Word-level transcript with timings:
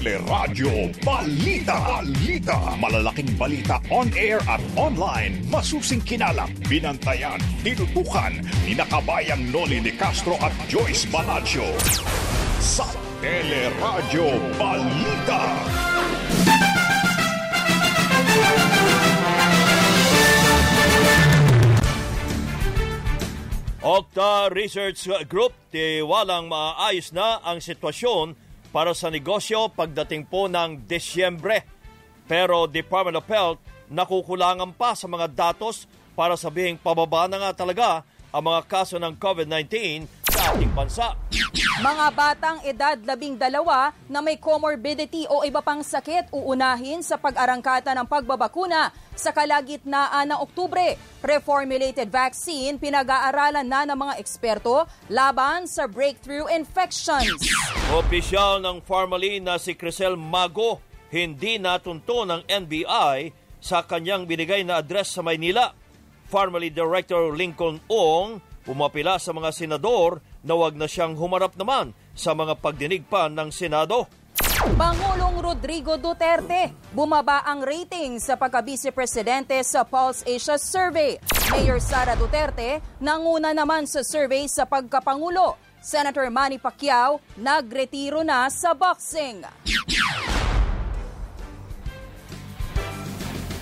Teleradyo 0.00 0.88
Balita. 1.04 1.76
Balita. 2.00 2.56
Malalaking 2.80 3.36
balita 3.36 3.76
on 3.92 4.08
air 4.16 4.40
at 4.48 4.56
online. 4.72 5.44
Masusing 5.52 6.00
kinalap, 6.00 6.48
binantayan, 6.72 7.36
tinutukan 7.60 8.32
ni 8.64 8.72
nakabayang 8.72 9.52
Noli 9.52 9.76
de 9.84 9.92
Castro 9.92 10.40
at 10.40 10.56
Joyce 10.72 11.04
Balancho. 11.12 11.68
Sa 12.64 12.88
Teleradyo 13.20 14.40
Balita. 14.56 15.42
Okta 23.84 24.48
Research 24.48 25.12
Group, 25.28 25.52
tiwalang 25.68 26.48
maayos 26.48 27.12
na 27.12 27.44
ang 27.44 27.60
sitwasyon 27.60 28.48
para 28.70 28.94
sa 28.94 29.10
negosyo 29.10 29.70
pagdating 29.70 30.26
po 30.26 30.46
ng 30.46 30.86
Desyembre. 30.86 31.66
Pero 32.30 32.70
Department 32.70 33.18
of 33.18 33.26
Health 33.26 33.60
nakukulangan 33.90 34.70
pa 34.76 34.94
sa 34.94 35.10
mga 35.10 35.26
datos 35.30 35.90
para 36.14 36.38
sabihing 36.38 36.78
pababa 36.78 37.26
na 37.26 37.40
nga 37.42 37.64
talaga 37.64 38.06
ang 38.30 38.42
mga 38.46 38.60
kaso 38.68 39.00
ng 39.00 39.18
COVID-19 39.18 40.06
sa 40.19 40.19
ating 40.50 40.74
bansa. 40.74 41.14
Mga 41.78 42.06
batang 42.10 42.58
edad 42.66 42.98
labing 42.98 43.38
dalawa 43.38 43.94
na 44.10 44.18
may 44.18 44.34
comorbidity 44.34 45.24
o 45.30 45.46
iba 45.46 45.62
pang 45.62 45.78
sakit 45.78 46.34
uunahin 46.34 47.06
sa 47.06 47.14
pag-arangkata 47.14 47.94
ng 47.94 48.06
pagbabakuna 48.10 48.90
sa 49.14 49.30
kalagitnaan 49.30 50.34
ng 50.34 50.38
Oktubre. 50.42 50.98
Reformulated 51.22 52.10
vaccine 52.10 52.82
pinag-aaralan 52.82 53.62
na 53.62 53.86
ng 53.86 53.94
mga 53.94 54.14
eksperto 54.18 54.90
laban 55.06 55.70
sa 55.70 55.86
breakthrough 55.86 56.50
infections. 56.50 57.30
Opisyal 57.94 58.58
ng 58.58 58.82
Pharmaly 58.82 59.38
na 59.38 59.54
si 59.62 59.78
Crisel 59.78 60.18
Mago 60.18 60.82
hindi 61.10 61.58
natunto 61.58 62.26
ng 62.26 62.46
NBI 62.46 63.18
sa 63.62 63.86
kanyang 63.86 64.26
binigay 64.26 64.66
na 64.66 64.82
address 64.82 65.14
sa 65.14 65.22
Maynila. 65.22 65.74
Pharmaly 66.30 66.70
Director 66.70 67.34
Lincoln 67.34 67.82
Ong 67.90 68.38
pumapila 68.62 69.18
sa 69.18 69.34
mga 69.34 69.50
senador 69.50 70.22
na 70.44 70.54
wag 70.56 70.76
na 70.76 70.88
siyang 70.88 71.16
humarap 71.16 71.56
naman 71.56 71.92
sa 72.16 72.32
mga 72.32 72.56
pagdinig 72.60 73.04
pa 73.08 73.28
ng 73.28 73.48
Senado. 73.52 74.08
Pangulong 74.76 75.40
Rodrigo 75.40 75.96
Duterte, 75.96 76.72
bumaba 76.92 77.44
ang 77.48 77.64
rating 77.64 78.20
sa 78.20 78.36
pagka-vice-presidente 78.36 79.56
sa 79.64 79.88
Pulse 79.88 80.24
Asia 80.28 80.60
Survey. 80.60 81.16
Mayor 81.48 81.80
Sara 81.80 82.12
Duterte, 82.12 82.84
nanguna 83.00 83.56
naman 83.56 83.88
sa 83.88 84.04
survey 84.04 84.44
sa 84.48 84.68
pagkapangulo. 84.68 85.56
Senator 85.80 86.28
Manny 86.28 86.60
Pacquiao, 86.60 87.24
nagretiro 87.40 88.20
na 88.20 88.52
sa 88.52 88.76
boxing. 88.76 89.48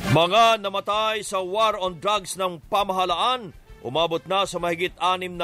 Mga 0.09 0.59
namatay 0.59 1.23
sa 1.23 1.39
war 1.39 1.79
on 1.79 2.01
drugs 2.03 2.35
ng 2.35 2.59
pamahalaan, 2.67 3.55
umabot 3.83 4.23
na 4.27 4.45
sa 4.45 4.59
mahigit 4.59 4.95
6,000 4.97 5.39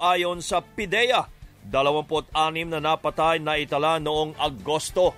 ayon 0.00 0.38
sa 0.44 0.60
PIDEA. 0.60 1.28
26 1.68 2.32
na 2.72 2.80
napatay 2.80 3.40
na 3.42 3.60
itala 3.60 4.00
noong 4.00 4.32
Agosto. 4.40 5.12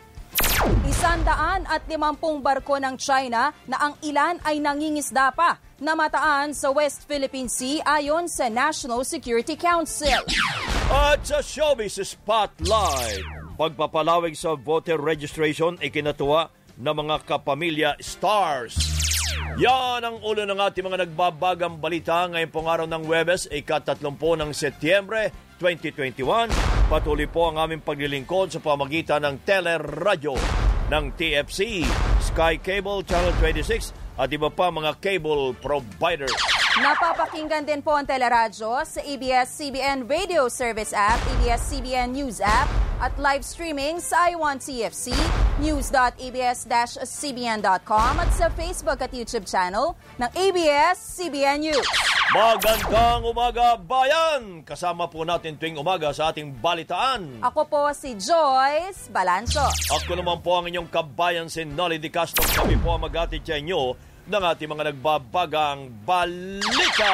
Isandaan 0.85 1.65
at 1.71 1.87
limampung 1.89 2.45
barko 2.45 2.77
ng 2.77 3.01
China 3.01 3.55
na 3.65 3.77
ang 3.81 3.95
ilan 4.05 4.37
ay 4.45 4.61
nangingisda 4.61 5.33
pa 5.33 5.57
namataan 5.81 6.53
sa 6.53 6.69
West 6.69 7.09
Philippine 7.09 7.49
Sea 7.49 7.81
ayon 7.87 8.29
sa 8.29 8.53
National 8.53 9.01
Security 9.09 9.57
Council. 9.57 10.21
At 10.93 11.25
sa 11.25 11.41
Showbiz 11.41 11.97
Spotlight, 11.97 13.25
pagpapalawig 13.57 14.37
sa 14.37 14.53
voter 14.53 15.01
registration 15.01 15.81
ay 15.81 15.89
kinatuwa 15.89 16.53
ng 16.77 16.95
mga 17.07 17.17
kapamilya 17.25 17.97
stars. 17.97 19.00
Yan 19.59 20.07
ang 20.07 20.23
ulo 20.23 20.47
ng 20.47 20.61
ating 20.63 20.87
mga 20.87 21.09
nagbabagang 21.09 21.83
balita 21.83 22.31
ngayong 22.31 22.53
pong 22.55 22.71
araw 22.71 22.87
ng 22.87 23.03
Webes, 23.03 23.51
ikatatlumpo 23.51 24.39
ng 24.39 24.55
Setyembre 24.55 25.35
2021. 25.59 26.53
Patuloy 26.87 27.27
po 27.27 27.51
ang 27.51 27.59
aming 27.59 27.83
paglilingkod 27.83 28.55
sa 28.55 28.63
pamagitan 28.63 29.27
ng 29.27 29.43
teleradyo 29.43 30.39
ng 30.87 31.05
TFC, 31.19 31.83
Sky 32.23 32.63
Cable 32.63 33.03
Channel 33.03 33.35
26 33.43 33.91
at 34.21 34.31
iba 34.31 34.53
pa 34.53 34.71
mga 34.71 34.95
cable 35.03 35.57
provider. 35.59 36.31
Napapakinggan 36.79 37.67
din 37.67 37.83
po 37.83 37.99
ang 37.99 38.07
teleradyo 38.07 38.87
sa 38.87 39.03
ABS-CBN 39.03 40.07
Radio 40.07 40.47
Service 40.47 40.95
App, 40.95 41.19
ABS-CBN 41.35 42.15
News 42.15 42.39
App, 42.39 42.71
at 43.03 43.11
live 43.19 43.43
streaming 43.43 43.99
sa 43.99 44.31
iWant 44.31 44.63
TFC, 44.63 45.11
news.abs-cbn.com 45.59 48.13
at 48.23 48.31
sa 48.31 48.47
Facebook 48.55 49.03
at 49.03 49.11
YouTube 49.11 49.51
channel 49.51 49.99
ng 50.23 50.31
ABS-CBN 50.31 51.59
News. 51.59 51.91
Magandang 52.31 53.27
umaga, 53.27 53.75
bayan! 53.75 54.63
Kasama 54.63 55.11
po 55.11 55.27
natin 55.27 55.59
tuwing 55.59 55.75
umaga 55.75 56.15
sa 56.15 56.31
ating 56.31 56.55
balitaan. 56.55 57.43
Ako 57.43 57.67
po 57.67 57.91
si 57.91 58.15
Joyce 58.15 59.11
Balancho. 59.11 59.67
Ako 59.91 60.15
naman 60.15 60.39
po 60.39 60.63
ang 60.63 60.71
inyong 60.71 60.87
kabayan 60.87 61.51
si 61.51 61.67
Nolly 61.67 61.99
Di 61.99 62.15
Castro. 62.15 62.47
Kami 62.47 62.79
po 62.79 62.95
ang 62.95 63.03
mag-atid 63.03 63.43
sa 63.43 63.59
inyo 63.59 64.10
ng 64.31 64.45
ating 64.47 64.71
mga 64.71 64.95
nagbabagang 64.95 65.91
balita. 66.07 67.13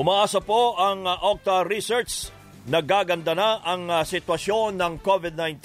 Umaasa 0.00 0.40
po 0.40 0.80
ang 0.80 1.04
uh, 1.04 1.28
Okta 1.28 1.60
Research. 1.68 2.32
Nagaganda 2.64 3.36
na 3.36 3.60
ang 3.60 3.92
uh, 3.92 4.00
sitwasyon 4.00 4.80
ng 4.80 5.04
COVID-19 5.04 5.60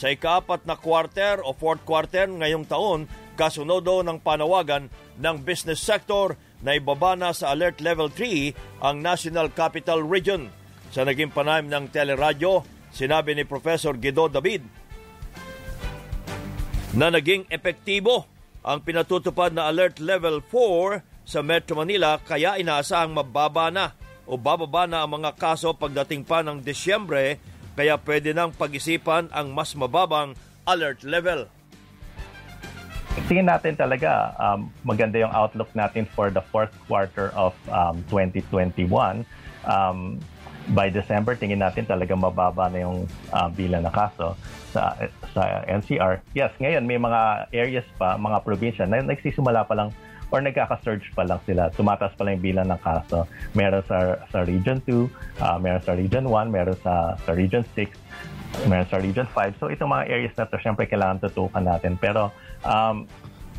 sa 0.00 0.08
ikaapat 0.08 0.64
na 0.64 0.80
quarter 0.80 1.44
o 1.44 1.52
fourth 1.52 1.84
quarter 1.84 2.24
ngayong 2.24 2.64
taon 2.64 3.04
kasunodo 3.36 4.00
ng 4.00 4.16
panawagan 4.24 4.88
ng 5.20 5.36
business 5.44 5.84
sector 5.84 6.40
na 6.64 6.76
ibaba 6.76 7.16
na 7.16 7.36
sa 7.36 7.52
Alert 7.52 7.84
Level 7.84 8.08
3 8.08 8.80
ang 8.80 9.00
National 9.00 9.52
Capital 9.52 10.00
Region. 10.04 10.48
Sa 10.92 11.04
naging 11.04 11.32
panayam 11.32 11.68
ng 11.68 11.92
teleradyo, 11.92 12.64
sinabi 12.90 13.34
ni 13.34 13.46
Professor 13.46 13.94
Guido 13.94 14.26
David 14.26 14.62
na 16.94 17.10
naging 17.10 17.46
epektibo 17.46 18.26
ang 18.60 18.82
pinatutupad 18.82 19.54
na 19.54 19.70
Alert 19.70 20.02
Level 20.02 20.42
4 20.42 21.26
sa 21.26 21.40
Metro 21.40 21.78
Manila 21.78 22.18
kaya 22.18 22.58
inaasahang 22.58 23.14
mababa 23.14 23.70
na 23.70 23.94
o 24.26 24.34
bababa 24.34 24.86
na 24.90 25.06
ang 25.06 25.22
mga 25.22 25.34
kaso 25.38 25.74
pagdating 25.74 26.26
pa 26.26 26.42
ng 26.42 26.62
Desyembre 26.62 27.38
kaya 27.78 27.96
pwede 28.02 28.34
nang 28.34 28.52
pag-isipan 28.52 29.30
ang 29.32 29.54
mas 29.54 29.72
mababang 29.72 30.36
alert 30.68 31.00
level. 31.06 31.48
Tingin 33.26 33.46
natin 33.46 33.74
talaga 33.74 34.34
um, 34.38 34.70
maganda 34.86 35.18
yung 35.18 35.34
outlook 35.34 35.70
natin 35.74 36.06
for 36.06 36.30
the 36.30 36.42
fourth 36.50 36.74
quarter 36.86 37.30
of 37.34 37.54
um, 37.70 38.02
2021. 38.10 39.24
Um, 39.66 40.18
by 40.74 40.88
December, 40.90 41.34
tingin 41.34 41.58
natin 41.62 41.86
talaga 41.86 42.14
mababa 42.14 42.70
na 42.70 42.86
yung 42.86 43.06
uh, 43.34 43.48
bilang 43.50 43.82
na 43.82 43.92
kaso 43.92 44.38
sa, 44.70 44.94
sa 45.34 45.66
NCR. 45.66 46.22
Yes, 46.32 46.54
ngayon 46.62 46.86
may 46.86 46.98
mga 46.98 47.50
areas 47.50 47.86
pa, 47.98 48.14
mga 48.14 48.38
probinsya 48.46 48.84
na 48.86 49.02
nagsisimula 49.02 49.66
pa 49.66 49.74
lang 49.74 49.90
or 50.30 50.38
nagkaka-surge 50.38 51.10
pa 51.12 51.26
lang 51.26 51.42
sila. 51.42 51.74
Tumataas 51.74 52.14
pa 52.14 52.22
lang 52.22 52.38
yung 52.38 52.44
bilang 52.54 52.66
ng 52.70 52.80
kaso. 52.80 53.26
Meron 53.52 53.82
sa, 53.90 54.22
sa 54.30 54.46
Region 54.46 54.78
2, 54.86 55.42
uh, 55.42 55.58
meron 55.58 55.82
sa 55.82 55.92
Region 55.98 56.24
1, 56.30 56.54
meron 56.54 56.78
sa, 56.86 57.18
sa 57.18 57.30
Region 57.34 57.66
6, 57.74 58.70
meron 58.70 58.86
sa 58.86 59.02
Region 59.02 59.26
5. 59.26 59.58
So 59.58 59.66
itong 59.74 59.90
mga 59.90 60.06
areas 60.06 60.34
na 60.38 60.46
to, 60.46 60.56
syempre 60.62 60.86
kailangan 60.86 61.26
tutukan 61.26 61.66
natin. 61.66 61.98
Pero, 61.98 62.30
um, 62.62 63.10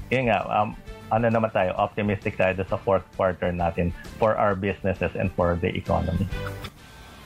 yun 0.07 0.31
nga, 0.31 0.47
um, 0.47 0.71
ano 1.11 1.27
naman 1.27 1.51
tayo, 1.51 1.75
optimistic 1.75 2.39
tayo 2.39 2.55
sa 2.63 2.79
fourth 2.79 3.03
quarter 3.19 3.51
natin 3.51 3.91
for 4.15 4.39
our 4.39 4.55
businesses 4.55 5.11
and 5.19 5.27
for 5.35 5.59
the 5.59 5.67
economy. 5.75 6.23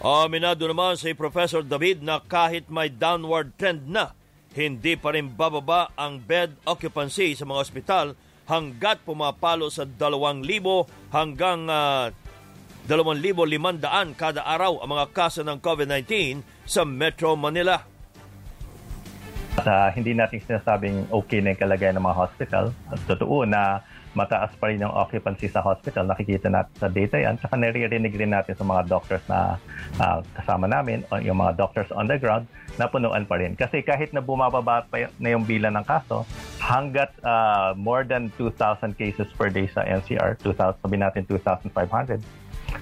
Aminado 0.05 0.69
naman 0.69 1.01
si 1.01 1.17
Professor 1.17 1.65
David 1.65 2.05
na 2.05 2.21
kahit 2.21 2.69
may 2.69 2.93
downward 2.93 3.57
trend 3.57 3.89
na, 3.89 4.13
hindi 4.53 4.93
pa 4.93 5.09
rin 5.17 5.33
bababa 5.33 5.89
ang 5.97 6.21
bed 6.21 6.53
occupancy 6.61 7.33
sa 7.33 7.49
mga 7.49 7.57
ospital 7.65 8.05
hanggat 8.45 9.01
pumapalo 9.01 9.65
sa 9.73 9.81
2,000 9.81 10.45
hanggang 11.09 11.65
uh, 11.65 12.13
2,500 12.85 14.13
kada 14.13 14.45
araw 14.45 14.85
ang 14.85 14.93
mga 14.93 15.09
kaso 15.09 15.41
ng 15.41 15.57
COVID-19 15.57 16.45
sa 16.69 16.85
Metro 16.85 17.33
Manila. 17.33 17.81
Sa 19.63 19.93
hindi 19.95 20.11
natin 20.11 20.43
sinasabing 20.43 21.07
okay 21.13 21.39
na 21.39 21.55
yung 21.55 21.61
kalagayan 21.61 21.95
ng 21.95 22.05
mga 22.05 22.17
hospital, 22.17 22.65
at 22.91 22.99
totoo 23.07 23.47
na 23.47 23.79
mataas 24.15 24.55
pa 24.55 24.71
rin 24.71 24.79
yung 24.79 24.95
occupancy 24.95 25.51
sa 25.51 25.59
hospital. 25.59 26.07
Nakikita 26.07 26.47
natin 26.47 26.73
sa 26.79 26.87
data 26.87 27.19
yan. 27.19 27.35
Tsaka 27.35 27.59
naririnig 27.59 28.15
rin 28.15 28.31
natin 28.31 28.55
sa 28.55 28.63
mga 28.63 28.87
doctors 28.87 29.21
na 29.27 29.59
uh, 29.99 30.23
kasama 30.39 30.65
namin, 30.71 31.03
o 31.11 31.19
yung 31.19 31.37
mga 31.37 31.59
doctors 31.59 31.91
on 31.91 32.07
the 32.07 32.15
ground, 32.15 32.47
na 32.79 32.87
punuan 32.87 33.27
pa 33.27 33.35
rin. 33.39 33.55
Kasi 33.59 33.83
kahit 33.83 34.15
na 34.15 34.23
bumababa 34.23 34.87
pa 34.87 35.11
na 35.19 35.27
yung 35.35 35.43
bilang 35.43 35.75
ng 35.75 35.85
kaso, 35.87 36.23
hanggat 36.63 37.11
uh, 37.21 37.75
more 37.75 38.07
than 38.07 38.31
2,000 38.39 38.95
cases 38.95 39.27
per 39.35 39.51
day 39.51 39.67
sa 39.67 39.83
NCR, 39.83 40.39
2,000, 40.39 40.79
sabi 40.79 40.97
natin 40.97 41.21
2,500, 41.27 42.23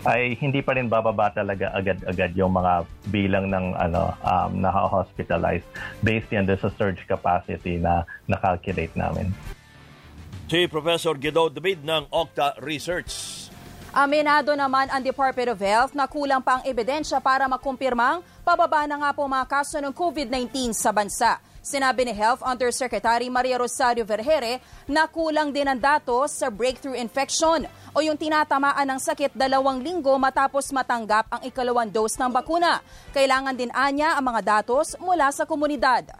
ay 0.01 0.35
hindi 0.41 0.65
pa 0.65 0.73
rin 0.73 0.89
bababa 0.89 1.29
talaga 1.29 1.69
agad-agad 1.71 2.33
yung 2.33 2.53
mga 2.53 2.73
bilang 3.13 3.45
ng 3.47 3.77
ano 3.77 4.11
um, 4.25 4.51
na-hospitalized 4.57 5.65
based 6.01 6.29
yan 6.33 6.49
sa 6.49 6.69
surge 6.73 7.05
capacity 7.05 7.77
na 7.77 8.03
na-calculate 8.25 8.93
namin. 8.97 9.29
Si 10.49 10.69
Professor 10.69 11.17
Guido 11.17 11.49
David 11.49 11.81
ng 11.81 12.13
Octa 12.13 12.53
Research. 12.61 13.49
Aminado 13.93 14.57
naman 14.57 14.89
ang 14.89 15.01
Department 15.05 15.53
of 15.53 15.61
Health 15.61 15.93
na 15.93 16.09
kulang 16.09 16.41
pa 16.41 16.57
ang 16.57 16.63
ebidensya 16.65 17.21
para 17.21 17.45
makumpirmang 17.45 18.25
pababa 18.41 18.89
na 18.89 18.97
nga 18.97 19.11
po 19.13 19.29
mga 19.29 19.45
kaso 19.45 19.77
ng 19.77 19.93
COVID-19 19.93 20.73
sa 20.73 20.89
bansa. 20.89 21.37
Sinabi 21.63 22.03
ni 22.03 22.11
Health 22.11 22.43
Undersecretary 22.43 23.31
Maria 23.31 23.55
Rosario 23.55 24.03
Vergere 24.03 24.59
na 24.83 25.07
kulang 25.07 25.47
din 25.47 25.63
ang 25.63 25.79
datos 25.79 26.35
sa 26.35 26.51
breakthrough 26.51 26.99
infection 26.99 27.63
o 27.95 28.03
yung 28.03 28.19
tinatamaan 28.19 28.83
ng 28.83 28.99
sakit 28.99 29.31
dalawang 29.31 29.79
linggo 29.79 30.11
matapos 30.19 30.75
matanggap 30.75 31.23
ang 31.31 31.39
ikalawang 31.47 31.87
dose 31.87 32.19
ng 32.19 32.27
bakuna. 32.27 32.83
Kailangan 33.15 33.55
din 33.55 33.71
anya 33.71 34.19
ang 34.19 34.27
mga 34.27 34.59
datos 34.59 34.99
mula 34.99 35.31
sa 35.31 35.47
komunidad. 35.47 36.11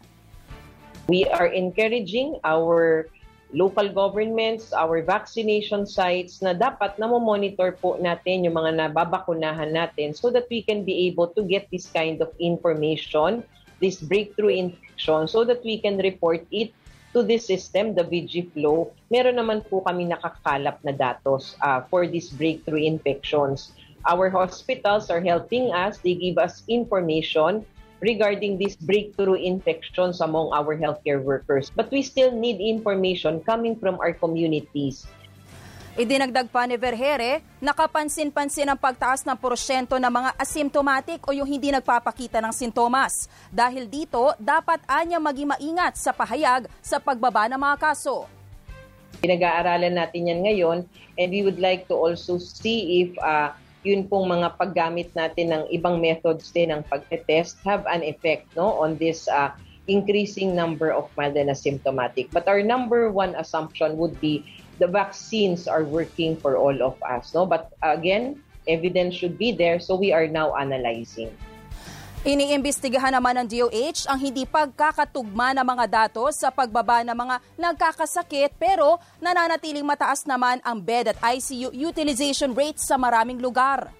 We 1.11 1.27
are 1.27 1.51
encouraging 1.51 2.39
our 2.47 3.11
local 3.51 3.91
governments, 3.91 4.71
our 4.71 5.03
vaccination 5.03 5.83
sites 5.83 6.39
na 6.39 6.55
dapat 6.55 6.95
na 6.95 7.11
monitor 7.11 7.75
po 7.75 7.99
natin 7.99 8.47
yung 8.47 8.55
mga 8.55 8.79
nababakunahan 8.79 9.75
natin 9.75 10.15
so 10.15 10.31
that 10.31 10.47
we 10.47 10.63
can 10.63 10.87
be 10.87 11.11
able 11.11 11.27
to 11.35 11.43
get 11.43 11.67
this 11.67 11.91
kind 11.91 12.23
of 12.23 12.31
information 12.39 13.43
this 13.83 13.99
breakthrough 13.99 14.63
infection 15.03 15.27
so 15.27 15.43
that 15.43 15.63
we 15.63 15.79
can 15.79 15.97
report 15.97 16.45
it 16.51 16.71
to 17.13 17.21
this 17.21 17.45
system, 17.45 17.93
the 17.93 18.03
VG 18.03 18.51
flow. 18.53 18.91
Meron 19.11 19.37
naman 19.37 19.61
po 19.69 19.81
kami 19.85 20.09
nakakalap 20.09 20.81
na 20.81 20.91
datos 20.95 21.53
uh, 21.61 21.85
for 21.91 22.07
these 22.07 22.31
breakthrough 22.31 22.81
infections. 22.81 23.71
Our 24.09 24.29
hospitals 24.29 25.11
are 25.11 25.21
helping 25.21 25.71
us. 25.71 25.99
They 26.01 26.15
give 26.15 26.41
us 26.41 26.63
information 26.67 27.63
regarding 28.03 28.57
these 28.57 28.75
breakthrough 28.75 29.39
infections 29.39 30.19
among 30.19 30.51
our 30.51 30.75
healthcare 30.75 31.23
workers. 31.23 31.71
But 31.71 31.87
we 31.93 32.03
still 32.03 32.33
need 32.33 32.59
information 32.59 33.39
coming 33.45 33.79
from 33.79 34.01
our 34.01 34.11
communities. 34.11 35.07
Idinagdag 35.93 36.49
pa 36.49 36.65
ni 36.65 36.73
Vergere, 36.73 37.45
nakapansin-pansin 37.61 38.65
ang 38.65 38.81
pagtaas 38.81 39.21
ng 39.29 39.37
porsyento 39.37 40.01
ng 40.01 40.09
mga 40.09 40.33
asymptomatic 40.41 41.21
o 41.21 41.37
yung 41.37 41.45
hindi 41.45 41.69
nagpapakita 41.69 42.41
ng 42.41 42.49
sintomas. 42.49 43.29
Dahil 43.53 43.85
dito, 43.85 44.33
dapat 44.41 44.81
anya 44.89 45.21
maging 45.21 45.53
maingat 45.53 45.93
sa 46.01 46.09
pahayag 46.09 46.65
sa 46.81 46.97
pagbaba 46.97 47.45
ng 47.45 47.61
mga 47.61 47.77
kaso. 47.77 48.25
Pinag-aaralan 49.21 49.93
natin 49.93 50.33
yan 50.33 50.41
ngayon 50.41 50.77
and 51.21 51.29
we 51.29 51.45
would 51.45 51.61
like 51.61 51.85
to 51.85 51.93
also 51.93 52.41
see 52.41 53.05
if 53.05 53.13
uh, 53.21 53.53
yun 53.85 54.09
pong 54.09 54.25
mga 54.25 54.57
paggamit 54.57 55.13
natin 55.13 55.53
ng 55.53 55.63
ibang 55.69 56.01
methods 56.01 56.49
din 56.49 56.73
ng 56.73 56.81
pagte-test 56.89 57.61
have 57.61 57.85
an 57.85 58.01
effect 58.01 58.49
no, 58.57 58.81
on 58.81 58.97
this 58.97 59.29
uh, 59.29 59.53
increasing 59.85 60.55
number 60.55 60.89
of 60.89 61.05
mild 61.13 61.37
and 61.37 61.53
asymptomatic. 61.53 62.33
But 62.33 62.49
our 62.49 62.65
number 62.65 63.13
one 63.13 63.37
assumption 63.37 63.93
would 64.01 64.17
be 64.17 64.41
the 64.79 64.87
vaccines 64.87 65.67
are 65.67 65.83
working 65.83 66.37
for 66.37 66.57
all 66.57 66.75
of 66.81 66.97
us. 67.03 67.33
No? 67.33 67.45
But 67.45 67.73
again, 67.81 68.41
evidence 68.67 69.15
should 69.15 69.37
be 69.37 69.51
there, 69.51 69.79
so 69.79 69.95
we 69.95 70.13
are 70.13 70.27
now 70.27 70.55
analyzing. 70.55 71.31
Iniimbestigahan 72.23 73.11
naman 73.11 73.35
ng 73.43 73.47
DOH 73.51 74.07
ang 74.07 74.15
hindi 74.15 74.47
pagkakatugma 74.47 75.51
ng 75.59 75.65
mga 75.67 75.85
datos 75.91 76.39
sa 76.39 76.47
pagbaba 76.47 77.03
ng 77.03 77.11
mga 77.11 77.35
nagkakasakit 77.59 78.55
pero 78.55 78.95
nananatiling 79.19 79.83
mataas 79.83 80.23
naman 80.23 80.63
ang 80.63 80.79
bed 80.79 81.11
at 81.11 81.19
ICU 81.19 81.75
utilization 81.75 82.55
rates 82.55 82.87
sa 82.87 82.95
maraming 82.95 83.43
lugar. 83.43 83.91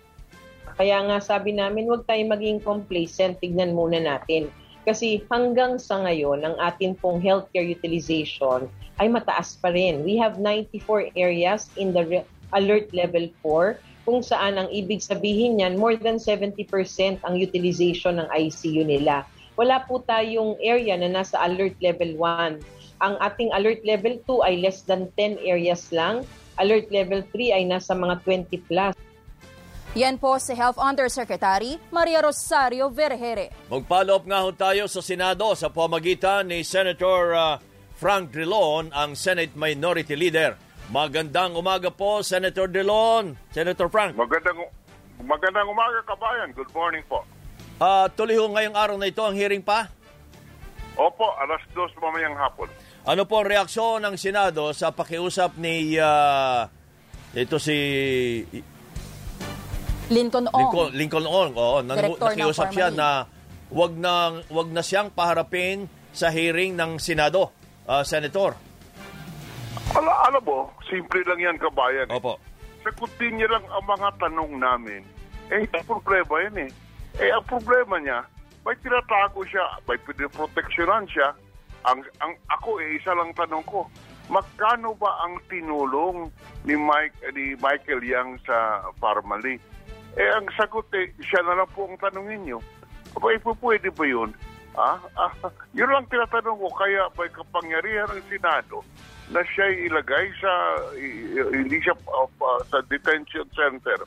Kaya 0.80 1.04
nga 1.04 1.20
sabi 1.20 1.52
namin, 1.52 1.84
huwag 1.84 2.08
tayong 2.08 2.32
maging 2.32 2.60
complacent. 2.64 3.44
Tignan 3.44 3.76
muna 3.76 4.00
natin. 4.00 4.48
Kasi 4.84 5.24
hanggang 5.32 5.80
sa 5.80 6.04
ngayon, 6.04 6.44
ang 6.44 6.56
atin 6.60 6.92
pong 7.00 7.24
healthcare 7.24 7.64
utilization 7.64 8.68
ay 9.00 9.08
mataas 9.08 9.56
pa 9.58 9.72
rin. 9.72 10.04
We 10.04 10.20
have 10.20 10.38
94 10.38 11.16
areas 11.16 11.72
in 11.80 11.96
the 11.96 12.28
alert 12.52 12.92
level 12.92 13.26
4 13.42 13.80
kung 14.04 14.20
saan 14.20 14.60
ang 14.60 14.68
ibig 14.70 15.00
sabihin 15.00 15.58
niyan 15.58 15.80
more 15.80 15.96
than 15.96 16.20
70% 16.20 16.68
ang 17.24 17.36
utilization 17.40 18.20
ng 18.20 18.28
ICU 18.28 18.84
nila. 18.84 19.24
Wala 19.56 19.88
po 19.88 20.04
tayong 20.04 20.60
area 20.60 21.00
na 21.00 21.08
nasa 21.08 21.40
alert 21.40 21.80
level 21.80 22.20
1. 22.20 22.60
Ang 23.04 23.14
ating 23.24 23.56
alert 23.56 23.82
level 23.88 24.20
2 24.28 24.48
ay 24.48 24.54
less 24.60 24.84
than 24.84 25.08
10 25.16 25.40
areas 25.48 25.94
lang. 25.96 26.28
Alert 26.60 26.92
level 26.92 27.24
3 27.32 27.56
ay 27.56 27.64
nasa 27.64 27.96
mga 27.96 28.20
20 28.28 28.68
plus. 28.68 28.94
Yan 29.94 30.18
po 30.18 30.42
si 30.42 30.58
Health 30.58 30.82
Undersecretary 30.82 31.78
Maria 31.94 32.26
Rosario 32.26 32.90
Vergere. 32.90 33.54
Mag-follow 33.70 34.18
up 34.18 34.26
nga 34.26 34.42
ho 34.42 34.50
tayo 34.50 34.90
sa 34.90 35.06
Senado 35.06 35.54
sa 35.54 35.70
pamagitan 35.70 36.50
ni 36.50 36.66
Senator 36.66 37.38
uh, 37.38 37.62
Frank 37.94 38.34
Drilon, 38.34 38.90
ang 38.90 39.14
Senate 39.14 39.54
Minority 39.54 40.18
Leader. 40.18 40.58
Magandang 40.90 41.54
umaga 41.54 41.94
po, 41.94 42.26
Senator 42.26 42.66
Drilon. 42.66 43.38
Senator 43.54 43.86
Frank. 43.86 44.18
Magandang, 44.18 44.66
magandang 45.22 45.70
umaga, 45.70 46.02
kabayan. 46.10 46.50
Good 46.58 46.74
morning 46.74 47.06
po. 47.06 47.22
Uh, 47.78 48.10
tuloy 48.18 48.42
ho 48.42 48.50
ngayong 48.50 48.74
araw 48.74 48.98
na 48.98 49.14
ito 49.14 49.22
ang 49.22 49.38
hearing 49.38 49.62
pa? 49.62 49.94
Opo, 50.98 51.38
alas 51.38 51.62
dos 51.78 51.94
mamayang 52.02 52.34
hapon. 52.34 52.66
Ano 53.06 53.30
po 53.30 53.46
ang 53.46 53.50
reaksyon 53.50 54.02
ng 54.02 54.18
Senado 54.18 54.74
sa 54.74 54.90
pakiusap 54.90 55.54
ni 55.62 56.02
uh, 56.02 56.66
ito 57.38 57.62
si 57.62 57.78
Lincoln 60.12 60.48
Ong. 60.52 60.60
Lincoln, 60.60 60.90
Lincoln 60.96 61.28
Ong. 61.28 61.52
Oo, 61.56 61.78
nakiusap 61.86 62.74
siya 62.76 62.92
na 62.92 63.24
wag 63.74 63.94
na 63.96 64.44
wag 64.52 64.70
na 64.70 64.84
siyang 64.84 65.10
paharapin 65.14 65.88
sa 66.14 66.30
hearing 66.30 66.78
ng 66.78 67.02
Senado 67.02 67.56
uh, 67.88 68.04
Senator? 68.06 68.54
Ala, 69.94 70.14
alam 70.30 70.44
mo, 70.46 70.72
simple 70.88 71.22
lang 71.28 71.40
yan, 71.40 71.58
kabayan. 71.60 72.08
Eh. 72.10 72.18
Opo. 72.18 72.40
Sagutin 72.84 73.40
niya 73.40 73.48
lang 73.52 73.66
ang 73.70 73.86
mga 73.86 74.10
tanong 74.20 74.54
namin. 74.60 75.02
Eh, 75.52 75.64
hindi 75.64 75.80
problema 75.86 76.36
yan 76.50 76.58
eh. 76.68 76.72
Eh, 77.22 77.30
ang 77.30 77.46
problema 77.46 78.00
niya, 78.00 78.26
may 78.64 78.74
tinatago 78.80 79.44
siya, 79.46 79.78
may 79.86 80.00
piniproteksyonan 80.02 81.06
siya. 81.12 81.36
Ang, 81.84 82.00
ang, 82.24 82.34
ako 82.48 82.80
eh, 82.80 82.96
isa 82.96 83.12
lang 83.14 83.36
tanong 83.36 83.64
ko, 83.68 83.86
magkano 84.32 84.96
ba 84.96 85.28
ang 85.28 85.36
tinulong 85.52 86.32
ni, 86.64 86.74
Mike, 86.80 87.20
ni 87.36 87.54
Michael 87.60 88.02
Yang 88.02 88.40
sa 88.48 88.88
Parmali? 88.98 89.60
Eh, 90.14 90.30
ang 90.30 90.46
sagot 90.54 90.86
eh, 90.94 91.10
siya 91.26 91.42
na 91.42 91.58
lang 91.58 91.70
po 91.74 91.90
ang 91.90 91.98
tanongin 91.98 92.46
niyo. 92.46 92.60
Aba, 93.18 93.34
eh, 93.34 93.42
pwede 93.42 93.90
ba 93.90 94.06
yun? 94.06 94.30
Ah, 94.78 95.02
ah, 95.18 95.34
yun 95.78 95.90
lang 95.90 96.06
tinatanong 96.10 96.58
ko, 96.58 96.70
kaya 96.78 97.10
may 97.18 97.30
kapangyarihan 97.34 98.10
ng 98.14 98.26
Senado 98.30 98.86
na 99.34 99.42
siya 99.42 99.70
ilagay 99.90 100.30
sa, 100.38 100.52
hindi 101.50 101.78
siya 101.82 101.98
uh, 102.06 102.62
sa 102.70 102.78
detention 102.92 103.48
center 103.56 104.06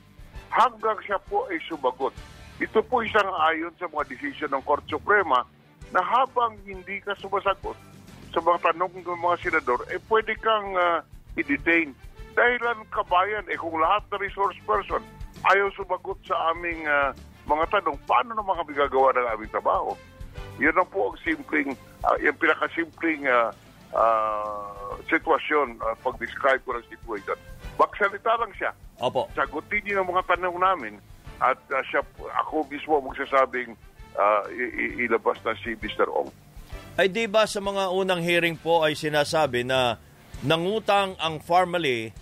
hanggang 0.53 0.99
siya 1.03 1.19
po 1.27 1.49
ay 1.51 1.59
sumagot. 1.67 2.15
Ito 2.63 2.85
po 2.87 3.03
isang 3.03 3.27
ayon 3.51 3.75
sa 3.81 3.91
mga 3.91 4.13
desisyon 4.15 4.55
ng 4.55 4.63
Korte 4.63 4.87
Suprema 4.87 5.43
na 5.91 6.01
habang 6.03 6.55
hindi 6.63 7.03
ka 7.03 7.19
sumasagot 7.19 7.75
sa 8.31 8.39
mga 8.45 8.71
tanong 8.71 8.93
ng 9.03 9.21
mga 9.23 9.37
senador, 9.43 9.81
eh 9.91 9.99
pwede 10.07 10.39
kang 10.39 10.77
uh, 10.77 11.01
i-detain. 11.35 11.97
Dahilan 12.37 12.85
kabayan, 12.93 13.49
eh 13.49 13.57
kung 13.57 13.81
lahat 13.81 14.05
na 14.13 14.21
resource 14.21 14.61
person 14.69 15.01
ayaw 15.53 15.71
sumagot 15.75 16.19
sa 16.27 16.55
aming 16.55 16.87
uh, 16.87 17.11
mga 17.47 17.79
tanong, 17.79 17.97
paano 18.11 18.35
naman 18.35 18.59
kami 18.59 18.73
gagawa 18.75 19.15
ng 19.15 19.27
aming 19.39 19.51
trabaho? 19.55 19.95
Yun 20.59 20.75
ang 20.75 20.89
po 20.91 21.15
ang 21.15 21.19
simpleng, 21.23 21.71
uh, 22.03 22.17
yung 22.19 22.35
pinakasimpleng 22.43 23.23
uh, 23.31 23.55
uh, 23.95 24.99
sitwasyon 25.07 25.79
uh, 25.79 25.95
pag-describe 26.03 26.59
ko 26.67 26.75
ng 26.75 26.87
situation. 26.91 27.39
Magsalita 27.79 28.35
lang 28.41 28.53
siya. 28.59 28.71
Opo. 28.99 29.31
Sagutin 29.37 29.85
niyo 29.87 30.03
ang 30.03 30.11
mga 30.11 30.27
tanong 30.35 30.59
namin 30.59 30.95
at 31.39 31.61
uh, 31.71 31.83
siya, 31.87 32.03
ako 32.45 32.67
mismo 32.67 32.99
magsasabing 33.05 33.79
uh, 34.17 34.43
ilabas 34.99 35.39
na 35.47 35.55
si 35.63 35.79
Mr. 35.79 36.09
Ong. 36.11 36.33
Ay 36.97 37.13
di 37.13 37.29
ba 37.29 37.45
sa 37.45 37.61
mga 37.61 37.93
unang 37.93 38.25
hearing 38.25 38.57
po 38.57 38.81
ay 38.81 38.97
sinasabi 38.97 39.69
na 39.69 40.01
nangutang 40.41 41.13
ang 41.21 41.45
Farmally 41.45 42.17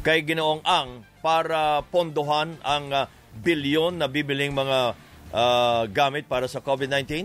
kay 0.00 0.24
Ginoong 0.24 0.64
Ang 0.64 1.04
para 1.24 1.80
pondohan 1.88 2.60
ang 2.60 2.92
uh, 2.92 3.08
bilyon 3.40 3.96
na 3.96 4.12
bibiling 4.12 4.52
mga 4.52 4.92
uh, 5.32 5.88
gamit 5.88 6.28
para 6.28 6.44
sa 6.44 6.60
COVID-19? 6.60 7.24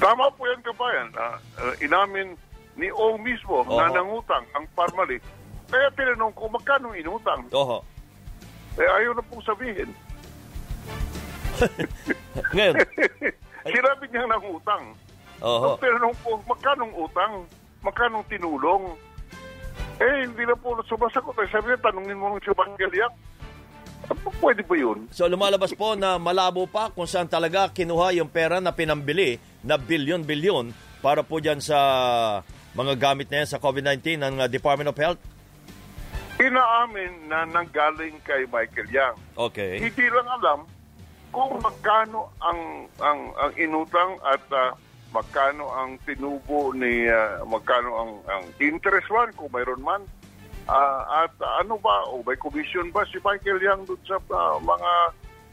Tama 0.00 0.32
po 0.32 0.48
yan, 0.48 0.64
kabayan. 0.64 1.12
Uh, 1.12 1.36
uh, 1.60 1.74
inamin 1.84 2.32
ni 2.80 2.88
Ong 2.88 3.20
mismo 3.20 3.60
Oho. 3.60 3.76
na 3.76 3.92
nangutang 3.92 4.48
ang 4.56 4.64
Parmali. 4.72 5.20
Kaya 5.68 5.92
tinanong 5.92 6.32
ko, 6.32 6.48
magkano 6.48 6.96
inutang? 6.96 7.44
Oho. 7.52 7.84
Eh, 8.80 8.88
ayaw 8.88 9.12
na 9.12 9.22
pong 9.28 9.44
sabihin. 9.44 9.90
Ngayon? 12.56 12.74
Sinabi 13.74 14.04
niya 14.08 14.24
nangutang. 14.24 14.96
Oho. 15.44 15.76
Nung 15.76 15.82
tinanong 15.84 16.16
ko, 16.24 16.40
magkano 16.48 16.84
utang? 16.96 17.44
Magkano 17.84 18.24
tinulong? 18.32 18.96
Eh, 19.98 20.30
hindi 20.30 20.46
na 20.46 20.54
po 20.54 20.78
sumasagot. 20.86 21.34
Eh, 21.42 21.50
sabi 21.50 21.74
niya, 21.74 21.82
tanungin 21.82 22.18
mo 22.18 22.30
ng 22.34 22.42
si 22.42 22.54
Bangaliak. 22.54 23.12
P- 24.08 24.36
Pwede 24.38 24.62
ba 24.62 24.74
yun? 24.78 25.10
So 25.10 25.26
lumalabas 25.26 25.74
po 25.74 25.98
na 25.98 26.16
malabo 26.16 26.64
pa 26.70 26.88
kung 26.94 27.04
saan 27.04 27.26
talaga 27.26 27.68
kinuha 27.68 28.14
yung 28.14 28.30
pera 28.30 28.62
na 28.62 28.70
pinambili 28.70 29.36
na 29.60 29.74
bilyon-bilyon 29.76 30.70
para 31.02 31.26
po 31.26 31.42
dyan 31.42 31.58
sa 31.58 31.76
mga 32.78 32.94
gamit 32.94 33.26
na 33.28 33.42
yan 33.42 33.50
sa 33.50 33.58
COVID-19 33.58 34.22
ng 34.22 34.34
uh, 34.38 34.46
Department 34.46 34.88
of 34.94 34.96
Health. 34.96 35.20
Inaamin 36.38 37.26
na 37.26 37.42
nanggaling 37.50 38.22
kay 38.22 38.46
Michael 38.46 38.88
Yang. 38.94 39.14
Okay. 39.34 39.82
Hindi 39.82 40.06
lang 40.06 40.28
alam 40.38 40.58
kung 41.34 41.58
magkano 41.58 42.30
ang 42.40 42.86
ang 43.02 43.20
ang 43.36 43.52
inutang 43.58 44.16
at 44.22 44.40
ah, 44.54 44.72
magkano 45.08 45.72
ang 45.72 45.96
tinubo 46.04 46.72
ni 46.76 47.08
ah, 47.08 47.40
magkano 47.48 47.90
ang 47.96 48.12
ang 48.28 48.44
interest 48.60 49.08
man 49.08 49.32
kung 49.34 49.48
mayroon 49.52 49.80
man. 49.80 50.02
Ah, 50.68 51.24
at 51.24 51.32
ano 51.64 51.80
ba 51.80 52.04
o 52.12 52.20
may 52.20 52.36
commission 52.36 52.92
ba 52.92 53.08
si 53.08 53.16
Michael 53.24 53.64
Yang 53.64 53.80
doon 53.94 54.02
sa 54.04 54.18
ah, 54.36 54.56
mga 54.60 54.92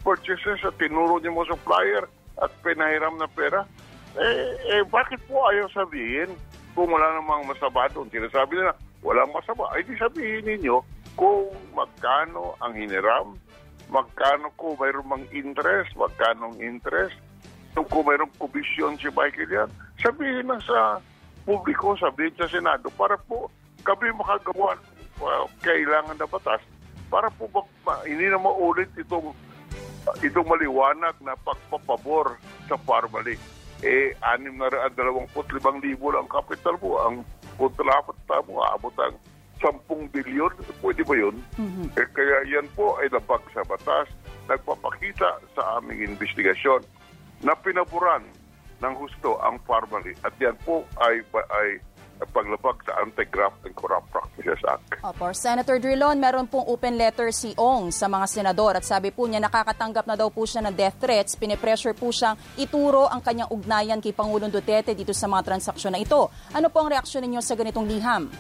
purchases 0.04 0.60
at 0.62 0.76
tinuro 0.76 1.18
niya 1.24 1.32
mo 1.32 1.48
sa 1.48 1.56
flyer 1.64 2.04
at 2.44 2.52
pinahiram 2.62 3.16
na 3.16 3.28
pera? 3.32 3.64
Eh, 4.16 4.80
eh 4.80 4.84
bakit 4.88 5.20
po 5.28 5.44
ayaw 5.48 5.68
sabihin 5.72 6.32
kung 6.76 6.92
wala 6.92 7.16
namang 7.16 7.48
masama 7.48 7.88
doon? 7.92 8.12
Sinasabi 8.12 8.60
nila 8.60 8.76
walang 9.04 9.32
masama 9.32 9.72
ay 9.72 9.88
di 9.88 9.96
sabihin 9.96 10.44
ninyo 10.44 10.84
kung 11.16 11.48
magkano 11.72 12.60
ang 12.60 12.76
hiniram 12.76 13.40
magkano 13.90 14.50
ko 14.58 14.74
mayroong 14.78 15.06
mang 15.06 15.26
interest, 15.30 15.94
magkano 15.94 16.54
ang 16.54 16.58
interest, 16.62 17.14
kung 17.76 17.88
kung 17.92 18.08
mayroong 18.08 18.32
komisyon 18.40 18.96
si 18.96 19.12
Michael 19.12 19.52
yan, 19.52 19.70
sabihin 20.00 20.48
lang 20.48 20.64
sa 20.64 21.04
publiko, 21.44 22.00
sabihin 22.00 22.34
sa 22.40 22.48
Senado, 22.48 22.88
para 22.96 23.20
po 23.28 23.52
kami 23.84 24.10
makagawa 24.16 24.80
uh, 25.20 25.46
kailangan 25.62 26.16
na 26.16 26.26
batas, 26.26 26.64
para 27.12 27.28
po 27.36 27.52
ma- 27.52 27.68
ma- 27.84 28.04
hindi 28.08 28.32
na 28.32 28.40
maulit 28.40 28.90
itong 28.96 29.36
itong 30.24 30.48
maliwanag 30.48 31.14
na 31.20 31.36
pagpapabor 31.44 32.40
sa 32.72 32.80
Parmali. 32.80 33.36
Eh, 33.84 34.16
anim 34.24 34.56
na 34.56 34.72
raan, 34.72 34.96
dalawangput 34.96 35.52
limang 35.52 35.84
libo 35.84 36.10
lang 36.10 36.26
kapital 36.32 36.80
mo. 36.80 36.96
Ang 37.06 37.16
kontrapat 37.60 38.16
mo, 38.48 38.64
aabot 38.64 38.96
ang 39.04 39.20
10 39.60 40.14
bilyon. 40.16 40.54
Pwede 40.80 41.04
ba 41.04 41.14
yun? 41.18 41.36
Eh, 41.98 42.08
kaya 42.16 42.48
yan 42.48 42.66
po 42.74 42.96
ay 43.04 43.12
labag 43.12 43.44
sa 43.52 43.66
batas. 43.68 44.08
Nagpapakita 44.48 45.42
sa 45.58 45.62
aming 45.82 46.16
investigasyon 46.16 46.86
na 47.44 47.56
pinaboran 47.58 48.24
ng 48.80 48.94
husto 49.00 49.40
ang 49.40 49.60
Parmali. 49.64 50.14
At 50.24 50.36
yan 50.38 50.56
po 50.64 50.84
ay, 51.00 51.24
ay 51.34 51.68
paglabag 52.32 52.80
sa 52.88 52.96
Anti-Graft 53.04 53.68
and 53.68 53.76
Corrupt 53.76 54.08
Practices 54.08 54.62
Act. 54.64 55.04
Opo, 55.04 55.28
Senator 55.36 55.76
Drilon, 55.84 56.16
meron 56.16 56.48
pong 56.48 56.64
open 56.64 56.96
letter 56.96 57.28
si 57.36 57.52
Ong 57.60 57.92
sa 57.92 58.08
mga 58.08 58.26
senador 58.32 58.80
at 58.80 58.88
sabi 58.88 59.12
po 59.12 59.28
niya 59.28 59.44
nakakatanggap 59.44 60.08
na 60.08 60.16
daw 60.16 60.32
po 60.32 60.48
siya 60.48 60.64
ng 60.64 60.76
death 60.76 60.96
threats. 60.96 61.36
Pinipressure 61.36 61.92
po 61.92 62.16
siyang 62.16 62.40
ituro 62.56 63.12
ang 63.12 63.20
kanyang 63.20 63.52
ugnayan 63.52 64.00
kay 64.00 64.16
Pangulong 64.16 64.52
Duterte 64.52 64.96
dito 64.96 65.12
sa 65.12 65.28
mga 65.28 65.44
transaksyon 65.44 65.92
na 65.92 66.00
ito. 66.00 66.32
Ano 66.56 66.72
po 66.72 66.80
ang 66.80 66.90
reaksyon 66.92 67.28
ninyo 67.28 67.44
sa 67.44 67.60
ganitong 67.60 67.84
liham? 67.84 68.32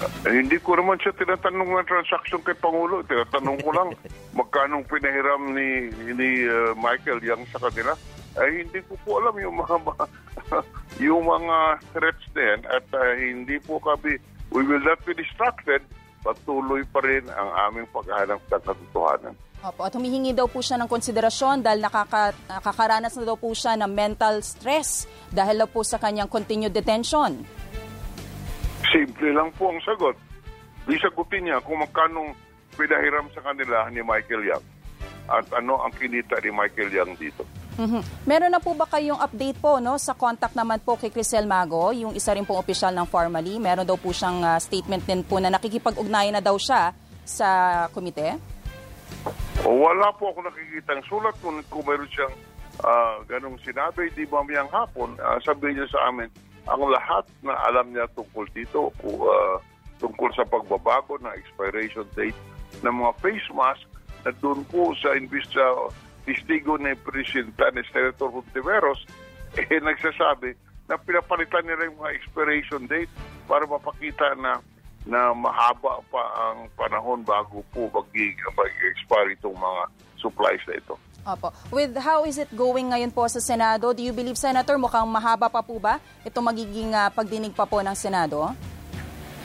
Eh, 0.00 0.32
hindi 0.32 0.56
ko 0.60 0.80
naman 0.80 0.96
siya 0.96 1.12
tinatanong 1.12 1.76
ng 1.76 1.88
transaction 1.88 2.40
kay 2.40 2.56
Pangulo. 2.56 3.04
Tinatanong 3.04 3.58
ko 3.60 3.70
lang 3.76 3.88
magkano 4.38 4.80
pinahiram 4.88 5.52
ni 5.52 5.92
ni 6.16 6.48
uh, 6.48 6.72
Michael 6.76 7.20
Yang 7.20 7.52
sa 7.52 7.68
kanila. 7.68 7.92
Ay 8.40 8.64
hindi 8.64 8.80
ko 8.88 8.96
po 9.04 9.20
alam 9.20 9.36
yung 9.36 9.60
mga 9.60 9.76
yung 11.04 11.28
mga 11.28 11.56
threats 11.92 12.24
na 12.32 12.42
yan 12.54 12.60
at 12.72 12.86
uh, 12.96 13.12
hindi 13.18 13.60
po 13.60 13.76
kami 13.82 14.16
we 14.50 14.64
will 14.64 14.82
not 14.82 14.98
be 15.04 15.12
distracted 15.12 15.84
patuloy 16.20 16.84
pa 16.88 17.00
rin 17.00 17.24
ang 17.32 17.48
aming 17.68 17.88
paghahanap 17.92 18.40
ng 18.44 18.60
katotohanan. 18.60 19.34
Opo, 19.60 19.84
at 19.84 19.92
humihingi 19.92 20.32
daw 20.32 20.48
po 20.48 20.64
siya 20.64 20.80
ng 20.80 20.88
konsiderasyon 20.88 21.60
dahil 21.60 21.84
nakaka, 21.84 22.32
nakakaranas 22.48 23.12
na 23.20 23.24
daw 23.28 23.36
po 23.36 23.52
siya 23.52 23.76
ng 23.76 23.92
mental 23.92 24.40
stress 24.40 25.04
dahil 25.28 25.64
daw 25.64 25.68
po 25.68 25.84
sa 25.84 26.00
kanyang 26.00 26.32
continued 26.32 26.72
detention. 26.72 27.44
Simple 28.90 29.30
lang 29.30 29.50
po 29.54 29.70
ang 29.70 29.80
sagot. 29.86 30.18
Di 30.84 30.98
sagutin 30.98 31.46
niya 31.46 31.62
kung 31.62 31.78
magkano 31.78 32.34
pinahiram 32.74 33.26
sa 33.34 33.42
kanila 33.42 33.86
ni 33.90 34.02
Michael 34.02 34.46
Yang 34.46 34.64
at 35.30 35.46
ano 35.54 35.78
ang 35.78 35.94
kinita 35.94 36.42
ni 36.42 36.50
Michael 36.50 36.90
Yang 36.90 37.10
dito. 37.18 37.42
Mhm. 37.78 38.26
Meron 38.26 38.52
na 38.52 38.58
po 38.58 38.74
ba 38.74 38.84
kayong 38.84 39.22
update 39.22 39.56
po 39.62 39.78
no 39.78 39.94
sa 39.96 40.12
contact 40.12 40.58
naman 40.58 40.82
po 40.82 40.98
kay 40.98 41.08
Crisel 41.08 41.46
Mago, 41.46 41.94
yung 41.94 42.12
isa 42.12 42.34
rin 42.34 42.44
pong 42.44 42.58
opisyal 42.60 42.92
ng 42.92 43.06
Formally? 43.06 43.56
Meron 43.62 43.86
daw 43.86 43.94
po 43.96 44.10
siyang 44.10 44.42
ah, 44.42 44.58
statement 44.58 45.06
din 45.06 45.22
po 45.22 45.38
na 45.38 45.54
nakikipag-ugnayan 45.54 46.34
na 46.34 46.42
daw 46.42 46.58
siya 46.58 46.90
sa 47.22 47.48
komite? 47.94 48.36
O 49.62 49.86
wala 49.86 50.10
po 50.18 50.34
ako 50.34 50.44
nakikita 50.44 50.98
ang 50.98 51.04
sulat 51.06 51.34
kung, 51.38 51.56
kung 51.70 51.84
meron 51.86 52.10
siyang 52.10 52.34
ah, 52.82 53.22
ganong 53.30 53.56
sinabi, 53.62 54.10
di 54.12 54.26
mamayang 54.26 54.68
hapon, 54.68 55.14
ah, 55.22 55.38
sabihin 55.40 55.80
niya 55.80 55.88
sa 55.88 56.10
amin, 56.10 56.28
ang 56.68 56.82
lahat 56.90 57.24
na 57.40 57.56
alam 57.68 57.92
niya 57.92 58.08
tungkol 58.12 58.44
dito, 58.52 58.92
o, 59.00 59.08
ah, 59.24 59.56
tungkol 60.00 60.32
sa 60.36 60.44
pagbabago 60.48 61.20
ng 61.20 61.32
expiration 61.36 62.04
date 62.16 62.36
ng 62.84 62.94
mga 62.94 63.12
face 63.20 63.48
mask, 63.52 63.84
na 64.24 64.32
doon 64.44 64.60
po 64.68 64.92
sa 65.00 65.16
imbis 65.16 65.48
sa 65.48 65.64
testigo 66.28 66.76
ni 66.76 66.92
Presidente 67.00 67.64
ni 67.72 67.82
Senator 67.88 68.28
Hontiveros, 68.28 69.00
eh 69.60 69.80
nagsasabi 69.80 70.52
na 70.90 70.98
pinapalitan 71.00 71.64
nila 71.64 71.88
yung 71.88 72.02
mga 72.02 72.14
expiration 72.18 72.82
date 72.90 73.12
para 73.46 73.64
mapakita 73.64 74.34
na 74.36 74.58
na 75.08 75.32
mahaba 75.32 76.04
pa 76.12 76.22
ang 76.36 76.68
panahon 76.76 77.24
bago 77.24 77.64
po 77.72 77.88
mag- 77.88 78.12
mag-expire 78.52 79.32
itong 79.32 79.56
mga 79.56 79.82
supplies 80.20 80.60
na 80.68 80.76
ito. 80.76 80.94
Opo. 81.24 81.52
With 81.68 81.92
how 82.00 82.24
is 82.24 82.40
it 82.40 82.48
going 82.56 82.90
ngayon 82.90 83.12
po 83.12 83.28
sa 83.28 83.40
Senado? 83.44 83.92
Do 83.92 84.00
you 84.00 84.16
believe, 84.16 84.40
Senator, 84.40 84.80
mukhang 84.80 85.04
mahaba 85.04 85.52
pa 85.52 85.60
po 85.60 85.76
ba 85.76 86.00
ito 86.24 86.40
magiging 86.40 86.96
ah, 86.96 87.12
pagdinig 87.12 87.52
pa 87.52 87.68
po 87.68 87.84
ng 87.84 87.92
Senado? 87.92 88.56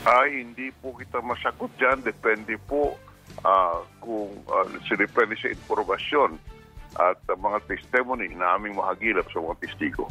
Ay, 0.05 0.45
hindi 0.45 0.69
po 0.79 0.95
kita 0.95 1.19
masagot 1.19 1.73
dyan. 1.75 1.99
Depende 2.05 2.55
po 2.63 2.95
ah, 3.43 3.83
kung 3.99 4.31
uh, 4.47 4.65
depende 4.95 5.35
sa 5.35 5.51
informasyon 5.51 6.37
at 6.95 7.19
ah, 7.27 7.35
mga 7.35 7.59
testimony 7.67 8.31
na 8.31 8.55
aming 8.55 8.77
mahagilap 8.79 9.27
sa 9.27 9.43
mga 9.43 9.55
testigo. 9.67 10.07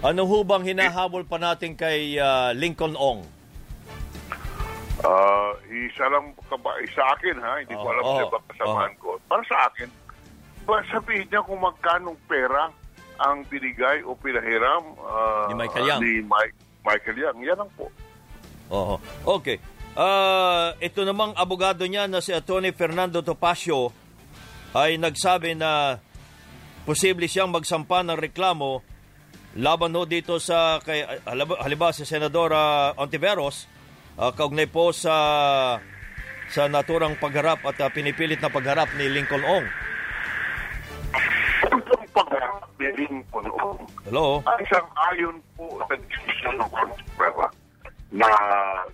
Ano 0.00 0.24
ho 0.24 0.40
bang 0.48 0.64
hinahabol 0.64 1.28
pa 1.28 1.36
natin 1.36 1.76
kay 1.76 2.16
uh, 2.16 2.56
Lincoln 2.56 2.96
Ong? 2.96 3.20
Ah, 5.04 5.52
isa 5.68 6.08
lang 6.08 6.32
kaba, 6.48 6.76
sa 6.92 7.04
akin 7.16 7.36
ha, 7.40 7.60
hindi 7.60 7.72
ko 7.76 7.84
Oo, 7.84 7.92
alam 7.92 8.04
oo, 8.04 8.16
sa 8.16 8.26
ba 8.32 8.38
kasamaan 8.52 8.94
ko. 8.96 9.08
Para 9.28 9.42
sa 9.44 9.68
akin, 9.68 9.88
ba, 10.70 10.78
sabihin 10.86 11.26
niya 11.26 11.42
kung 11.42 11.58
magkano 11.58 12.14
pera 12.30 12.70
ang 13.20 13.42
binigay 13.50 14.06
o 14.06 14.14
pinahiram 14.14 14.96
ah, 15.02 15.50
Ni 15.50 15.54
Michael 15.58 15.84
Yang. 15.90 16.00
ni 16.00 16.12
Mike, 16.22 16.56
Michael 16.86 17.18
Yang. 17.18 17.36
Yan 17.42 17.58
lang 17.66 17.70
po. 17.74 17.86
Oo. 18.70 18.96
Okay. 19.36 19.58
Ah, 19.98 20.72
ito 20.78 21.02
namang 21.02 21.34
abogado 21.34 21.82
niya 21.84 22.06
na 22.06 22.22
si 22.22 22.30
Attorney 22.30 22.70
Fernando 22.70 23.20
Topacio 23.20 23.90
ay 24.70 24.96
nagsabi 25.02 25.58
na 25.58 25.98
posible 26.86 27.26
siyang 27.26 27.50
magsampa 27.50 28.06
ng 28.06 28.14
reklamo 28.14 28.86
laban 29.58 29.90
ho 29.98 30.06
dito 30.06 30.38
sa 30.38 30.78
kay 30.78 31.02
halimbawa 31.58 31.90
si 31.90 32.06
Senadora 32.06 32.94
Ontiveros 32.94 33.66
uh, 34.14 34.30
kaugnay 34.30 34.70
po 34.70 34.94
sa 34.94 35.14
sa 36.50 36.70
naturang 36.70 37.18
pagharap 37.18 37.62
at 37.66 37.78
ah, 37.82 37.90
pinipilit 37.90 38.38
na 38.38 38.50
pagharap 38.50 38.90
ni 38.98 39.06
Lincoln 39.06 39.42
Ong. 39.42 39.89
Ni 42.76 42.86
Lincoln 42.96 43.46
Ong 43.50 43.80
Hello? 44.04 44.40
ay 44.42 44.60
isang 44.62 44.86
ayon 45.10 45.36
po 45.54 45.64
sa 45.82 45.94
diskusyon 45.96 46.54
ng 46.56 46.68
Congress 46.68 47.52
na 48.10 48.28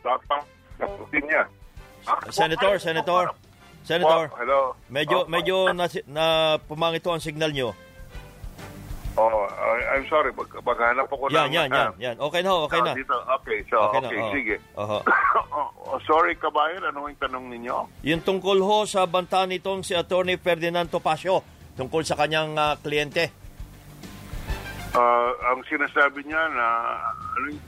dapat 0.00 0.42
nakutin 0.76 1.25
niya. 1.25 1.42
Senator, 2.28 2.75
Senator. 2.76 3.25
Senator, 3.83 4.26
Oh, 4.26 4.37
hello. 4.37 4.61
medyo 4.88 5.16
Oh, 5.23 5.30
medyo 5.30 5.56
na, 5.71 5.87
na 6.06 6.26
pumangito 6.61 7.09
ang 7.09 7.23
signal 7.23 7.50
nyo. 7.50 7.71
Oh, 9.16 9.47
I- 9.49 9.97
I'm 9.97 10.04
sorry. 10.06 10.28
Mag 10.30 10.50
maghanap 10.61 11.06
ako 11.09 11.30
Yan, 11.33 11.49
ng... 11.49 11.54
yan, 11.54 11.68
yan, 11.71 11.90
yan. 11.97 12.16
Okay 12.21 12.42
na, 12.42 12.50
okay 12.61 12.83
Ah, 12.83 12.85
na. 12.85 12.92
dito. 12.92 13.16
Okay, 13.40 13.59
so, 13.64 13.78
Okay 13.80 14.00
okay, 14.02 14.12
na, 14.12 14.21
oo. 14.21 14.33
sige. 14.35 14.56
Oho. 14.76 14.99
oh, 15.88 15.99
sorry, 16.04 16.35
kabayan. 16.35 16.85
Ano 16.85 17.06
yung 17.06 17.16
tanong 17.16 17.47
ninyo? 17.49 17.76
Yung 18.04 18.21
tungkol 18.21 18.59
ho 18.61 18.85
sa 18.85 19.06
banta 19.06 19.47
nitong 19.47 19.80
si 19.80 19.95
Attorney 19.95 20.37
Ferdinand 20.37 20.90
Topacio 20.90 21.40
tungkol 21.76 22.02
sa 22.02 22.16
kanyang 22.16 22.56
ah, 22.56 22.75
kliyente. 22.80 23.30
Ah, 24.97 25.30
ang 25.52 25.61
sinasabi 25.68 26.25
niya 26.25 26.40
na... 26.56 26.66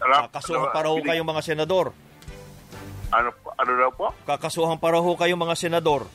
Ano, 0.01 0.27
Kakasuhan 0.33 0.73
pa 0.73 0.81
raw 0.81 0.95
binig- 0.97 1.09
kayong 1.13 1.29
mga 1.29 1.43
senador. 1.45 1.93
Ano, 3.09 3.29
ano 3.57 3.73
daw 3.73 3.91
po? 3.93 4.07
Kakasuhan 4.25 4.81
pa 4.81 4.93
raw 4.93 5.01
ho 5.01 5.13
kayong 5.17 5.41
mga 5.41 5.57
senador. 5.57 6.09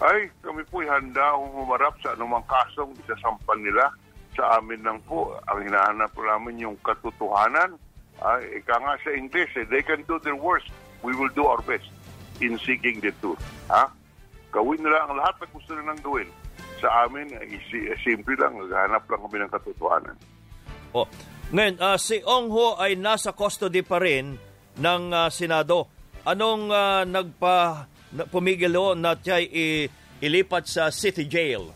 Ay, 0.00 0.28
kami 0.42 0.64
po'y 0.68 0.88
handa 0.88 1.38
humarap 1.38 1.96
sa 2.02 2.12
anumang 2.12 2.44
kasong 2.44 2.92
isasampan 3.04 3.60
nila 3.62 3.88
sa 4.34 4.58
amin 4.58 4.82
lang 4.82 4.98
po. 5.06 5.32
Ang 5.48 5.70
hinahanap 5.70 6.10
po 6.12 6.26
namin 6.26 6.60
yung 6.60 6.76
katotohanan. 6.82 7.78
Ay, 8.20 8.60
ika 8.60 8.76
nga 8.80 8.98
sa 9.00 9.10
English, 9.14 9.54
eh, 9.56 9.64
they 9.68 9.80
can 9.80 10.02
do 10.04 10.18
their 10.20 10.36
worst. 10.36 10.68
We 11.04 11.14
will 11.14 11.30
do 11.32 11.46
our 11.46 11.60
best 11.62 11.88
in 12.40 12.58
seeking 12.64 13.00
the 13.04 13.12
truth. 13.22 13.40
Ha? 13.70 13.88
gawin 14.54 14.78
nila 14.78 15.02
ang 15.04 15.18
lahat 15.18 15.34
na 15.42 15.46
gusto 15.50 15.70
nilang 15.74 16.00
gawin. 16.06 16.28
Sa 16.84 17.08
amin, 17.08 17.32
eh, 17.32 17.56
eh, 17.56 17.96
simple 18.04 18.36
lang, 18.36 18.60
naghahanap 18.60 19.08
lang 19.08 19.20
kami 19.24 19.36
ng 19.40 19.52
katotohanan. 19.56 20.16
Oh. 20.92 21.08
Ngayon, 21.48 21.80
ah, 21.80 21.96
si 21.96 22.20
Ong 22.20 22.52
Ho 22.52 22.76
ay 22.76 23.00
nasa 23.00 23.32
custody 23.32 23.80
pa 23.80 23.96
rin 24.04 24.36
ng 24.76 25.02
ah, 25.16 25.32
Senado. 25.32 25.88
Anong 26.28 26.68
ah, 26.68 27.08
nagpa 27.08 27.88
na, 28.12 28.28
pumigil 28.28 28.76
ho 28.76 28.92
na 28.92 29.16
siya 29.16 29.40
i- 29.40 29.88
ilipat 30.20 30.68
sa 30.68 30.92
city 30.92 31.24
jail? 31.24 31.72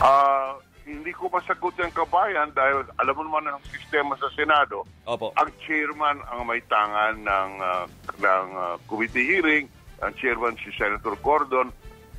Ah, 0.00 0.56
hindi 0.88 1.12
ko 1.12 1.28
masagot 1.28 1.76
yung 1.76 1.92
kabayan 1.92 2.48
dahil 2.52 2.84
alam 2.96 3.14
mo 3.16 3.22
naman 3.28 3.44
ang 3.54 3.60
sistema 3.68 4.16
sa 4.16 4.28
Senado. 4.32 4.88
Opo. 5.04 5.36
Ang 5.36 5.52
chairman 5.64 6.16
ang 6.32 6.48
may 6.48 6.64
tangan 6.64 7.20
ng, 7.20 7.50
ah, 7.60 7.84
ng 8.16 8.48
ah, 8.56 8.76
committee 8.88 9.36
hearing, 9.36 9.68
ang 10.00 10.16
chairman 10.16 10.56
si 10.64 10.72
Senator 10.76 11.12
Gordon. 11.20 11.68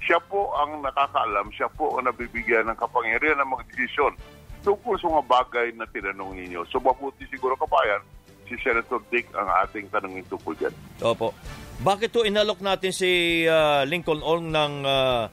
Siya 0.05 0.21
po 0.21 0.53
ang 0.53 0.85
nakakaalam, 0.85 1.49
siya 1.49 1.65
po 1.73 1.97
ang 1.97 2.05
nabibigyan 2.05 2.69
ng 2.69 2.77
kapangyarihan 2.77 3.41
ng 3.41 3.49
magdesisyon 3.49 4.13
tungkol 4.61 4.97
sa 4.97 5.09
mga 5.09 5.25
bagay 5.25 5.67
na 5.73 5.85
tinanong 5.89 6.37
ninyo. 6.37 6.61
So 6.69 6.77
mabuti 6.77 7.25
siguro 7.29 7.57
kabayan, 7.57 8.01
si 8.45 8.53
Senator 8.61 9.01
Dick 9.09 9.25
ang 9.33 9.49
ating 9.65 9.89
tanongin 9.89 10.25
tungkol 10.29 10.53
dyan. 10.57 10.73
Opo. 11.01 11.33
Bakit 11.75 12.09
to 12.13 12.21
inalok 12.21 12.61
natin 12.61 12.93
si 12.93 13.43
ah, 13.45 13.81
Lincoln 13.83 14.21
Ong 14.21 14.53
ng 14.53 14.73
ah, 14.85 15.25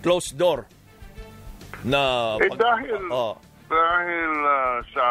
closed 0.00 0.38
door? 0.38 0.64
Na 1.82 2.34
Eh 2.38 2.50
dahil, 2.54 3.02
Oh, 3.10 3.34
dahil 3.66 4.32
ah, 4.46 4.78
sa 4.94 5.06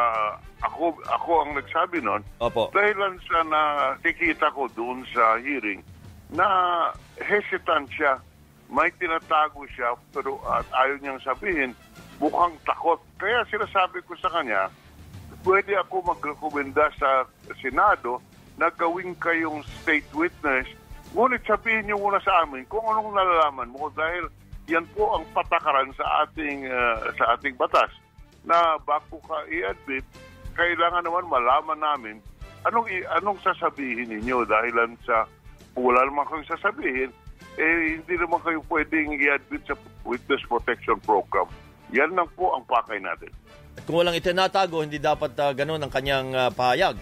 ako 0.60 0.92
ako 1.08 1.32
ang 1.44 1.52
nagsabi 1.56 2.04
noon, 2.04 2.20
opo. 2.40 2.68
dahilan 2.72 3.16
sa 3.28 3.44
nakikita 3.44 4.52
ko 4.52 4.68
doon 4.76 5.04
sa 5.12 5.40
hearing 5.40 5.80
na 6.32 6.48
hesitant 7.20 7.88
siya. 7.92 8.20
May 8.70 8.94
tinatago 8.96 9.66
siya 9.74 9.98
pero 10.14 10.38
at 10.46 10.66
ayaw 10.70 11.02
niyang 11.02 11.22
sabihin, 11.26 11.74
mukhang 12.22 12.54
takot. 12.64 13.02
Kaya 13.18 13.42
sinasabi 13.50 14.06
ko 14.06 14.14
sa 14.22 14.30
kanya, 14.30 14.70
pwede 15.42 15.74
ako 15.82 16.06
magrekomenda 16.06 16.94
sa 16.98 17.26
Senado 17.58 18.22
na 18.62 18.70
gawin 18.70 19.18
kayong 19.18 19.66
state 19.82 20.08
witness. 20.14 20.70
Ngunit 21.18 21.42
sabihin 21.50 21.90
niyo 21.90 21.98
muna 21.98 22.22
sa 22.22 22.46
amin 22.46 22.68
kung 22.70 22.86
anong 22.86 23.18
nalalaman 23.18 23.74
mo 23.74 23.90
dahil 23.98 24.30
yan 24.70 24.86
po 24.94 25.18
ang 25.18 25.26
patakaran 25.34 25.90
sa 25.98 26.30
ating 26.30 26.70
ah, 26.70 27.02
sa 27.18 27.34
ating 27.34 27.58
batas 27.58 27.90
na 28.46 28.78
bago 28.86 29.18
ka 29.26 29.42
i-admit, 29.50 30.06
kailangan 30.54 31.02
naman 31.02 31.26
malaman 31.26 31.80
namin 31.82 32.18
anong 32.68 32.86
anong 33.18 33.40
sasabihin 33.42 34.12
ninyo 34.12 34.44
dahilan 34.46 34.94
sa 35.08 35.26
wala 35.80 36.04
naman 36.04 36.28
kayong 36.28 36.52
sasabihin, 36.52 37.10
eh 37.60 38.00
hindi 38.00 38.16
naman 38.16 38.40
kayo 38.40 38.64
pwedeng 38.72 39.20
i-admit 39.20 39.68
sa 39.68 39.76
Witness 40.08 40.40
Protection 40.48 40.96
Program. 41.04 41.52
Yan 41.92 42.16
lang 42.16 42.32
po 42.34 42.56
ang 42.56 42.64
pakay 42.64 43.04
natin. 43.04 43.30
Kung 43.84 44.00
walang 44.00 44.16
itinatago, 44.16 44.80
hindi 44.80 44.96
dapat 44.96 45.36
ah, 45.44 45.52
ganun 45.52 45.84
ang 45.84 45.92
kanyang 45.92 46.32
ah, 46.32 46.48
pahayag. 46.48 46.96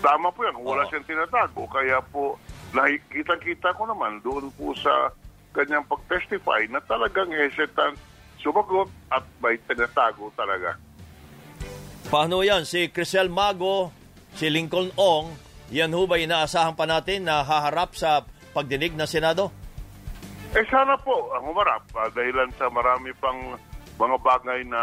Tama 0.00 0.32
po 0.32 0.46
yan, 0.46 0.54
kung 0.56 0.70
wala 0.70 0.86
siyang 0.88 1.04
tinatago. 1.04 1.66
Kaya 1.68 1.98
po, 2.08 2.38
nakikita-kita 2.72 3.74
ko 3.76 3.84
naman 3.90 4.22
doon 4.22 4.48
po 4.54 4.72
sa 4.78 5.12
kanyang 5.52 5.84
pag-testify 5.90 6.64
na 6.70 6.78
talagang 6.86 7.28
hesitant 7.34 7.98
sumagot 8.40 8.88
at 9.12 9.26
may 9.42 9.58
tinatago 9.66 10.32
talaga. 10.38 10.78
Paano 12.08 12.40
yan? 12.40 12.64
Si 12.64 12.88
Crisel 12.90 13.28
Mago, 13.28 13.92
si 14.34 14.48
Lincoln 14.48 14.94
Ong, 14.96 15.34
yan 15.70 15.94
ho 15.94 16.08
ba 16.08 16.18
inaasahan 16.18 16.74
pa 16.74 16.88
natin 16.88 17.28
na 17.28 17.46
haharap 17.46 17.94
sa 17.94 18.26
pagdinig 18.52 18.94
ng 18.94 19.08
Senado? 19.08 19.50
Eh 20.50 20.66
sana 20.66 20.98
po 20.98 21.30
ang 21.30 21.46
umarap 21.46 21.86
ah, 21.94 22.10
dahilan 22.10 22.50
sa 22.58 22.66
marami 22.66 23.14
pang 23.22 23.54
mga 24.00 24.16
bagay 24.24 24.60
na 24.66 24.82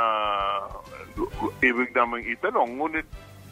uh, 1.17 1.63
ibig 1.65 1.91
namin 1.91 2.23
itanong. 2.32 2.77
Ngunit 2.77 3.08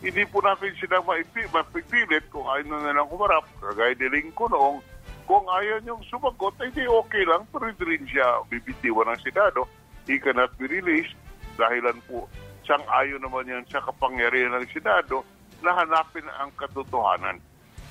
hindi 0.06 0.24
po 0.30 0.40
natin 0.40 0.72
sila 0.78 1.02
mapipilit 1.04 2.30
kung 2.30 2.46
ayaw 2.46 2.70
na 2.70 2.94
nilang 2.94 3.10
umarap. 3.10 3.44
Kagaya 3.60 3.98
ni 3.98 4.08
Lincoln 4.22 4.54
noong 4.54 4.80
kung 5.26 5.42
ayaw 5.50 5.82
niyong 5.82 6.06
sumagot, 6.06 6.54
ay 6.62 6.70
di 6.70 6.86
okay 6.86 7.26
lang. 7.26 7.50
Pero 7.50 7.66
hindi 7.66 7.98
rin 7.98 8.06
siya 8.06 8.46
bibitiwan 8.46 9.10
ng 9.10 9.22
Senado. 9.26 9.66
He 10.06 10.22
cannot 10.22 10.54
be 10.62 10.70
released 10.70 11.18
dahilan 11.58 11.98
po 12.06 12.30
siyang 12.66 12.86
ayaw 12.90 13.18
naman 13.22 13.46
yan 13.46 13.66
sa 13.70 13.80
kapangyarihan 13.86 14.58
ng 14.58 14.66
Senado 14.74 15.22
na 15.62 15.72
hanapin 15.78 16.26
ang 16.42 16.50
katotohanan. 16.58 17.38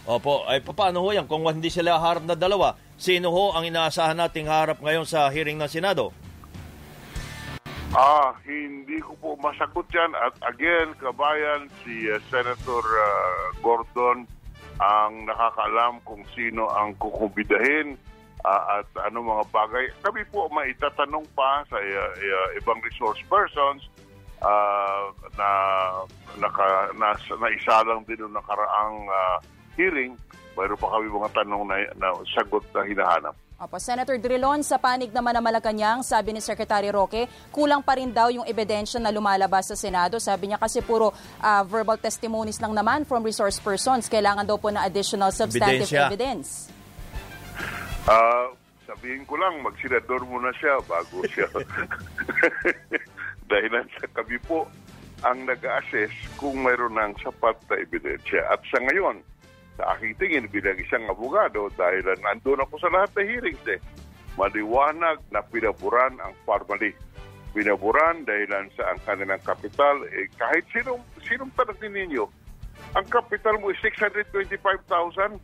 Opo, 0.04 0.44
ay 0.44 0.60
paano 0.60 1.00
ho 1.00 1.08
yan? 1.16 1.24
Kung 1.24 1.48
hindi 1.48 1.72
sila 1.72 1.96
harap 1.96 2.28
na 2.28 2.36
dalawa, 2.36 2.76
sino 3.00 3.32
ho 3.32 3.56
ang 3.56 3.64
inaasahan 3.64 4.20
nating 4.20 4.44
harap 4.52 4.84
ngayon 4.84 5.08
sa 5.08 5.32
hearing 5.32 5.56
ng 5.56 5.70
Senado? 5.70 6.12
Ah, 7.96 8.36
hindi 8.44 9.00
ko 9.00 9.16
po 9.16 9.28
masagot 9.40 9.88
yan. 9.94 10.12
At 10.12 10.36
again, 10.44 10.92
kabayan, 11.00 11.72
si 11.86 12.10
uh, 12.10 12.20
Senator 12.28 12.84
uh, 12.84 13.54
Gordon 13.64 14.28
ang 14.82 15.24
nakakaalam 15.24 16.02
kung 16.02 16.26
sino 16.34 16.68
ang 16.68 16.98
kukumbidahin 17.00 17.96
ah, 18.44 18.82
at 18.82 18.88
ano 19.08 19.24
mga 19.24 19.44
bagay. 19.54 19.84
Kami 20.04 20.20
po 20.28 20.52
maitatanong 20.52 21.24
pa 21.32 21.64
sa 21.70 21.80
uh, 21.80 22.10
uh, 22.12 22.48
ibang 22.60 22.82
resource 22.84 23.22
persons 23.24 23.88
ah, 24.44 25.08
na, 25.38 25.48
naka, 26.42 26.92
na, 26.98 27.16
na 27.16 27.48
isa 27.54 27.80
lang 27.88 28.04
din 28.04 28.20
noong 28.20 28.36
nakaraang 28.36 28.98
ah, 29.08 29.38
hearing. 29.76 30.18
Mayroon 30.54 30.78
pa 30.78 30.86
kami 30.94 31.06
mga 31.10 31.30
tanong 31.34 31.62
na, 31.66 31.76
na 31.98 32.08
sagot 32.30 32.62
na 32.70 32.86
hinahanap. 32.86 33.34
Opo, 33.54 33.78
Senator 33.78 34.18
Drilon, 34.18 34.66
sa 34.66 34.82
panig 34.82 35.14
naman 35.14 35.30
ng 35.38 35.44
Malacanang, 35.46 36.02
sabi 36.02 36.34
ni 36.34 36.42
Secretary 36.42 36.90
Roque, 36.90 37.30
kulang 37.54 37.86
pa 37.86 37.94
rin 37.94 38.10
daw 38.10 38.26
yung 38.26 38.42
ebidensya 38.42 38.98
na 38.98 39.14
lumalabas 39.14 39.70
sa 39.70 39.78
Senado. 39.78 40.18
Sabi 40.18 40.50
niya 40.50 40.58
kasi 40.58 40.82
puro 40.82 41.14
ah, 41.38 41.62
verbal 41.62 41.94
testimonies 41.96 42.58
lang 42.58 42.74
naman 42.74 43.06
from 43.06 43.22
resource 43.22 43.62
persons. 43.62 44.10
Kailangan 44.10 44.42
daw 44.42 44.58
po 44.58 44.74
na 44.74 44.82
additional 44.82 45.30
substantive 45.30 45.86
Ebidensya. 45.86 46.06
evidence. 46.10 46.48
Ah, 48.10 48.50
sabihin 48.90 49.22
ko 49.22 49.38
lang, 49.38 49.62
magsenador 49.62 50.26
muna 50.26 50.50
siya 50.58 50.74
bago 50.90 51.22
siya. 51.30 51.46
Dahilan 53.54 53.86
sa 53.96 54.06
kami 54.18 54.34
po 54.44 54.66
ang 55.24 55.46
nag-assess 55.48 56.12
kung 56.36 56.58
mayroon 56.60 56.98
ng 56.98 57.16
sapat 57.22 57.56
na 57.70 57.80
ebidensya. 57.80 58.44
At 58.50 58.60
sa 58.68 58.82
ngayon, 58.82 59.24
sa 59.74 59.98
aking 59.98 60.14
tingin 60.18 60.46
bilang 60.50 60.78
isang 60.78 61.02
abogado, 61.10 61.66
dahil 61.74 62.06
nandun 62.22 62.62
ako 62.62 62.78
sa 62.78 62.90
lahat 62.94 63.10
ng 63.18 63.26
hearings 63.26 63.66
eh, 63.66 63.80
maliwanag 64.38 65.18
na 65.30 65.42
pinaburan 65.42 66.14
ang 66.22 66.34
formally. 66.46 66.94
Pinaburan 67.54 68.26
dahilan 68.26 68.66
sa 68.74 68.94
ang 68.94 69.00
kanilang 69.06 69.42
kapital, 69.42 70.02
eh, 70.10 70.26
kahit 70.34 70.66
sinong, 70.74 71.02
sinong 71.22 71.50
tanongin 71.54 71.94
ninyo, 71.94 72.24
ang 72.94 73.06
kapital 73.10 73.58
mo 73.58 73.70
is 73.70 73.78
625,000, 73.82 75.38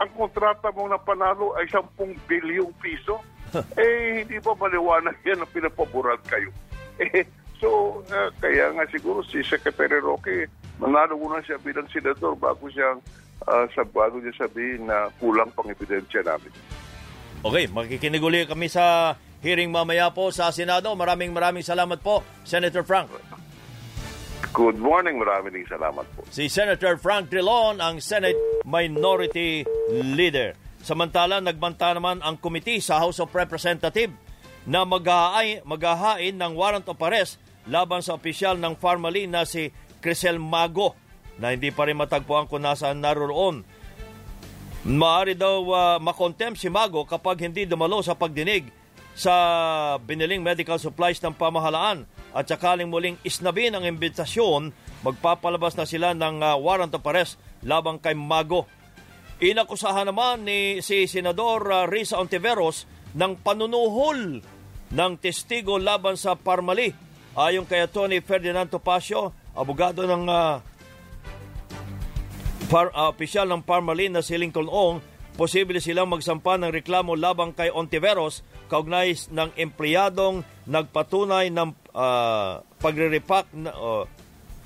ang 0.00 0.10
kontrata 0.16 0.72
mong 0.72 0.92
napanalo 0.92 1.56
ay 1.60 1.68
10 1.68 1.96
bilyong 2.28 2.72
piso. 2.80 3.20
eh, 3.80 4.24
hindi 4.24 4.40
ba 4.40 4.52
maliwanag 4.56 5.16
yan 5.22 5.40
na 5.40 5.48
pinapaboran 5.48 6.20
kayo? 6.28 6.50
Eh, 6.94 7.26
so, 7.58 7.98
uh, 8.06 8.30
kaya 8.38 8.70
nga 8.70 8.86
siguro 8.86 9.18
si 9.26 9.42
Secretary 9.42 9.98
Roque, 9.98 10.46
manalo 10.78 11.18
muna 11.18 11.42
siya 11.42 11.58
bilang 11.58 11.90
senador 11.90 12.38
bago 12.38 12.70
siya 12.70 12.94
uh, 13.46 13.66
sa 13.72 13.82
bago 13.84 14.20
niya 14.20 14.34
sabihin 14.36 14.88
na 14.88 15.08
kulang 15.20 15.48
pang 15.52 15.68
ebidensya 15.68 16.24
namin. 16.24 16.50
Okay, 17.44 17.68
makikinig 17.68 18.24
uli 18.24 18.48
kami 18.48 18.72
sa 18.72 19.16
hearing 19.44 19.68
mamaya 19.68 20.08
po 20.08 20.32
sa 20.32 20.48
Senado. 20.48 20.88
Maraming 20.96 21.30
maraming 21.30 21.64
salamat 21.64 22.00
po, 22.00 22.24
Senator 22.48 22.80
Frank. 22.80 23.12
Good 24.54 24.78
morning, 24.78 25.18
maraming 25.20 25.66
salamat 25.68 26.06
po. 26.14 26.24
Si 26.30 26.46
Senator 26.46 26.96
Frank 26.96 27.28
Drilon, 27.28 27.82
ang 27.82 27.98
Senate 27.98 28.38
Minority 28.64 29.66
Leader. 29.92 30.54
Samantala, 30.80 31.42
nagbanta 31.42 31.90
naman 31.90 32.22
ang 32.22 32.38
committee 32.38 32.78
sa 32.78 33.02
House 33.02 33.18
of 33.18 33.34
Representatives 33.34 34.14
na 34.64 34.86
maghahain, 34.88 35.60
maghahain 35.66 36.38
ng 36.38 36.52
warrant 36.56 36.86
of 36.88 37.00
arrest 37.02 37.36
laban 37.68 38.00
sa 38.00 38.16
opisyal 38.16 38.56
ng 38.56 38.76
Pharmaly 38.80 39.28
na 39.28 39.44
si 39.44 39.68
Crisel 40.00 40.40
Mago 40.40 40.96
na 41.38 41.54
hindi 41.54 41.70
pa 41.74 41.86
rin 41.88 41.98
matagpuan 41.98 42.46
kung 42.46 42.62
nasaan 42.62 43.02
naroon. 43.02 43.66
Maaari 44.84 45.32
daw 45.32 45.64
uh, 45.64 45.96
makontempt 45.96 46.60
si 46.60 46.68
Mago 46.68 47.08
kapag 47.08 47.40
hindi 47.40 47.64
dumalo 47.64 48.04
sa 48.04 48.12
pagdinig 48.12 48.68
sa 49.14 49.34
biniling 50.02 50.44
medical 50.44 50.76
supplies 50.76 51.22
ng 51.22 51.32
pamahalaan 51.32 52.04
at 52.34 52.44
sakaling 52.50 52.90
muling 52.90 53.16
isnabin 53.22 53.72
ang 53.72 53.86
imbitasyon, 53.86 54.74
magpapalabas 55.06 55.78
na 55.78 55.86
sila 55.86 56.12
ng 56.12 56.42
uh, 56.42 56.58
warrant 56.58 56.92
of 56.92 57.06
arrest 57.06 57.38
labang 57.62 57.96
kay 57.96 58.12
Mago. 58.12 58.68
Inakusahan 59.40 60.10
naman 60.10 60.44
ni 60.44 60.82
si 60.82 61.06
Senador 61.08 61.64
uh, 61.70 61.86
Risa 61.88 62.20
Ontiveros 62.20 62.84
ng 63.14 63.38
panunuhol 63.40 64.42
ng 64.90 65.12
testigo 65.16 65.78
laban 65.80 66.18
sa 66.18 66.36
Parmali. 66.36 66.90
Ayon 67.34 67.66
kay 67.66 67.82
Tony 67.90 68.22
Ferdinand 68.22 68.70
Topacio, 68.70 69.32
abogado 69.56 70.06
ng 70.06 70.26
uh, 70.28 70.62
par, 72.68 72.88
uh, 72.92 73.12
opisyal 73.12 73.48
ng 73.50 73.62
Parmali 73.62 74.08
na 74.08 74.24
si 74.24 74.36
Lincoln 74.36 74.68
Ong, 74.68 75.00
posible 75.34 75.82
silang 75.82 76.08
magsampa 76.08 76.54
ng 76.56 76.70
reklamo 76.70 77.18
labang 77.18 77.50
kay 77.50 77.68
Ontiveros 77.68 78.46
kaugnay 78.70 79.12
ng 79.30 79.50
empleyadong 79.58 80.46
nagpatunay 80.64 81.50
ng 81.52 81.74
uh, 81.92 82.62
pagre-repack 82.80 83.46
na, 83.52 83.70
uh, 83.74 84.04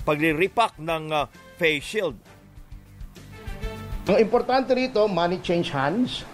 pagre-repack 0.05 0.79
ng 0.79 1.03
uh, 1.11 1.25
face 1.59 1.83
shield. 1.83 2.15
Ang 4.09 4.17
importante 4.17 4.73
rito, 4.73 5.05
money 5.05 5.37
change 5.43 5.69
hands. 5.69 6.25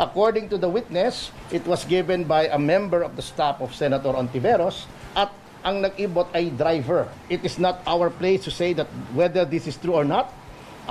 According 0.00 0.48
to 0.48 0.56
the 0.56 0.66
witness, 0.66 1.28
it 1.52 1.60
was 1.68 1.84
given 1.84 2.24
by 2.24 2.48
a 2.48 2.56
member 2.56 3.04
of 3.04 3.20
the 3.20 3.22
staff 3.22 3.60
of 3.60 3.76
Senator 3.76 4.16
Ontiveros 4.16 4.88
at 5.12 5.28
ang 5.60 5.84
nag-ibot 5.84 6.32
ay 6.32 6.48
driver. 6.56 7.04
It 7.28 7.44
is 7.44 7.60
not 7.60 7.84
our 7.84 8.08
place 8.08 8.48
to 8.48 8.52
say 8.52 8.72
that 8.80 8.88
whether 9.12 9.44
this 9.44 9.68
is 9.68 9.76
true 9.76 9.92
or 9.92 10.08
not. 10.08 10.32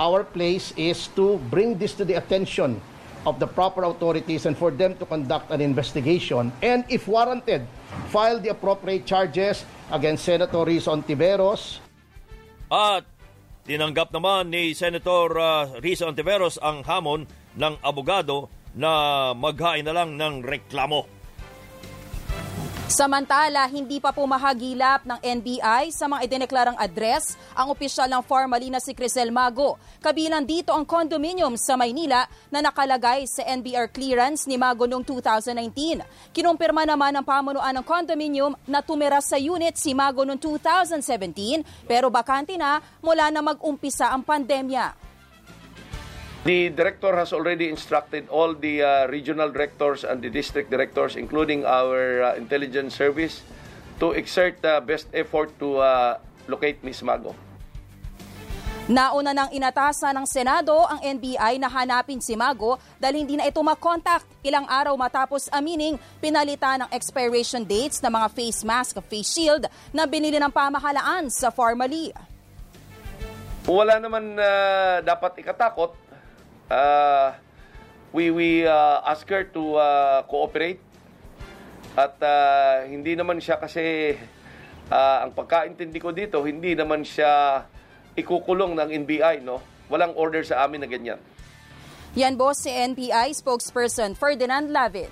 Our 0.00 0.24
place 0.24 0.72
is 0.80 1.12
to 1.12 1.36
bring 1.52 1.76
this 1.76 1.92
to 2.00 2.08
the 2.08 2.16
attention 2.16 2.80
of 3.28 3.36
the 3.36 3.44
proper 3.44 3.84
authorities 3.84 4.48
and 4.48 4.56
for 4.56 4.72
them 4.72 4.96
to 4.96 5.04
conduct 5.04 5.52
an 5.52 5.60
investigation 5.60 6.48
and 6.64 6.88
if 6.88 7.04
warranted, 7.04 7.68
file 8.08 8.40
the 8.40 8.48
appropriate 8.48 9.04
charges 9.04 9.68
against 9.92 10.24
Senator 10.24 10.64
Rizo 10.64 10.96
Ontiveros. 10.96 11.84
At 12.72 13.04
tinanggap 13.68 14.08
naman 14.08 14.48
ni 14.48 14.72
Senator 14.72 15.36
uh, 15.36 15.68
Rizo 15.84 16.08
Ontiveros 16.08 16.56
ang 16.64 16.80
hamon 16.88 17.28
ng 17.60 17.74
abogado 17.84 18.48
na 18.72 19.36
maghain 19.36 19.84
na 19.84 19.92
lang 19.92 20.16
ng 20.16 20.40
reklamo. 20.40 21.19
Samantala, 22.90 23.70
hindi 23.70 24.02
pa 24.02 24.10
po 24.10 24.26
mahagilap 24.26 25.06
ng 25.06 25.22
NBI 25.22 25.94
sa 25.94 26.10
mga 26.10 26.26
idineklarang 26.26 26.74
address 26.74 27.38
ang 27.54 27.70
opisyal 27.70 28.10
ng 28.10 28.18
Formally 28.26 28.66
na 28.66 28.82
si 28.82 28.98
Crisel 28.98 29.30
Mago. 29.30 29.78
Kabilang 30.02 30.42
dito 30.42 30.74
ang 30.74 30.82
condominium 30.82 31.54
sa 31.54 31.78
Maynila 31.78 32.26
na 32.50 32.58
nakalagay 32.58 33.30
sa 33.30 33.46
NBR 33.46 33.94
clearance 33.94 34.50
ni 34.50 34.58
Mago 34.58 34.90
noong 34.90 35.06
2019. 35.06 36.02
Kinumpirma 36.34 36.82
naman 36.82 37.14
ng 37.14 37.22
pamunuan 37.22 37.78
ng 37.78 37.86
condominium 37.86 38.58
na 38.66 38.82
tumira 38.82 39.22
sa 39.22 39.38
unit 39.38 39.78
si 39.78 39.94
Mago 39.94 40.26
noong 40.26 40.42
2017 40.42 41.86
pero 41.86 42.10
bakante 42.10 42.58
na 42.58 42.82
mula 42.98 43.30
na 43.30 43.38
mag-umpisa 43.38 44.10
ang 44.10 44.26
pandemya. 44.26 45.09
The 46.40 46.72
director 46.72 47.12
has 47.20 47.36
already 47.36 47.68
instructed 47.68 48.24
all 48.32 48.56
the 48.56 48.80
uh, 48.80 48.88
regional 49.12 49.52
directors 49.52 50.08
and 50.08 50.24
the 50.24 50.32
district 50.32 50.72
directors, 50.72 51.12
including 51.12 51.68
our 51.68 52.32
uh, 52.32 52.40
intelligence 52.40 52.96
service, 52.96 53.44
to 54.00 54.16
exert 54.16 54.56
the 54.64 54.80
best 54.80 55.12
effort 55.12 55.52
to 55.60 55.84
uh, 55.84 56.16
locate 56.48 56.80
Ms. 56.80 57.04
Mago. 57.04 57.36
Nauna 58.88 59.36
nang 59.36 59.52
inatasan 59.52 60.16
ng 60.16 60.26
Senado 60.26 60.72
ang 60.88 60.98
NBI 60.98 61.60
na 61.60 61.68
hanapin 61.68 62.24
si 62.24 62.32
Mago 62.34 62.80
dahil 62.96 63.22
hindi 63.22 63.36
na 63.36 63.46
ito 63.46 63.60
makontakt 63.60 64.26
ilang 64.40 64.64
araw 64.64 64.96
matapos 64.96 65.46
amining 65.52 66.00
pinalitan 66.18 66.82
ng 66.82 66.90
expiration 66.90 67.62
dates 67.62 68.00
ng 68.00 68.10
mga 68.10 68.28
face 68.32 68.64
mask 68.64 68.98
face 69.06 69.30
shield 69.30 69.68
na 69.92 70.08
binili 70.08 70.40
ng 70.40 70.50
pamahalaan 70.50 71.28
sa 71.28 71.52
Formally. 71.52 72.10
Wala 73.68 74.00
naman 74.00 74.34
uh, 74.40 75.04
dapat 75.04 75.38
ikatakot 75.38 76.09
uh, 76.70 77.34
we 78.14 78.30
we 78.30 78.64
uh, 78.64 79.02
ask 79.04 79.28
her 79.28 79.44
to 79.50 79.76
uh, 79.76 80.22
cooperate. 80.30 80.80
At 81.98 82.16
uh, 82.22 82.86
hindi 82.86 83.18
naman 83.18 83.42
siya 83.42 83.58
kasi 83.58 84.14
uh, 84.88 85.26
ang 85.26 85.34
pagkaintindi 85.34 85.98
ko 85.98 86.14
dito 86.14 86.38
hindi 86.46 86.78
naman 86.78 87.02
siya 87.02 87.66
ikukulong 88.14 88.78
ng 88.78 88.88
NBI 89.04 89.42
no? 89.42 89.58
Walang 89.90 90.14
order 90.14 90.46
sa 90.46 90.62
amin 90.64 90.86
na 90.86 90.88
ganyan. 90.88 91.18
Yan 92.14 92.38
boss 92.38 92.62
si 92.62 92.70
NBI 92.70 93.34
spokesperson 93.34 94.14
Ferdinand 94.14 94.70
Lavin. 94.70 95.10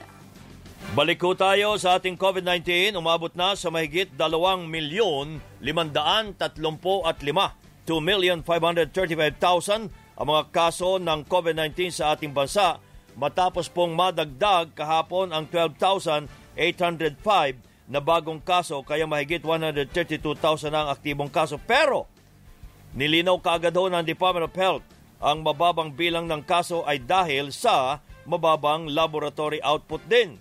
Balik 0.94 1.18
ko 1.18 1.34
tayo 1.34 1.74
sa 1.74 1.98
ating 1.98 2.14
COVID-19. 2.14 2.94
Umabot 2.94 3.34
na 3.34 3.58
sa 3.58 3.66
mahigit 3.70 4.06
2 4.14 4.22
milyon 4.70 5.42
535 5.62 7.58
2,535,000 7.88 9.88
ang 10.18 10.26
mga 10.26 10.50
kaso 10.50 10.98
ng 10.98 11.22
COVID-19 11.30 11.94
sa 11.94 12.10
ating 12.10 12.34
bansa 12.34 12.82
matapos 13.14 13.70
pong 13.70 13.94
madagdag 13.94 14.74
kahapon 14.74 15.30
ang 15.30 15.46
12,805 15.46 16.58
na 17.86 18.02
bagong 18.02 18.42
kaso 18.42 18.82
kaya 18.82 19.06
mahigit 19.06 19.46
132,000 19.46 20.74
ang 20.74 20.90
aktibong 20.90 21.30
kaso. 21.30 21.54
Pero 21.62 22.10
nilinaw 22.98 23.38
kaagad 23.38 23.78
ho 23.78 23.86
ng 23.86 24.02
Department 24.02 24.50
of 24.50 24.58
Health 24.58 24.82
ang 25.22 25.46
mababang 25.46 25.94
bilang 25.94 26.26
ng 26.26 26.42
kaso 26.42 26.82
ay 26.82 26.98
dahil 26.98 27.54
sa 27.54 28.02
mababang 28.26 28.90
laboratory 28.90 29.62
output 29.62 30.02
din. 30.10 30.34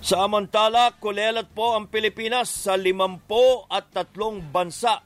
Sa 0.00 0.24
amantala, 0.24 0.94
kulelat 0.96 1.50
po 1.50 1.74
ang 1.76 1.90
Pilipinas 1.90 2.48
sa 2.48 2.78
50 2.78 3.26
at 3.68 3.90
tatlong 3.90 4.38
bansa 4.40 5.02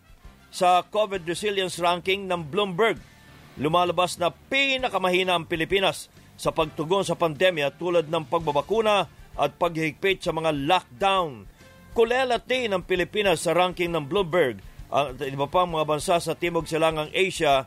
sa 0.54 0.87
COVID 0.87 1.26
Resilience 1.26 1.82
Ranking 1.82 2.30
ng 2.30 2.46
Bloomberg 2.52 3.13
lumalabas 3.61 4.19
na 4.19 4.31
pinakamahina 4.31 5.38
ang 5.38 5.47
Pilipinas 5.47 6.11
sa 6.35 6.51
pagtugon 6.51 7.07
sa 7.07 7.14
pandemya 7.14 7.79
tulad 7.79 8.11
ng 8.11 8.27
pagbabakuna 8.27 9.07
at 9.35 9.51
paghihigpit 9.59 10.23
sa 10.23 10.35
mga 10.35 10.51
lockdown. 10.67 11.47
Kulelat 11.95 12.47
din 12.51 12.75
ang 12.75 12.83
Pilipinas 12.83 13.47
sa 13.47 13.55
ranking 13.55 13.95
ng 13.95 14.11
Bloomberg 14.11 14.59
ang 14.95 15.14
iba 15.19 15.47
pang 15.51 15.71
mga 15.71 15.87
bansa 15.87 16.23
sa 16.23 16.38
Timog 16.38 16.71
Silangang 16.71 17.11
Asia 17.11 17.67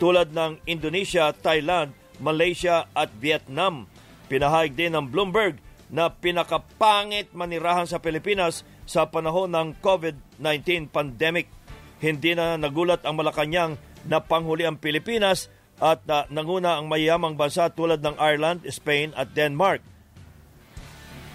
tulad 0.00 0.32
ng 0.32 0.64
Indonesia, 0.64 1.28
Thailand, 1.36 1.92
Malaysia 2.16 2.88
at 2.96 3.12
Vietnam. 3.20 3.84
Pinahayag 4.32 4.72
din 4.72 4.96
ng 4.96 5.08
Bloomberg 5.12 5.60
na 5.92 6.08
pinakapangit 6.08 7.36
manirahan 7.36 7.84
sa 7.84 8.00
Pilipinas 8.00 8.64
sa 8.88 9.10
panahon 9.12 9.52
ng 9.52 9.76
COVID-19 9.84 10.88
pandemic. 10.88 11.52
Hindi 12.00 12.32
na 12.32 12.56
nagulat 12.56 13.04
ang 13.04 13.20
Malacanang 13.20 13.76
na 14.06 14.22
panghuli 14.22 14.64
ang 14.64 14.80
Pilipinas 14.80 15.50
at 15.80 16.04
uh, 16.08 16.28
nanguna 16.28 16.76
ang 16.76 16.86
mayamang 16.86 17.34
bansa 17.40 17.72
tulad 17.72 18.04
ng 18.04 18.20
Ireland, 18.20 18.68
Spain 18.68 19.16
at 19.16 19.32
Denmark. 19.32 19.80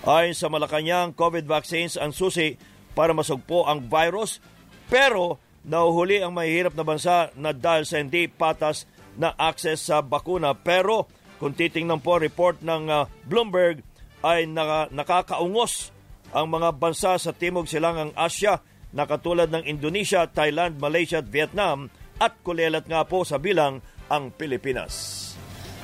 Ayon 0.06 0.38
sa 0.38 0.54
Malacanang, 0.54 1.18
COVID 1.18 1.50
vaccines 1.50 1.98
ang 1.98 2.14
susi 2.14 2.54
para 2.94 3.10
masugpo 3.12 3.66
ang 3.66 3.90
virus 3.90 4.38
pero 4.86 5.42
nauhuli 5.66 6.22
ang 6.22 6.30
mahihirap 6.38 6.78
na 6.78 6.86
bansa 6.86 7.34
na 7.34 7.52
dahil 7.58 7.90
sa 7.90 7.98
hindi 7.98 8.30
patas 8.30 8.86
na 9.18 9.34
access 9.34 9.90
sa 9.90 10.06
bakuna. 10.06 10.54
Pero 10.54 11.10
kung 11.42 11.58
titingnan 11.58 12.06
po 12.06 12.22
report 12.22 12.62
ng 12.62 12.84
uh, 12.86 13.10
Bloomberg 13.26 13.82
ay 14.22 14.46
naka, 14.46 14.94
nakakaungos 14.94 15.90
ang 16.30 16.54
mga 16.54 16.70
bansa 16.78 17.18
sa 17.18 17.32
Timog 17.34 17.66
Silangang 17.66 18.14
Asya 18.14 18.62
na 18.96 19.04
katulad 19.10 19.50
ng 19.52 19.66
Indonesia, 19.66 20.30
Thailand, 20.30 20.78
Malaysia 20.78 21.20
at 21.20 21.28
Vietnam 21.28 21.90
at 22.20 22.34
kulelat 22.44 22.88
nga 22.88 23.04
po 23.04 23.24
sa 23.28 23.40
bilang 23.42 23.84
ang 24.08 24.32
Pilipinas. 24.32 25.26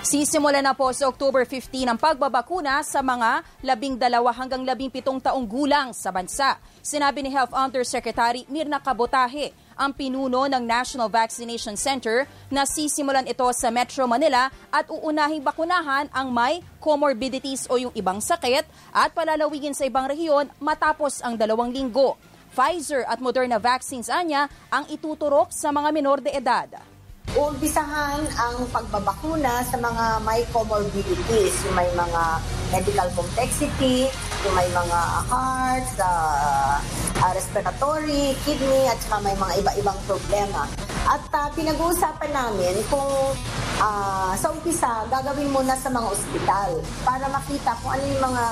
Sisimula 0.02 0.66
na 0.66 0.74
po 0.74 0.90
sa 0.98 1.06
October 1.14 1.46
15 1.46 1.86
ang 1.86 1.94
pagbabakuna 1.94 2.82
sa 2.82 3.06
mga 3.06 3.46
labing 3.62 4.02
dalawa 4.02 4.34
hanggang 4.34 4.66
labing 4.66 4.90
pitong 4.90 5.22
taong 5.22 5.46
gulang 5.46 5.94
sa 5.94 6.10
bansa. 6.10 6.58
Sinabi 6.82 7.22
ni 7.22 7.30
Health 7.30 7.54
Undersecretary 7.54 8.50
Mirna 8.50 8.82
Kabotahe, 8.82 9.54
ang 9.78 9.94
pinuno 9.94 10.50
ng 10.50 10.64
National 10.66 11.06
Vaccination 11.06 11.78
Center 11.78 12.26
na 12.50 12.66
sisimulan 12.66 13.30
ito 13.30 13.46
sa 13.54 13.70
Metro 13.70 14.10
Manila 14.10 14.50
at 14.74 14.90
uunahing 14.90 15.46
bakunahan 15.46 16.10
ang 16.10 16.34
may 16.34 16.66
comorbidities 16.82 17.70
o 17.70 17.78
yung 17.78 17.94
ibang 17.94 18.18
sakit 18.18 18.66
at 18.90 19.14
palalawigin 19.14 19.78
sa 19.78 19.86
ibang 19.86 20.10
rehiyon 20.10 20.50
matapos 20.58 21.22
ang 21.22 21.38
dalawang 21.38 21.70
linggo. 21.70 22.18
Pfizer 22.52 23.08
at 23.08 23.24
Moderna 23.24 23.58
vaccines 23.58 24.12
anya 24.12 24.52
ang 24.68 24.84
ituturok 24.92 25.56
sa 25.56 25.72
mga 25.72 25.90
minor 25.96 26.20
de 26.20 26.36
edad. 26.36 26.68
Umpisahan 27.32 28.28
ang 28.36 28.68
pagbabakuna 28.76 29.64
sa 29.64 29.80
mga 29.80 30.20
may 30.28 30.44
comorbidities, 30.52 31.64
yung 31.64 31.80
may 31.80 31.88
mga 31.96 32.24
medical 32.76 33.08
complexity, 33.16 34.12
yung 34.44 34.52
may 34.52 34.68
mga 34.68 35.00
heart, 35.32 35.88
uh, 36.04 36.76
uh, 37.24 37.32
respiratory, 37.32 38.36
kidney, 38.44 38.84
at 38.92 39.00
saka 39.00 39.24
may 39.24 39.36
mga 39.40 39.64
iba-ibang 39.64 39.96
problema. 40.12 40.68
At 41.08 41.24
uh, 41.32 41.48
pinag-uusapan 41.56 42.36
namin 42.36 42.76
kung 42.92 43.08
uh, 43.80 44.36
sa 44.36 44.52
umpisa, 44.52 45.08
gagawin 45.08 45.56
muna 45.56 45.80
sa 45.80 45.88
mga 45.88 46.08
ospital 46.12 46.84
para 47.08 47.32
makita 47.32 47.80
kung 47.80 47.96
ano 47.96 48.04
yung 48.12 48.24
mga 48.28 48.44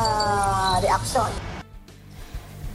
reaksyon. 0.87 1.58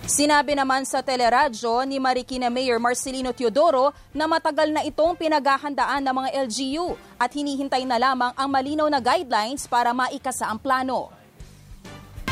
Sinabi 0.04 0.52
naman 0.52 0.84
sa 0.84 1.00
teleradyo 1.00 1.80
ni 1.88 1.96
Marikina 1.96 2.52
Mayor 2.52 2.76
Marcelino 2.76 3.32
Teodoro 3.32 3.88
na 4.12 4.28
matagal 4.28 4.68
na 4.68 4.84
itong 4.84 5.16
pinaghahandaan 5.16 6.04
ng 6.04 6.14
mga 6.20 6.30
LGU 6.44 6.92
at 7.16 7.32
hinihintay 7.32 7.88
na 7.88 7.96
lamang 7.96 8.28
ang 8.36 8.48
malinaw 8.52 8.84
na 8.92 9.00
guidelines 9.00 9.64
para 9.64 9.96
maikasa 9.96 10.44
ang 10.52 10.60
plano. 10.60 11.08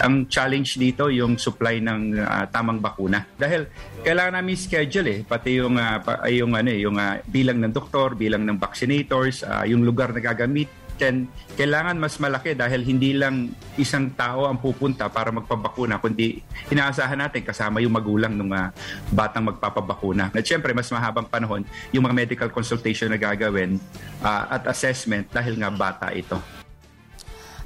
Ang 0.04 0.28
challenge 0.28 0.76
dito 0.76 1.08
yung 1.08 1.40
supply 1.40 1.80
ng 1.80 2.20
uh, 2.20 2.44
tamang 2.52 2.76
bakuna 2.76 3.24
dahil 3.40 3.64
kailangan 4.04 4.36
namin 4.36 4.56
schedule 4.60 5.08
eh 5.08 5.18
pati 5.24 5.56
yung 5.56 5.80
uh, 5.80 5.96
yung 6.28 6.52
ano 6.52 6.68
eh, 6.68 6.80
yung 6.84 7.00
uh, 7.00 7.24
bilang 7.24 7.56
ng 7.56 7.72
doktor, 7.72 8.12
bilang 8.12 8.44
ng 8.44 8.60
vaccinators, 8.60 9.48
uh, 9.48 9.64
yung 9.64 9.80
lugar 9.80 10.12
na 10.12 10.20
gagamit 10.20 10.68
then 11.02 11.26
kailangan 11.58 11.98
mas 11.98 12.14
malaki 12.22 12.54
dahil 12.54 12.86
hindi 12.86 13.18
lang 13.18 13.50
isang 13.74 14.14
tao 14.14 14.46
ang 14.46 14.62
pupunta 14.62 15.10
para 15.10 15.34
magpabakuna, 15.34 15.98
kundi 15.98 16.38
inaasahan 16.70 17.18
natin 17.18 17.42
kasama 17.42 17.82
yung 17.82 17.98
magulang 17.98 18.38
ng 18.38 18.50
uh, 18.54 18.70
batang 19.10 19.50
magpapabakuna. 19.50 20.30
At 20.30 20.46
syempre, 20.46 20.70
mas 20.70 20.86
mahabang 20.94 21.26
panahon 21.26 21.66
yung 21.90 22.06
mga 22.06 22.14
medical 22.14 22.48
consultation 22.54 23.10
na 23.10 23.18
gagawin 23.18 23.82
uh, 24.22 24.54
at 24.54 24.62
assessment 24.70 25.26
dahil 25.34 25.58
nga 25.58 25.74
bata 25.74 26.14
ito. 26.14 26.38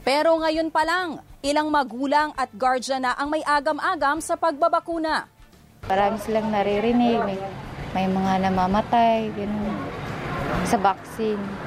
Pero 0.06 0.38
ngayon 0.38 0.70
pa 0.70 0.86
lang, 0.86 1.20
ilang 1.42 1.68
magulang 1.68 2.30
at 2.38 2.48
guardian 2.54 3.04
na 3.04 3.18
ang 3.18 3.28
may 3.28 3.42
agam-agam 3.42 4.22
sa 4.22 4.38
pagbabakuna. 4.38 5.26
Marami 5.90 6.16
silang 6.22 6.48
naririnig, 6.48 7.18
may, 7.26 7.38
may 7.90 8.06
mga 8.06 8.32
namamatay, 8.50 9.30
ganun, 9.34 9.78
sa 10.62 10.78
vaccine. 10.78 11.65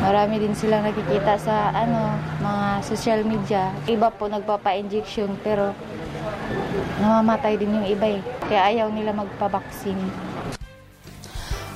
Marami 0.00 0.40
din 0.40 0.56
silang 0.56 0.80
nakikita 0.80 1.36
sa 1.36 1.76
ano, 1.76 2.16
mga 2.40 2.66
social 2.80 3.20
media. 3.20 3.68
Iba 3.84 4.08
po 4.08 4.32
nagpapa-injection 4.32 5.28
pero 5.44 5.76
namamatay 7.04 7.60
din 7.60 7.76
yung 7.76 7.84
iba 7.84 8.08
eh. 8.16 8.20
Kaya 8.48 8.60
ayaw 8.72 8.88
nila 8.88 9.12
magpa-vaccine. 9.12 10.29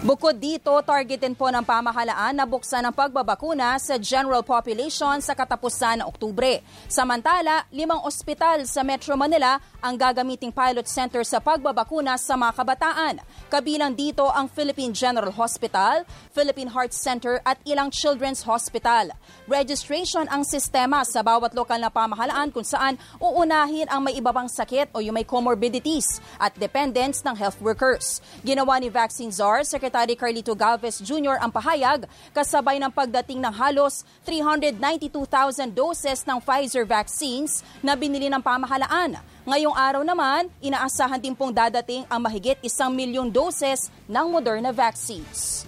Bukod 0.05 0.37
dito, 0.37 0.69
targetin 0.85 1.33
po 1.33 1.49
ng 1.49 1.65
pamahalaan 1.65 2.37
na 2.37 2.45
buksan 2.45 2.85
ang 2.85 2.93
pagbabakuna 2.93 3.81
sa 3.81 3.97
general 3.97 4.45
population 4.45 5.17
sa 5.25 5.33
katapusan 5.33 6.05
ng 6.05 6.09
Oktubre. 6.13 6.61
Samantala, 6.93 7.65
limang 7.73 8.05
ospital 8.05 8.69
sa 8.69 8.85
Metro 8.85 9.17
Manila 9.17 9.57
ang 9.81 9.97
gagamiting 9.97 10.53
pilot 10.53 10.85
center 10.85 11.25
sa 11.25 11.41
pagbabakuna 11.41 12.21
sa 12.21 12.37
mga 12.37 12.53
kabataan. 12.53 13.15
Kabilang 13.49 13.97
dito 13.97 14.29
ang 14.29 14.45
Philippine 14.45 14.93
General 14.93 15.33
Hospital, 15.33 16.05
Philippine 16.37 16.69
Heart 16.69 16.93
Center 16.93 17.41
at 17.41 17.57
ilang 17.65 17.89
children's 17.89 18.45
hospital. 18.45 19.09
Registration 19.49 20.29
ang 20.29 20.45
sistema 20.45 21.01
sa 21.09 21.25
bawat 21.25 21.57
lokal 21.57 21.81
na 21.81 21.89
pamahalaan 21.89 22.53
kung 22.53 22.69
saan 22.69 23.01
uunahin 23.17 23.89
ang 23.89 24.05
may 24.05 24.21
iba 24.21 24.37
sakit 24.37 24.93
o 24.93 25.01
yung 25.01 25.17
may 25.17 25.25
comorbidities 25.25 26.21
at 26.37 26.53
dependents 26.61 27.25
ng 27.25 27.33
health 27.41 27.57
workers. 27.65 28.21
Ginawa 28.45 28.77
ni 28.77 28.93
Vaccine 28.93 29.33
Czar, 29.33 29.65
Secretary 29.65 29.94
Secretary 29.95 30.19
Carlito 30.19 30.59
Galvez 30.59 30.99
Jr. 30.99 31.39
ang 31.39 31.55
pahayag 31.55 32.11
kasabay 32.35 32.83
ng 32.83 32.91
pagdating 32.91 33.39
ng 33.39 33.55
halos 33.55 34.03
392,000 34.27 35.71
doses 35.71 36.27
ng 36.27 36.43
Pfizer 36.43 36.83
vaccines 36.83 37.63
na 37.79 37.95
binili 37.95 38.27
ng 38.27 38.43
pamahalaan. 38.43 39.15
Ngayong 39.47 39.71
araw 39.71 40.03
naman, 40.03 40.51
inaasahan 40.59 41.23
din 41.23 41.39
pong 41.39 41.55
dadating 41.55 42.03
ang 42.11 42.19
mahigit 42.27 42.59
isang 42.67 42.91
milyong 42.91 43.31
doses 43.31 43.87
ng 44.11 44.27
Moderna 44.35 44.75
vaccines. 44.75 45.63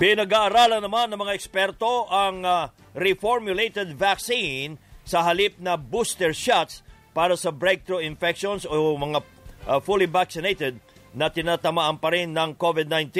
Pinag-aaralan 0.00 0.80
naman 0.80 1.12
ng 1.12 1.20
mga 1.20 1.36
eksperto 1.36 2.08
ang 2.08 2.48
uh, 2.48 2.72
reformulated 2.96 3.92
vaccine 3.92 4.80
sa 5.04 5.20
halip 5.20 5.60
na 5.60 5.76
booster 5.76 6.32
shots 6.32 6.80
para 7.12 7.36
sa 7.36 7.52
breakthrough 7.52 8.00
infections 8.00 8.64
o 8.64 8.96
mga 8.96 9.20
uh, 9.68 9.84
fully 9.84 10.08
vaccinated 10.08 10.80
na 11.14 11.30
tinatamaan 11.30 12.02
pa 12.02 12.10
rin 12.10 12.34
ng 12.34 12.58
COVID-19. 12.58 13.14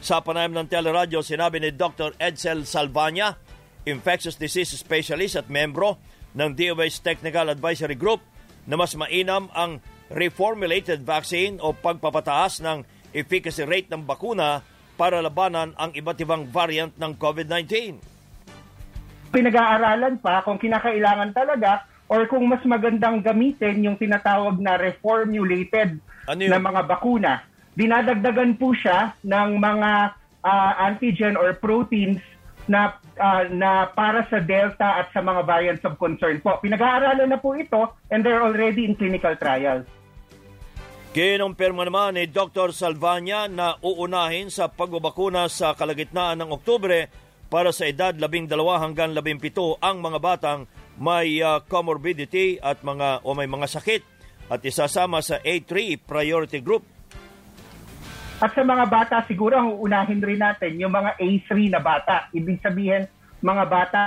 Sa 0.00 0.24
panayam 0.24 0.56
ng 0.56 0.70
teleradyo, 0.70 1.20
sinabi 1.20 1.60
ni 1.60 1.74
Dr. 1.74 2.16
Edsel 2.16 2.64
Salvania, 2.64 3.36
infectious 3.84 4.38
disease 4.38 4.72
specialist 4.78 5.36
at 5.36 5.52
membro 5.52 6.00
ng 6.32 6.56
DOH 6.56 7.04
Technical 7.04 7.52
Advisory 7.52 7.98
Group, 7.98 8.22
na 8.64 8.78
mas 8.78 8.94
mainam 8.94 9.50
ang 9.52 9.82
reformulated 10.08 11.02
vaccine 11.02 11.58
o 11.58 11.74
pagpapataas 11.74 12.62
ng 12.62 12.86
efficacy 13.10 13.66
rate 13.66 13.90
ng 13.90 14.06
bakuna 14.06 14.62
para 14.94 15.18
labanan 15.18 15.74
ang 15.74 15.90
iba't 15.96 16.18
ibang 16.22 16.46
variant 16.46 16.94
ng 16.96 17.12
COVID-19. 17.18 17.98
Pinag-aaralan 19.30 20.18
pa 20.18 20.42
kung 20.42 20.58
kinakailangan 20.58 21.30
talaga 21.34 21.89
or 22.10 22.26
kung 22.26 22.50
mas 22.50 22.60
magandang 22.66 23.22
gamitin 23.22 23.86
yung 23.86 23.94
tinatawag 23.94 24.58
na 24.58 24.74
reformulated 24.74 26.02
ano 26.26 26.42
na 26.42 26.58
mga 26.58 26.82
bakuna. 26.90 27.32
Dinadagdagan 27.78 28.58
po 28.58 28.74
siya 28.74 29.14
ng 29.22 29.62
mga 29.62 29.90
uh, 30.42 30.72
antigen 30.90 31.38
or 31.38 31.54
proteins 31.54 32.18
na 32.66 32.98
uh, 33.14 33.46
na 33.46 33.86
para 33.94 34.26
sa 34.26 34.42
Delta 34.42 35.00
at 35.00 35.14
sa 35.14 35.22
mga 35.22 35.46
variants 35.46 35.86
of 35.86 35.94
concern 36.02 36.42
po. 36.42 36.58
Pinag-aaralan 36.58 37.30
na 37.30 37.38
po 37.38 37.54
ito 37.54 37.94
and 38.10 38.26
they're 38.26 38.42
already 38.42 38.90
in 38.90 38.98
clinical 38.98 39.32
trials. 39.38 39.86
Kinumpirma 41.10 41.86
naman 41.86 42.18
ni 42.18 42.30
Dr. 42.30 42.70
Salvania 42.70 43.50
na 43.50 43.74
uunahin 43.82 44.46
sa 44.46 44.70
pagbabakuna 44.70 45.50
sa 45.50 45.74
kalagitnaan 45.74 46.38
ng 46.38 46.54
Oktubre 46.54 47.10
para 47.50 47.74
sa 47.74 47.90
edad 47.90 48.14
12 48.14 48.46
hanggang 48.78 49.10
17 49.10 49.82
ang 49.82 49.96
mga 49.98 50.18
batang 50.22 50.70
may 51.00 51.40
uh, 51.40 51.64
comorbidity 51.64 52.60
at 52.60 52.84
mga 52.84 53.24
o 53.24 53.32
may 53.32 53.48
mga 53.48 53.66
sakit 53.72 54.02
at 54.52 54.60
isasama 54.60 55.24
sa 55.24 55.40
A3 55.40 55.96
priority 55.96 56.60
group. 56.60 56.84
At 58.40 58.52
sa 58.52 58.64
mga 58.64 58.84
bata, 58.88 59.16
siguro 59.24 59.56
ang 59.56 59.76
uunahin 59.76 60.20
rin 60.20 60.40
natin 60.40 60.76
yung 60.76 60.92
mga 60.92 61.16
A3 61.16 61.72
na 61.72 61.80
bata. 61.80 62.28
Ibig 62.32 62.60
sabihin, 62.60 63.08
mga 63.40 63.64
bata 63.68 64.00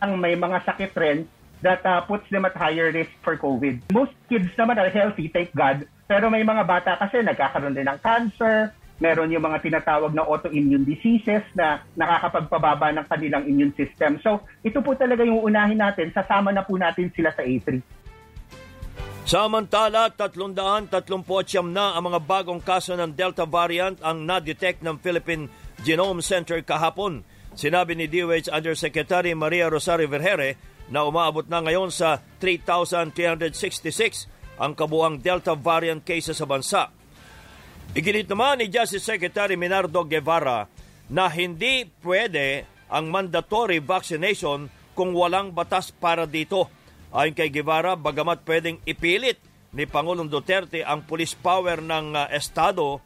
ang 0.00 0.16
may 0.16 0.36
mga 0.36 0.64
sakit 0.64 0.92
rin 0.96 1.28
that 1.60 1.82
uh, 1.84 2.00
puts 2.06 2.24
them 2.30 2.46
at 2.46 2.54
higher 2.54 2.92
risk 2.92 3.10
for 3.20 3.34
COVID. 3.34 3.90
Most 3.90 4.14
kids 4.30 4.48
naman 4.54 4.78
are 4.78 4.92
healthy, 4.92 5.28
thank 5.28 5.50
God. 5.52 5.84
Pero 6.06 6.30
may 6.32 6.46
mga 6.46 6.64
bata 6.64 6.96
kasi 6.96 7.20
nagkakaroon 7.20 7.74
din 7.74 7.88
ng 7.88 7.98
cancer, 8.00 8.72
meron 8.98 9.30
yung 9.30 9.46
mga 9.46 9.62
tinatawag 9.62 10.10
na 10.14 10.26
autoimmune 10.26 10.82
diseases 10.82 11.42
na 11.54 11.82
nakakapagpababa 11.94 12.90
ng 12.94 13.06
kanilang 13.06 13.44
immune 13.46 13.74
system. 13.78 14.18
So, 14.22 14.42
ito 14.62 14.82
po 14.82 14.98
talaga 14.98 15.22
yung 15.22 15.42
unahin 15.42 15.78
natin, 15.78 16.10
sasama 16.10 16.50
na 16.50 16.66
po 16.66 16.74
natin 16.74 17.10
sila 17.14 17.30
sa 17.34 17.46
A3. 17.46 17.78
Samantala, 19.28 20.08
339 20.08 21.68
na 21.68 21.92
ang 21.92 22.04
mga 22.08 22.20
bagong 22.24 22.64
kaso 22.64 22.96
ng 22.96 23.12
Delta 23.12 23.44
variant 23.44 24.00
ang 24.00 24.24
na-detect 24.24 24.80
ng 24.80 24.96
Philippine 25.04 25.52
Genome 25.84 26.24
Center 26.24 26.64
kahapon. 26.64 27.22
Sinabi 27.52 27.92
ni 27.92 28.08
DOH 28.08 28.48
Undersecretary 28.48 29.36
Maria 29.36 29.68
Rosario 29.68 30.08
Vergere 30.08 30.56
na 30.88 31.04
umaabot 31.04 31.44
na 31.44 31.60
ngayon 31.60 31.92
sa 31.92 32.24
3,366 32.40 34.32
ang 34.56 34.72
kabuang 34.72 35.20
Delta 35.20 35.52
variant 35.52 36.00
cases 36.00 36.40
sa 36.40 36.48
bansa. 36.48 36.88
Iginit 37.96 38.28
naman 38.28 38.60
ni 38.60 38.66
Justice 38.68 39.04
Secretary 39.04 39.56
Minardo 39.56 40.04
Guevara 40.04 40.68
na 41.08 41.28
hindi 41.32 41.88
pwede 42.04 42.68
ang 42.88 43.08
mandatory 43.08 43.80
vaccination 43.80 44.68
kung 44.92 45.16
walang 45.16 45.52
batas 45.54 45.92
para 45.94 46.28
dito 46.28 46.68
Ayon 47.08 47.32
kay 47.32 47.48
Guevara, 47.48 47.96
bagamat 47.96 48.44
pwedeng 48.44 48.84
ipilit 48.84 49.40
ni 49.72 49.88
Pangulong 49.88 50.28
Duterte 50.28 50.84
ang 50.84 51.08
police 51.08 51.32
power 51.32 51.80
ng 51.80 52.12
uh, 52.12 52.28
Estado 52.28 53.00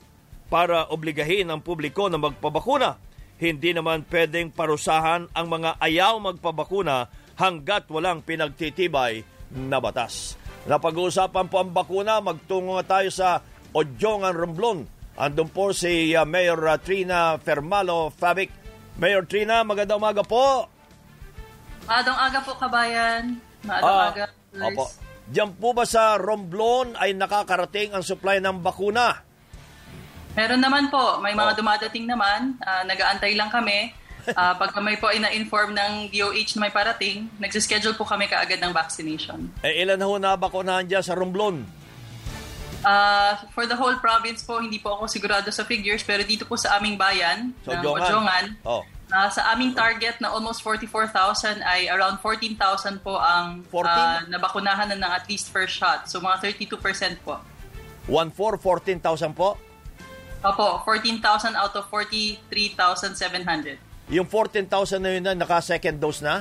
para 0.51 0.91
obligahin 0.91 1.47
ang 1.47 1.63
publiko 1.63 2.11
na 2.11 2.19
magpabakuna, 2.19 2.99
hindi 3.39 3.71
naman 3.71 4.03
pwedeng 4.11 4.51
parusahan 4.51 5.31
ang 5.31 5.47
mga 5.47 5.79
ayaw 5.79 6.19
magpabakuna 6.19 7.07
hanggat 7.39 7.87
walang 7.95 8.27
pinagtitibay 8.27 9.23
na 9.55 9.79
batas. 9.79 10.35
Napag-uusapan 10.67 11.47
po 11.47 11.63
ang 11.63 11.71
bakuna, 11.71 12.19
magtungo 12.19 12.83
tayo 12.83 13.11
sa 13.15 13.39
Odjongan 13.73 14.37
Romblon. 14.37 14.85
Andun 15.17 15.49
po 15.49 15.73
si 15.73 16.13
uh, 16.13 16.29
Mayor 16.29 16.61
uh, 16.61 16.77
Trina 16.77 17.41
Fermalo 17.41 18.13
Fabic. 18.13 18.53
Mayor 19.01 19.25
Trina, 19.25 19.65
magandang 19.65 19.97
umaga 19.97 20.21
po. 20.21 20.69
Magandang 21.89 22.19
aga 22.21 22.41
po, 22.45 22.53
kabayan. 22.61 23.41
Maaga, 23.65 24.29
uh, 24.29 24.69
Opo. 24.69 24.85
Diyan 25.33 25.57
po 25.57 25.73
ba 25.73 25.89
sa 25.89 26.21
Romblon 26.21 26.93
ay 27.01 27.17
nakakarating 27.17 27.97
ang 27.97 28.05
supply 28.05 28.45
ng 28.45 28.61
bakuna? 28.61 29.25
Meron 30.37 30.61
naman 30.61 30.93
po. 30.93 31.21
May 31.25 31.33
mga 31.33 31.57
oh. 31.57 31.59
dumadating 31.65 32.05
naman. 32.05 32.61
Uh, 32.61 32.85
nag-aantay 32.85 33.33
lang 33.37 33.49
kami. 33.49 33.93
Uh, 34.23 34.55
pag 34.55 34.71
may 34.79 34.95
po 35.03 35.11
ay 35.11 35.19
na-inform 35.19 35.75
ng 35.75 36.07
DOH 36.15 36.55
na 36.55 36.63
may 36.63 36.71
parating, 36.71 37.27
nagsischedule 37.43 37.99
po 37.99 38.07
kami 38.07 38.31
kaagad 38.31 38.63
ng 38.63 38.71
vaccination. 38.71 39.51
Eh, 39.67 39.83
ilan 39.83 39.99
ho 39.99 40.15
na 40.15 40.39
bakunahan 40.39 40.87
dyan 40.87 41.03
sa 41.03 41.19
Romblon? 41.19 41.82
Uh, 42.83 43.39
for 43.55 43.65
the 43.71 43.79
whole 43.79 43.95
province 44.03 44.43
po, 44.43 44.59
hindi 44.59 44.83
po 44.83 44.99
ako 44.99 45.07
sigurado 45.07 45.47
sa 45.55 45.63
figures, 45.63 46.03
pero 46.03 46.27
dito 46.27 46.43
po 46.43 46.59
sa 46.59 46.79
aming 46.83 46.99
bayan, 46.99 47.55
so, 47.63 47.71
ng 47.71 47.83
Ojongan, 47.83 48.45
oh. 48.67 48.83
Uh, 49.13 49.29
sa 49.29 49.53
aming 49.53 49.77
target 49.77 50.17
na 50.25 50.33
almost 50.33 50.65
44,000 50.65 51.61
ay 51.61 51.85
around 51.93 52.17
14,000 52.25 53.05
po 53.05 53.21
ang 53.21 53.61
14? 53.69 53.85
uh, 53.85 54.19
nabakunahan 54.33 54.89
na 54.89 54.97
ng 54.97 55.13
at 55.13 55.29
least 55.29 55.53
first 55.53 55.77
shot. 55.77 56.09
So 56.09 56.17
mga 56.17 56.41
32% 56.57 57.21
po. 57.21 57.37
1-4, 58.09 58.57
14,000 58.57 59.37
po? 59.37 59.61
Opo, 60.41 60.81
14,000 60.89 61.55
out 61.55 61.77
of 61.77 61.85
43,700. 61.93 63.77
Yung 64.09 64.25
14,000 64.25 64.99
na 64.99 65.11
yun 65.13 65.23
na 65.29 65.37
naka-second 65.37 66.01
dose 66.01 66.25
na? 66.25 66.41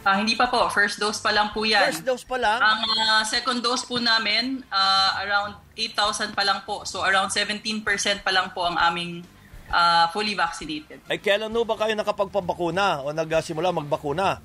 Uh, 0.00 0.16
hindi 0.16 0.32
pa 0.32 0.48
po. 0.48 0.64
First 0.72 0.96
dose 0.96 1.20
pa 1.20 1.28
lang 1.28 1.52
po 1.52 1.68
yan. 1.68 1.92
First 1.92 2.08
dose 2.08 2.24
pa 2.24 2.40
lang? 2.40 2.56
Ang 2.56 2.80
uh, 2.88 3.20
second 3.28 3.60
dose 3.60 3.84
po 3.84 4.00
namin, 4.00 4.64
uh, 4.72 5.10
around 5.20 5.60
8,000 5.76 6.32
pa 6.32 6.40
lang 6.40 6.64
po. 6.64 6.88
So 6.88 7.04
around 7.04 7.28
17% 7.28 7.84
pa 8.24 8.32
lang 8.32 8.48
po 8.56 8.64
ang 8.64 8.80
aming 8.80 9.20
uh, 9.68 10.08
fully 10.08 10.32
vaccinated. 10.32 11.04
Ay, 11.04 11.20
kailan 11.20 11.52
no 11.52 11.68
ba 11.68 11.76
kayo 11.76 11.92
nakapagpabakuna 11.92 13.04
o 13.04 13.12
nagsimula 13.12 13.76
magbakuna? 13.76 14.40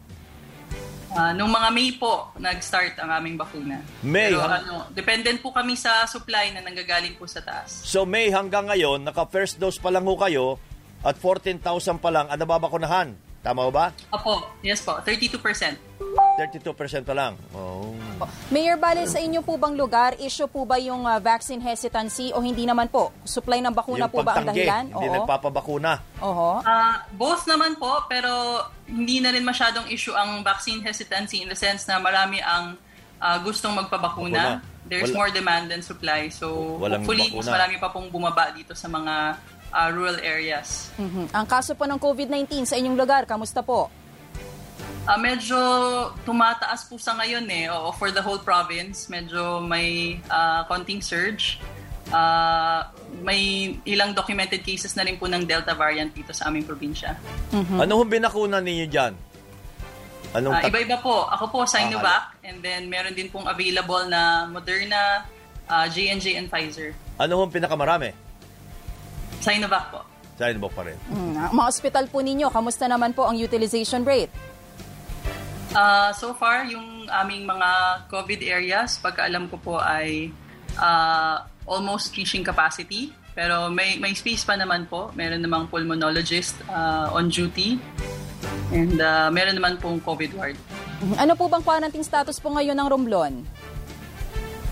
Uh, 1.16 1.32
nung 1.32 1.48
mga 1.48 1.72
May 1.72 1.96
po, 1.96 2.36
nag-start 2.36 3.00
ang 3.00 3.08
aming 3.08 3.40
bakuna. 3.40 3.80
May? 4.04 4.36
Pero 4.36 4.44
hang... 4.44 4.68
ano, 4.68 4.92
dependent 4.92 5.40
po 5.40 5.56
kami 5.56 5.80
sa 5.80 6.04
supply 6.04 6.52
na 6.52 6.60
nanggagaling 6.60 7.16
po 7.16 7.24
sa 7.24 7.40
taas. 7.40 7.88
So 7.88 8.04
May 8.04 8.28
hanggang 8.28 8.68
ngayon, 8.68 9.08
naka-first 9.08 9.56
dose 9.56 9.80
pa 9.80 9.88
lang 9.88 10.04
ho 10.04 10.20
kayo 10.20 10.60
at 11.08 11.16
14,000 11.16 11.64
pa 12.04 12.12
lang 12.12 12.28
ang 12.28 12.36
nababakunahan. 12.36 13.25
Tama 13.46 13.70
ba? 13.70 13.94
Opo, 14.10 14.58
yes 14.66 14.82
po, 14.82 14.98
32%. 15.06 15.38
32% 15.38 17.06
pa 17.06 17.14
lang. 17.14 17.38
Oh. 17.54 17.94
Mayor 18.50 18.76
Bale, 18.82 19.06
sa 19.06 19.22
inyo 19.22 19.46
po 19.46 19.54
bang 19.62 19.78
lugar, 19.78 20.18
issue 20.18 20.50
po 20.50 20.66
ba 20.66 20.82
yung 20.82 21.06
uh, 21.06 21.22
vaccine 21.22 21.62
hesitancy 21.62 22.34
o 22.34 22.42
hindi 22.42 22.66
naman 22.66 22.90
po? 22.90 23.14
Supply 23.22 23.62
ng 23.62 23.70
bakuna 23.70 24.10
yung 24.10 24.14
po 24.18 24.26
ba 24.26 24.42
ang 24.42 24.50
dahilan? 24.50 24.90
Hindi 24.90 25.08
Oo. 25.14 25.16
nagpapabakuna. 25.22 26.02
Oho. 26.26 26.66
Uh, 26.66 26.98
both 27.14 27.46
naman 27.46 27.78
po, 27.78 28.02
pero 28.10 28.66
hindi 28.90 29.22
na 29.22 29.30
rin 29.30 29.46
masyadong 29.46 29.94
issue 29.94 30.18
ang 30.18 30.42
vaccine 30.42 30.82
hesitancy 30.82 31.46
in 31.46 31.48
the 31.48 31.56
sense 31.56 31.86
na 31.86 32.02
marami 32.02 32.42
ang 32.42 32.74
uh, 33.22 33.38
gustong 33.46 33.78
magpabakuna. 33.78 34.66
Bakuna. 34.66 34.74
There's 34.86 35.10
Wala. 35.14 35.18
more 35.26 35.30
demand 35.34 35.74
than 35.74 35.82
supply. 35.82 36.30
So 36.30 36.78
Walang 36.78 37.02
hopefully, 37.02 37.30
bakuna. 37.34 37.42
mas 37.42 37.50
marami 37.50 37.76
pa 37.82 37.90
pong 37.90 38.10
bumaba 38.14 38.54
dito 38.54 38.78
sa 38.78 38.86
mga 38.86 39.38
uh, 39.76 39.90
rural 39.92 40.16
areas. 40.24 40.90
Mm-hmm. 40.96 41.36
Ang 41.36 41.46
kaso 41.46 41.76
po 41.76 41.84
ng 41.84 42.00
COVID-19 42.00 42.64
sa 42.64 42.80
inyong 42.80 42.96
lugar, 42.96 43.28
kamusta 43.28 43.60
po? 43.60 43.92
Uh, 45.06 45.20
medyo 45.22 45.60
tumataas 46.26 46.88
po 46.88 46.98
sa 46.98 47.14
ngayon 47.20 47.46
eh. 47.52 47.70
Oo, 47.70 47.92
for 47.94 48.10
the 48.10 48.24
whole 48.24 48.40
province, 48.40 49.12
medyo 49.12 49.60
may 49.60 50.18
uh, 50.32 50.64
konting 50.66 51.04
surge. 51.04 51.60
Uh, 52.10 52.86
may 53.22 53.74
ilang 53.86 54.14
documented 54.14 54.62
cases 54.62 54.94
na 54.94 55.06
rin 55.06 55.18
po 55.18 55.26
ng 55.26 55.46
Delta 55.46 55.74
variant 55.74 56.10
dito 56.10 56.34
sa 56.34 56.50
aming 56.50 56.66
probinsya. 56.66 57.18
Mm-hmm. 57.54 57.78
Ano 57.82 58.02
hong 58.02 58.10
binakuna 58.10 58.58
ninyo 58.64 58.88
dyan? 58.90 59.14
Anong 60.36 60.58
uh, 60.58 60.68
iba-iba 60.68 60.98
po. 61.00 61.30
Ako 61.30 61.54
po, 61.54 61.60
Sinovac. 61.70 62.34
Ah, 62.34 62.46
and 62.46 62.60
then 62.66 62.90
meron 62.90 63.14
din 63.14 63.30
pong 63.30 63.46
available 63.46 64.10
na 64.10 64.50
Moderna, 64.50 65.26
uh, 65.70 65.86
J&J, 65.86 66.34
and 66.36 66.50
Pfizer. 66.50 66.98
Ano 67.22 67.46
hong 67.46 67.54
pinakamarami? 67.54 68.25
Sinovac 69.46 69.94
po. 69.94 70.02
Sinovac 70.42 70.74
pa 70.74 70.82
rin. 70.90 70.98
Mm, 71.14 71.54
mga 71.54 71.68
hospital 71.70 72.06
po 72.10 72.26
ninyo, 72.26 72.50
kamusta 72.50 72.90
naman 72.90 73.14
po 73.14 73.30
ang 73.30 73.38
utilization 73.38 74.02
rate? 74.02 74.34
Uh, 75.76 76.10
so 76.18 76.34
far, 76.34 76.66
yung 76.66 77.06
aming 77.12 77.46
mga 77.46 77.70
COVID 78.10 78.42
areas, 78.50 78.98
pagkaalam 78.98 79.46
ko 79.54 79.62
po 79.62 79.76
ay 79.78 80.34
uh, 80.82 81.46
almost 81.70 82.16
reaching 82.18 82.42
capacity. 82.42 83.14
Pero 83.36 83.68
may, 83.68 84.00
may 84.00 84.16
space 84.16 84.48
pa 84.48 84.56
naman 84.56 84.88
po. 84.88 85.12
Meron 85.12 85.44
namang 85.44 85.68
pulmonologist 85.68 86.56
uh, 86.72 87.12
on 87.12 87.28
duty. 87.28 87.76
And 88.72 88.98
uh, 88.98 89.28
meron 89.28 89.60
naman 89.60 89.78
pong 89.84 90.00
COVID 90.00 90.32
ward. 90.40 90.56
Ano 91.20 91.36
po 91.36 91.52
bang 91.52 91.60
quarantine 91.60 92.08
status 92.08 92.40
po 92.40 92.56
ngayon 92.56 92.80
ng 92.80 92.88
Romblon? 92.88 93.44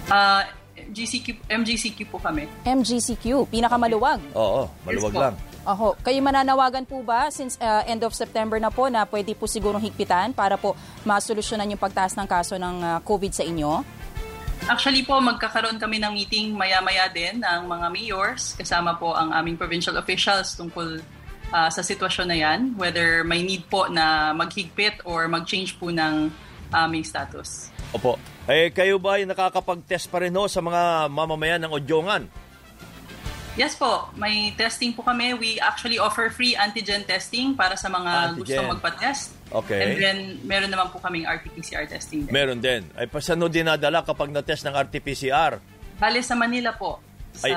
Uh, 0.07 0.47
GCQ, 0.93 1.49
MGCQ 1.49 1.99
po 2.07 2.21
kami. 2.21 2.45
MGCQ, 2.63 3.49
pinakamaluwag. 3.49 4.21
Oo, 4.37 4.69
maluwag 4.85 5.13
yes, 5.13 5.21
lang. 5.21 5.35
Oho, 5.63 5.95
kayo 6.03 6.19
mananawagan 6.19 6.83
po 6.83 6.99
ba 7.01 7.31
since 7.31 7.55
uh, 7.57 7.87
end 7.87 8.03
of 8.03 8.11
September 8.11 8.59
na 8.59 8.67
po 8.69 8.91
na 8.91 9.07
pwede 9.07 9.31
po 9.33 9.47
sigurong 9.47 9.79
higpitan 9.79 10.35
para 10.35 10.59
po 10.59 10.75
masolusyonan 11.07 11.71
yung 11.71 11.81
pagtaas 11.81 12.13
ng 12.19 12.27
kaso 12.27 12.59
ng 12.59 12.75
uh, 12.83 12.99
COVID 13.01 13.31
sa 13.31 13.47
inyo? 13.47 13.81
Actually 14.63 15.03
po, 15.03 15.19
magkakaroon 15.19 15.75
kami 15.75 15.99
ng 15.99 16.13
meeting 16.15 16.55
maya-maya 16.55 17.11
din 17.11 17.43
ng 17.43 17.67
mga 17.67 17.87
mayors 17.91 18.55
kasama 18.55 18.95
po 18.95 19.11
ang 19.11 19.35
aming 19.35 19.59
provincial 19.59 19.99
officials 19.99 20.55
tungkol 20.55 21.03
uh, 21.51 21.67
sa 21.67 21.81
sitwasyon 21.83 22.27
na 22.31 22.37
yan, 22.37 22.59
whether 22.79 23.27
may 23.27 23.43
need 23.43 23.67
po 23.67 23.91
na 23.91 24.31
maghigpit 24.31 25.03
or 25.03 25.27
mag-change 25.27 25.75
po 25.75 25.91
ng 25.91 26.31
aming 26.71 27.03
status. 27.03 27.72
Opo. 27.93 28.17
Eh, 28.49 28.73
kayo 28.73 28.97
ba 28.99 29.21
ay 29.21 29.29
nakakapag-test 29.29 30.09
pa 30.09 30.19
rin 30.19 30.33
ho 30.33 30.49
sa 30.49 30.59
mga 30.59 31.07
mamamayan 31.07 31.61
ng 31.63 31.71
Odyongan? 31.71 32.25
Yes 33.53 33.77
po, 33.77 34.09
may 34.17 34.49
testing 34.57 34.97
po 34.97 35.05
kami. 35.05 35.37
We 35.37 35.61
actually 35.61 36.01
offer 36.01 36.33
free 36.33 36.57
antigen 36.57 37.05
testing 37.05 37.53
para 37.53 37.77
sa 37.77 37.85
mga 37.85 38.33
antigen. 38.33 38.37
gustong 38.41 38.69
magpa-test. 38.73 39.37
Okay. 39.53 39.77
And 39.77 39.91
then, 40.01 40.17
meron 40.41 40.73
naman 40.73 40.89
po 40.89 40.97
kaming 40.97 41.29
RT-PCR 41.29 41.85
testing 41.85 42.25
din. 42.25 42.33
Meron 42.33 42.57
din. 42.57 42.81
Ay, 42.97 43.05
pasano 43.05 43.45
dinadala 43.45 44.01
kapag 44.01 44.33
na-test 44.33 44.65
ng 44.65 44.73
RT-PCR? 44.73 45.61
Bale 46.01 46.19
sa 46.25 46.33
Manila 46.33 46.73
po. 46.73 46.97
Sa 47.37 47.45
Ay, 47.45 47.53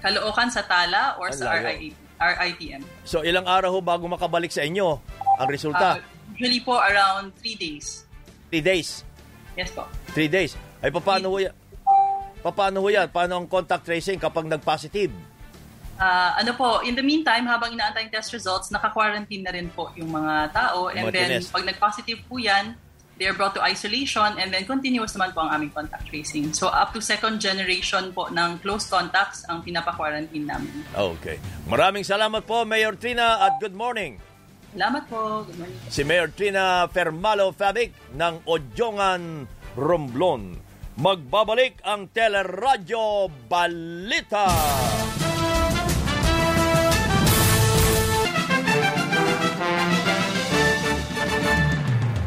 Caloocan, 0.00 0.48
sa 0.48 0.64
Tala, 0.64 1.20
or 1.20 1.28
Ang 1.28 1.36
sa 1.36 1.52
RIT, 1.52 1.92
RITM. 2.16 2.80
So, 3.04 3.20
ilang 3.20 3.44
araw 3.44 3.76
ho 3.76 3.80
bago 3.84 4.08
makabalik 4.08 4.48
sa 4.48 4.64
inyo 4.64 4.96
ang 5.36 5.48
resulta? 5.52 6.00
Uh, 6.00 6.32
usually 6.32 6.64
po, 6.64 6.80
around 6.80 7.36
3 7.44 7.60
days. 7.60 8.08
3 8.48 8.64
days? 8.64 9.05
Yes 9.56 9.72
po. 9.72 9.88
3 10.12 10.28
days. 10.28 10.52
Ay, 10.84 10.92
paano 10.92 11.32
ho 11.32 11.40
yan? 11.40 11.54
Paano 12.44 12.84
ho 12.84 12.88
yan? 12.92 13.08
Paano 13.10 13.42
ang 13.42 13.48
contact 13.48 13.88
tracing 13.88 14.20
kapag 14.20 14.46
nag-positive? 14.46 15.10
Uh, 15.96 16.30
ano 16.36 16.52
po, 16.52 16.84
in 16.84 16.92
the 16.92 17.00
meantime, 17.00 17.48
habang 17.48 17.72
inaantay 17.72 18.04
yung 18.04 18.12
test 18.12 18.36
results, 18.36 18.68
naka-quarantine 18.68 19.40
na 19.40 19.52
rin 19.56 19.72
po 19.72 19.88
yung 19.96 20.12
mga 20.12 20.52
tao. 20.52 20.92
And 20.92 21.08
then, 21.08 21.40
pag 21.48 21.64
nag-positive 21.64 22.20
po 22.28 22.36
yan, 22.36 22.76
they 23.16 23.24
are 23.24 23.32
brought 23.32 23.56
to 23.56 23.64
isolation 23.64 24.36
and 24.36 24.52
then 24.52 24.68
continuous 24.68 25.16
naman 25.16 25.32
po 25.32 25.40
ang 25.48 25.56
aming 25.56 25.72
contact 25.72 26.04
tracing. 26.08 26.52
So 26.52 26.68
up 26.68 26.92
to 26.92 27.00
second 27.00 27.40
generation 27.40 28.12
po 28.12 28.28
ng 28.28 28.60
close 28.60 28.84
contacts 28.92 29.48
ang 29.48 29.64
pinapa-quarantine 29.64 30.44
namin. 30.44 30.84
Okay. 30.92 31.40
Maraming 31.64 32.04
salamat 32.04 32.44
po, 32.44 32.68
Mayor 32.68 32.92
Trina, 33.00 33.40
at 33.40 33.56
good 33.56 33.72
morning. 33.72 34.20
Salamat 34.72 35.04
po. 35.06 35.46
Si 35.86 36.02
Mayor 36.02 36.32
Trina 36.34 36.88
Fermalo 36.90 37.54
Fabic 37.54 37.94
ng 38.16 38.42
Odjongan, 38.48 39.46
Romblon. 39.76 40.58
Magbabalik 40.96 41.84
ang 41.84 42.08
Teleradyo 42.08 43.28
Balita. 43.46 44.48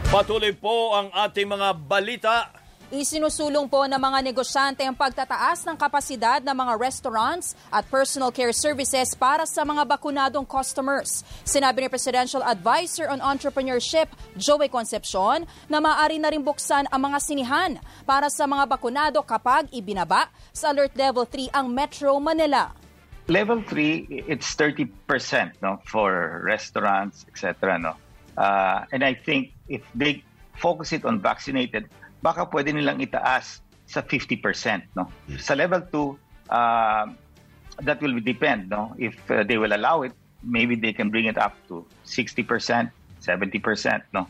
Patuloy 0.09 0.57
po 0.57 0.97
ang 0.97 1.13
ating 1.13 1.45
mga 1.45 1.69
balita 1.85 2.49
Isinusulong 2.89 3.69
po 3.69 3.85
ng 3.85 4.01
mga 4.01 4.25
negosyante 4.25 4.81
ang 4.81 4.97
pagtataas 4.97 5.61
ng 5.61 5.77
kapasidad 5.77 6.41
ng 6.41 6.57
mga 6.57 6.73
restaurants 6.73 7.53
at 7.69 7.85
personal 7.85 8.33
care 8.33 8.49
services 8.49 9.13
para 9.13 9.45
sa 9.45 9.61
mga 9.61 9.85
bakunadong 9.85 10.41
customers. 10.41 11.21
Sinabi 11.45 11.85
ni 11.85 11.87
Presidential 11.93 12.41
Advisor 12.41 13.05
on 13.13 13.21
Entrepreneurship, 13.21 14.09
Joey 14.33 14.73
Concepcion, 14.73 15.45
na 15.69 15.77
maaari 15.77 16.17
na 16.17 16.33
rin 16.33 16.41
buksan 16.41 16.89
ang 16.89 17.13
mga 17.13 17.21
sinihan 17.21 17.77
para 18.09 18.25
sa 18.25 18.49
mga 18.49 18.65
bakunado 18.65 19.21
kapag 19.21 19.69
ibinaba 19.69 20.25
sa 20.49 20.73
Alert 20.73 20.97
Level 20.97 21.29
3 21.29 21.53
ang 21.53 21.69
Metro 21.69 22.17
Manila. 22.17 22.73
Level 23.29 23.61
3, 23.69 24.25
it's 24.25 24.57
30% 24.57 24.89
no, 25.61 25.77
for 25.85 26.41
restaurants, 26.41 27.29
etc. 27.29 27.77
No? 27.77 27.93
Uh, 28.33 28.89
and 28.89 29.05
I 29.05 29.13
think 29.13 29.53
if 29.69 29.85
they 29.93 30.25
focus 30.57 30.89
it 30.89 31.05
on 31.05 31.21
vaccinated, 31.21 31.85
baka 32.19 32.47
pwede 32.51 32.75
nilang 32.75 32.99
itaas 32.99 33.63
sa 33.89 34.05
50%. 34.05 34.93
No? 34.93 35.09
Sa 35.41 35.57
level 35.57 35.81
2, 35.87 36.51
uh, 36.53 37.05
that 37.81 37.97
will 38.03 38.19
depend. 38.21 38.69
No? 38.69 38.93
If 38.99 39.17
uh, 39.31 39.43
they 39.43 39.57
will 39.57 39.73
allow 39.73 40.03
it, 40.05 40.13
maybe 40.43 40.75
they 40.75 40.93
can 40.93 41.09
bring 41.09 41.25
it 41.25 41.39
up 41.39 41.57
to 41.67 41.83
60%, 42.05 42.45
70%. 42.45 42.91
No? 44.13 44.29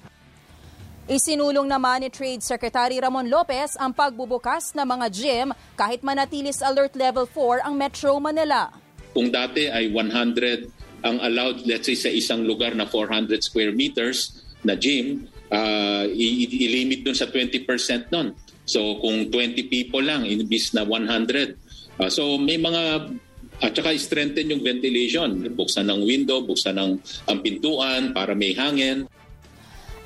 Isinulong 1.09 1.65
naman 1.65 2.05
ni 2.05 2.13
Trade 2.13 2.45
Secretary 2.45 3.01
Ramon 3.01 3.25
Lopez 3.25 3.73
ang 3.81 3.89
pagbubukas 3.97 4.77
ng 4.77 4.85
mga 4.85 5.07
gym 5.09 5.47
kahit 5.73 6.05
manatili 6.05 6.53
sa 6.53 6.69
Alert 6.69 6.93
Level 6.93 7.25
4 7.25 7.65
ang 7.65 7.73
Metro 7.73 8.13
Manila. 8.21 8.69
Kung 9.17 9.33
dati 9.33 9.65
ay 9.65 9.89
100 9.89 11.01
ang 11.01 11.17
allowed, 11.25 11.65
let's 11.65 11.89
say 11.89 11.97
sa 11.97 12.13
isang 12.13 12.45
lugar 12.45 12.77
na 12.77 12.85
400 12.85 13.41
square 13.41 13.73
meters 13.73 14.45
na 14.61 14.77
gym, 14.77 15.25
uh, 15.49 16.05
i-limit 16.09 17.05
dun 17.05 17.17
sa 17.17 17.29
20% 17.29 18.13
nun. 18.13 18.33
So 18.69 19.01
kung 19.01 19.33
20 19.33 19.65
people 19.69 20.01
lang, 20.05 20.25
inibis 20.25 20.73
na 20.77 20.85
100. 20.85 21.99
Uh, 21.99 22.09
so 22.09 22.37
may 22.37 22.57
mga 22.61 23.13
at 23.59 23.75
saka 23.75 23.91
strengthen 23.99 24.55
yung 24.55 24.63
ventilation. 24.63 25.43
Buksan 25.51 25.91
ng 25.91 26.07
window, 26.07 26.39
buksan 26.39 26.79
ng 26.79 26.91
ang 27.27 27.37
pintuan 27.43 28.15
para 28.15 28.31
may 28.31 28.55
hangin. 28.55 29.03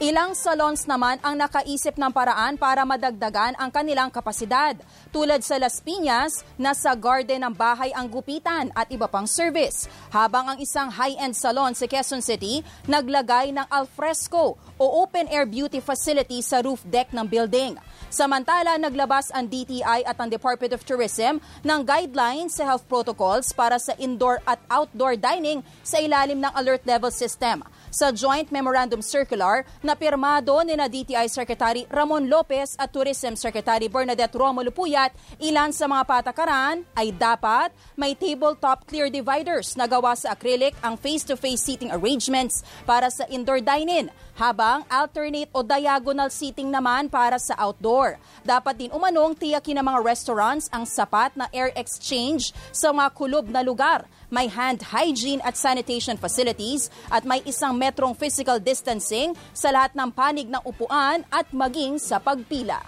Ilang 0.04 0.36
salons 0.36 0.84
naman 0.84 1.16
ang 1.24 1.40
nakaisip 1.40 1.96
ng 1.96 2.12
paraan 2.12 2.60
para 2.60 2.84
madagdagan 2.84 3.56
ang 3.56 3.72
kanilang 3.72 4.12
kapasidad, 4.12 4.76
tulad 5.16 5.40
sa 5.40 5.56
Las 5.56 5.80
Piñas 5.80 6.44
na 6.60 6.76
sa 6.76 6.92
garden 6.92 7.40
ng 7.40 7.56
bahay 7.56 7.88
ang 7.96 8.12
gupitan 8.12 8.68
at 8.76 8.92
iba 8.92 9.08
pang 9.08 9.24
service. 9.24 9.88
Habang 10.12 10.52
ang 10.52 10.58
isang 10.60 10.92
high-end 10.92 11.40
salon 11.40 11.72
sa 11.72 11.88
Quezon 11.88 12.20
City 12.20 12.68
naglagay 12.84 13.56
ng 13.56 13.64
alfresco 13.72 14.60
o 14.76 14.86
open-air 15.08 15.48
beauty 15.48 15.80
facility 15.80 16.44
sa 16.44 16.60
roof 16.60 16.84
deck 16.84 17.16
ng 17.16 17.24
building. 17.24 17.80
Samantala, 18.12 18.76
naglabas 18.76 19.32
ang 19.32 19.48
DTI 19.48 20.04
at 20.04 20.20
ang 20.20 20.28
Department 20.28 20.76
of 20.76 20.84
Tourism 20.84 21.40
ng 21.64 21.80
guidelines 21.88 22.60
sa 22.60 22.68
health 22.68 22.84
protocols 22.92 23.56
para 23.56 23.80
sa 23.80 23.96
indoor 23.96 24.44
at 24.44 24.60
outdoor 24.68 25.16
dining 25.16 25.64
sa 25.80 26.04
ilalim 26.04 26.44
ng 26.44 26.52
alert 26.60 26.84
level 26.84 27.08
system 27.08 27.64
sa 27.94 28.10
Joint 28.10 28.50
Memorandum 28.50 29.06
Circular 29.06 29.62
na 29.86 29.94
pirmado 29.94 30.58
ni 30.66 30.74
na 30.74 30.90
DTI 30.90 31.30
Secretary 31.30 31.86
Ramon 31.94 32.26
Lopez 32.26 32.74
at 32.82 32.90
Tourism 32.90 33.38
Secretary 33.38 33.86
Bernadette 33.86 34.34
Romulo 34.34 34.74
Puyat, 34.74 35.14
ilan 35.38 35.70
sa 35.70 35.86
mga 35.86 36.04
patakaran 36.10 36.82
ay 36.98 37.14
dapat 37.14 37.70
may 37.94 38.18
tabletop 38.18 38.90
clear 38.90 39.14
dividers 39.14 39.78
na 39.78 39.86
gawa 39.86 40.18
sa 40.18 40.34
acrylic 40.34 40.74
ang 40.82 40.98
face-to-face 40.98 41.62
seating 41.62 41.94
arrangements 41.94 42.66
para 42.90 43.14
sa 43.14 43.30
indoor 43.30 43.62
dining, 43.62 44.10
habang 44.38 44.86
alternate 44.90 45.50
o 45.54 45.62
diagonal 45.62 46.30
seating 46.30 46.70
naman 46.70 47.10
para 47.10 47.38
sa 47.38 47.54
outdoor. 47.58 48.18
Dapat 48.42 48.76
din 48.78 48.92
umanong 48.94 49.38
tiyakin 49.38 49.82
ng 49.82 49.86
mga 49.86 50.00
restaurants 50.02 50.68
ang 50.74 50.86
sapat 50.86 51.34
na 51.38 51.50
air 51.54 51.70
exchange 51.78 52.54
sa 52.74 52.90
mga 52.90 53.10
kulob 53.14 53.46
na 53.50 53.62
lugar 53.62 54.06
may 54.34 54.50
hand 54.50 54.82
hygiene 54.90 55.38
at 55.46 55.54
sanitation 55.54 56.18
facilities 56.18 56.90
at 57.14 57.22
may 57.22 57.46
isang 57.46 57.78
metrong 57.78 58.18
physical 58.18 58.58
distancing 58.58 59.38
sa 59.54 59.70
lahat 59.70 59.94
ng 59.94 60.10
panig 60.10 60.50
ng 60.50 60.66
upuan 60.66 61.22
at 61.30 61.46
maging 61.54 62.02
sa 62.02 62.18
pagpila. 62.18 62.82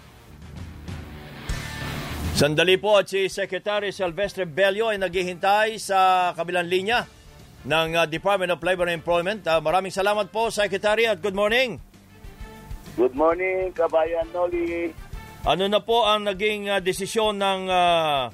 Sandali 2.36 2.76
po 2.76 3.00
at 3.00 3.08
si 3.08 3.32
Secretary 3.32 3.96
Silvestre 3.96 4.44
Bello 4.44 4.92
ay 4.92 5.00
naghihintay 5.00 5.80
sa 5.80 6.34
kabilang 6.36 6.68
linya 6.68 7.08
ng 7.66 7.98
uh, 7.98 8.06
Department 8.06 8.54
of 8.54 8.62
Labor 8.62 8.86
and 8.86 9.02
Employment. 9.02 9.42
Uh, 9.44 9.58
maraming 9.58 9.90
salamat 9.90 10.30
po, 10.30 10.54
Secretary, 10.54 11.10
at 11.10 11.18
good 11.18 11.34
morning. 11.34 11.82
Good 12.94 13.18
morning, 13.18 13.74
Kabayan 13.74 14.30
Noli. 14.32 14.94
Ano 15.46 15.66
na 15.66 15.82
po 15.82 16.06
ang 16.06 16.26
naging 16.26 16.70
uh, 16.70 16.78
desisyon 16.80 17.42
ng 17.42 17.62
uh, 17.68 18.30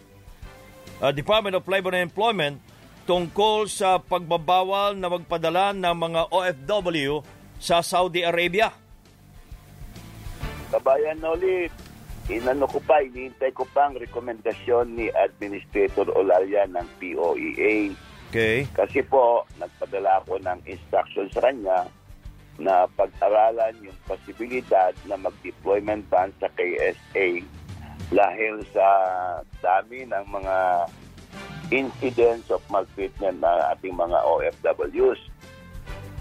uh, 0.99 1.11
Department 1.15 1.55
of 1.55 1.65
Labor 1.65 1.95
and 1.95 2.11
Employment 2.11 2.59
tungkol 3.07 3.65
sa 3.65 3.97
pagbabawal 3.97 4.93
na 4.95 5.09
magpadala 5.09 5.73
ng 5.73 5.95
mga 5.95 6.21
OFW 6.29 7.23
sa 7.57 7.81
Saudi 7.81 8.21
Arabia. 8.21 8.69
Kabayan 10.71 11.19
Noli, 11.19 11.67
inano 12.31 12.69
ko 12.69 12.79
pa, 12.79 13.03
inihintay 13.03 13.51
ko 13.51 13.67
pa 13.67 13.91
ang 13.91 13.99
rekomendasyon 13.99 14.95
ni 14.95 15.11
Administrator 15.11 16.07
Olaria 16.15 16.63
ng 16.69 16.87
POEA. 17.01 17.91
Okay. 18.31 18.63
Kasi 18.71 19.03
po, 19.03 19.43
nagpadala 19.59 20.23
ako 20.23 20.39
ng 20.39 20.63
instruction 20.63 21.27
sa 21.35 21.51
kanya 21.51 21.83
na 22.55 22.87
pag-aralan 22.95 23.75
yung 23.83 23.99
posibilidad 24.07 24.95
na 25.03 25.19
mag-deployment 25.19 26.07
ban 26.07 26.31
sa 26.39 26.47
KSA 26.55 27.43
dahil 28.07 28.63
sa 28.71 28.87
dami 29.59 30.07
ng 30.07 30.25
mga 30.31 30.55
incidents 31.75 32.47
of 32.47 32.63
maltreatment 32.71 33.43
ng 33.43 33.59
ating 33.75 33.99
mga 33.99 34.15
OFWs. 34.23 35.19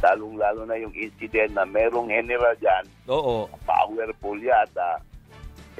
Lalong-lalo 0.02 0.66
na 0.66 0.82
yung 0.82 0.94
incident 0.98 1.54
na 1.54 1.62
merong 1.62 2.11
general 2.11 2.58
dyan, 2.58 2.90
Oo. 3.06 3.46
powerful 3.62 4.38
yata, 4.42 4.98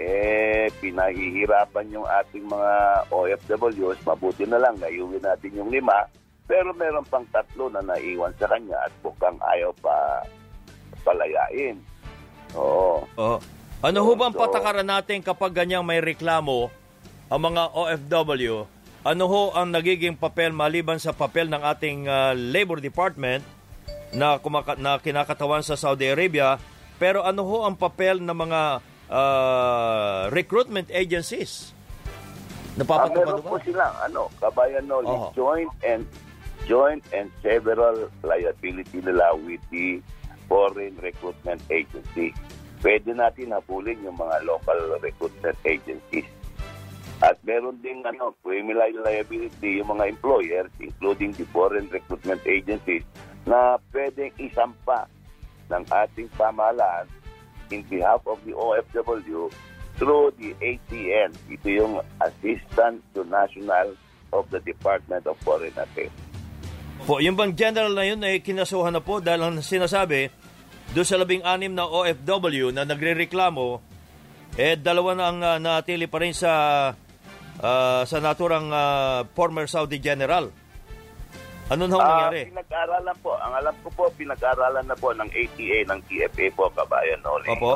eh, 0.01 0.67
pinahihirapan 0.81 1.93
yung 1.93 2.09
ating 2.09 2.49
mga 2.49 2.73
OFWs. 3.13 4.01
Mabuti 4.09 4.49
na 4.49 4.57
lang, 4.57 4.81
naiuwi 4.81 5.21
natin 5.21 5.61
yung 5.61 5.69
lima, 5.69 6.09
pero 6.49 6.73
meron 6.73 7.05
pang 7.07 7.25
tatlo 7.29 7.69
na 7.69 7.85
naiwan 7.85 8.33
sa 8.41 8.49
kanya 8.49 8.81
at 8.89 8.93
bukang 9.05 9.37
ayaw 9.45 9.71
pa 9.85 10.25
palayain. 11.05 11.77
Oo. 12.57 13.05
Oo. 13.21 13.39
Ano 13.81 13.99
ho 14.05 14.13
bang 14.13 14.37
patakaran 14.37 14.85
natin 14.85 15.25
kapag 15.25 15.57
ganyang 15.57 15.85
may 15.85 16.05
reklamo 16.05 16.69
ang 17.33 17.41
mga 17.41 17.73
OFW 17.73 18.69
ano 19.01 19.25
ho 19.25 19.43
ang 19.57 19.73
nagiging 19.73 20.13
papel 20.13 20.53
maliban 20.53 21.01
sa 21.01 21.17
papel 21.17 21.49
ng 21.49 21.63
ating 21.65 22.05
uh, 22.05 22.37
Labor 22.37 22.85
Department 22.85 23.41
na, 24.13 24.37
kumaka- 24.37 24.77
na 24.77 25.01
kinakatawan 25.01 25.65
sa 25.65 25.79
Saudi 25.79 26.11
Arabia, 26.11 26.61
pero 27.01 27.25
ano 27.25 27.47
ho 27.47 27.65
ang 27.65 27.79
papel 27.79 28.21
ng 28.21 28.37
mga 28.37 28.85
uh, 29.11 30.31
recruitment 30.31 30.89
agencies? 30.95 31.75
Napapatupad 32.79 33.43
uh, 33.43 33.45
po 33.45 33.59
silang 33.61 33.95
ano, 33.99 34.31
kabayan 34.39 34.87
no, 34.87 35.03
oh. 35.03 35.29
joint 35.35 35.69
and 35.83 36.07
joint 36.65 37.03
and 37.11 37.29
several 37.43 38.09
liability 38.23 39.03
nila 39.03 39.35
with 39.43 39.61
the 39.75 39.99
foreign 40.47 40.95
recruitment 41.03 41.61
agency. 41.69 42.33
Pwede 42.81 43.13
natin 43.13 43.53
habulin 43.53 44.01
yung 44.01 44.17
mga 44.17 44.47
local 44.49 44.97
recruitment 45.03 45.59
agencies 45.69 46.25
at 47.21 47.37
meron 47.45 47.77
ding 47.85 48.01
ano, 48.09 48.33
criminal 48.41 48.89
liability 49.05 49.85
yung 49.85 49.93
mga 49.93 50.17
employers, 50.17 50.73
including 50.81 51.37
the 51.37 51.45
foreign 51.53 51.85
recruitment 51.93 52.41
agencies, 52.49 53.05
na 53.45 53.77
pwedeng 53.93 54.33
isampa 54.41 55.05
ng 55.69 55.85
ating 55.93 56.33
pamahalaan 56.41 57.05
in 57.71 57.83
behalf 57.87 58.23
of 58.27 58.39
the 58.47 58.53
OFW 58.53 59.51
through 59.97 60.33
the 60.39 60.55
ATN. 60.61 61.31
Ito 61.51 61.67
yung 61.69 61.95
Assistant 62.21 63.03
to 63.15 63.25
National 63.27 63.95
of 64.31 64.47
the 64.55 64.63
Department 64.63 65.27
of 65.27 65.35
Foreign 65.43 65.75
Affairs. 65.75 66.13
Po, 67.05 67.17
yung 67.19 67.35
bang 67.35 67.57
general 67.57 67.97
na 67.97 68.05
yun 68.05 68.21
ay 68.21 68.45
kinasuhan 68.45 68.93
na 68.93 69.01
po 69.01 69.25
dahil 69.25 69.41
ang 69.41 69.57
sinasabi, 69.65 70.29
doon 70.93 71.07
sa 71.07 71.17
labing 71.17 71.47
anim 71.47 71.73
na 71.73 71.89
OFW 71.89 72.75
na 72.75 72.85
nagre-reklamo, 72.85 73.81
eh 74.59 74.75
dalawa 74.75 75.15
na 75.15 75.25
ang 75.31 75.39
uh, 75.41 75.57
natili 75.63 76.11
pa 76.11 76.19
rin 76.19 76.35
sa 76.35 76.53
uh, 77.63 78.03
sa 78.03 78.19
naturang 78.19 78.69
uh, 78.69 79.23
former 79.33 79.71
Saudi 79.71 80.03
general. 80.03 80.51
Ano 81.71 81.87
na 81.87 81.97
uh, 81.97 82.03
nangyari? 82.03 82.51
Pinag-aralan 82.51 83.17
po. 83.23 83.39
Ang 83.39 83.53
alam 83.55 83.75
ko 83.87 83.89
po, 83.95 84.05
pinag-aralan 84.19 84.87
na 84.91 84.99
po 84.99 85.15
ng 85.15 85.31
ATA, 85.31 85.79
ng 85.87 86.01
TFA 86.11 86.47
po, 86.59 86.67
kabayan. 86.75 87.23
No? 87.23 87.39
Opo. 87.47 87.71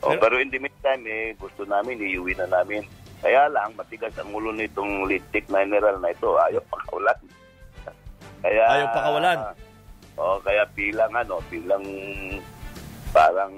So, 0.00 0.08
oh, 0.08 0.16
pero 0.16 0.40
in 0.40 0.48
the 0.48 0.58
meantime, 0.58 1.04
eh, 1.04 1.36
gusto 1.36 1.68
namin, 1.68 2.00
iuwi 2.00 2.32
na 2.40 2.48
namin. 2.48 2.82
Kaya 3.20 3.52
lang, 3.52 3.76
matigas 3.76 4.16
ang 4.18 4.32
ulo 4.32 4.50
nitong 4.50 5.06
lintik 5.06 5.46
na 5.52 5.62
general 5.62 6.00
na 6.00 6.10
ito. 6.10 6.34
Ayaw 6.40 6.64
pakawalan. 6.72 7.18
kaya, 8.42 8.64
Ayaw 8.66 8.88
pakawalan? 8.96 9.38
Oh, 10.16 10.36
kaya 10.42 10.64
bilang 10.74 11.12
ano, 11.12 11.38
bilang 11.52 11.84
parang 13.12 13.52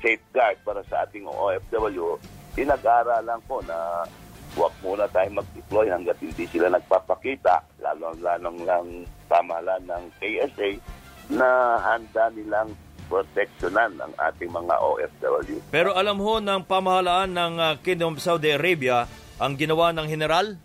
safeguard 0.00 0.56
para 0.64 0.80
sa 0.88 1.04
ating 1.04 1.28
OFW, 1.28 2.16
pinag-aaralan 2.56 3.40
ko 3.44 3.60
na 3.68 4.08
huwag 4.56 4.72
muna 4.80 5.04
tayo 5.12 5.28
mag-deploy 5.36 5.92
hanggat 5.92 6.16
hindi 6.24 6.48
sila 6.48 6.72
nagpapakita, 6.72 7.60
lalo-lalong 7.84 8.58
lang 8.64 8.88
pamahalaan 9.28 9.84
ng 9.84 10.04
KSA 10.16 10.70
na 11.36 11.76
handa 11.84 12.32
nilang 12.32 12.72
proteksyonan 13.06 13.94
ang 14.00 14.12
ating 14.16 14.50
mga 14.50 14.74
OFW. 14.80 15.60
Pero 15.70 15.94
alam 15.94 16.18
ho 16.18 16.40
ng 16.40 16.64
pamahalaan 16.64 17.30
ng 17.30 17.54
uh, 17.60 17.72
Kingdom 17.84 18.16
of 18.16 18.24
Saudi 18.24 18.50
Arabia 18.50 19.06
ang 19.36 19.54
ginawa 19.54 19.92
ng 19.92 20.08
general? 20.08 20.56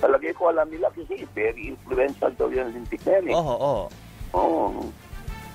Palagi 0.00 0.32
ko 0.36 0.52
alam 0.52 0.68
nila 0.68 0.92
kasi 0.92 1.24
very 1.32 1.72
influential 1.72 2.32
daw 2.36 2.48
yan 2.52 2.72
yan 2.72 3.24
eh. 3.28 3.34
Oo, 3.34 3.56
oo. 3.56 3.84
Oo. 4.36 4.84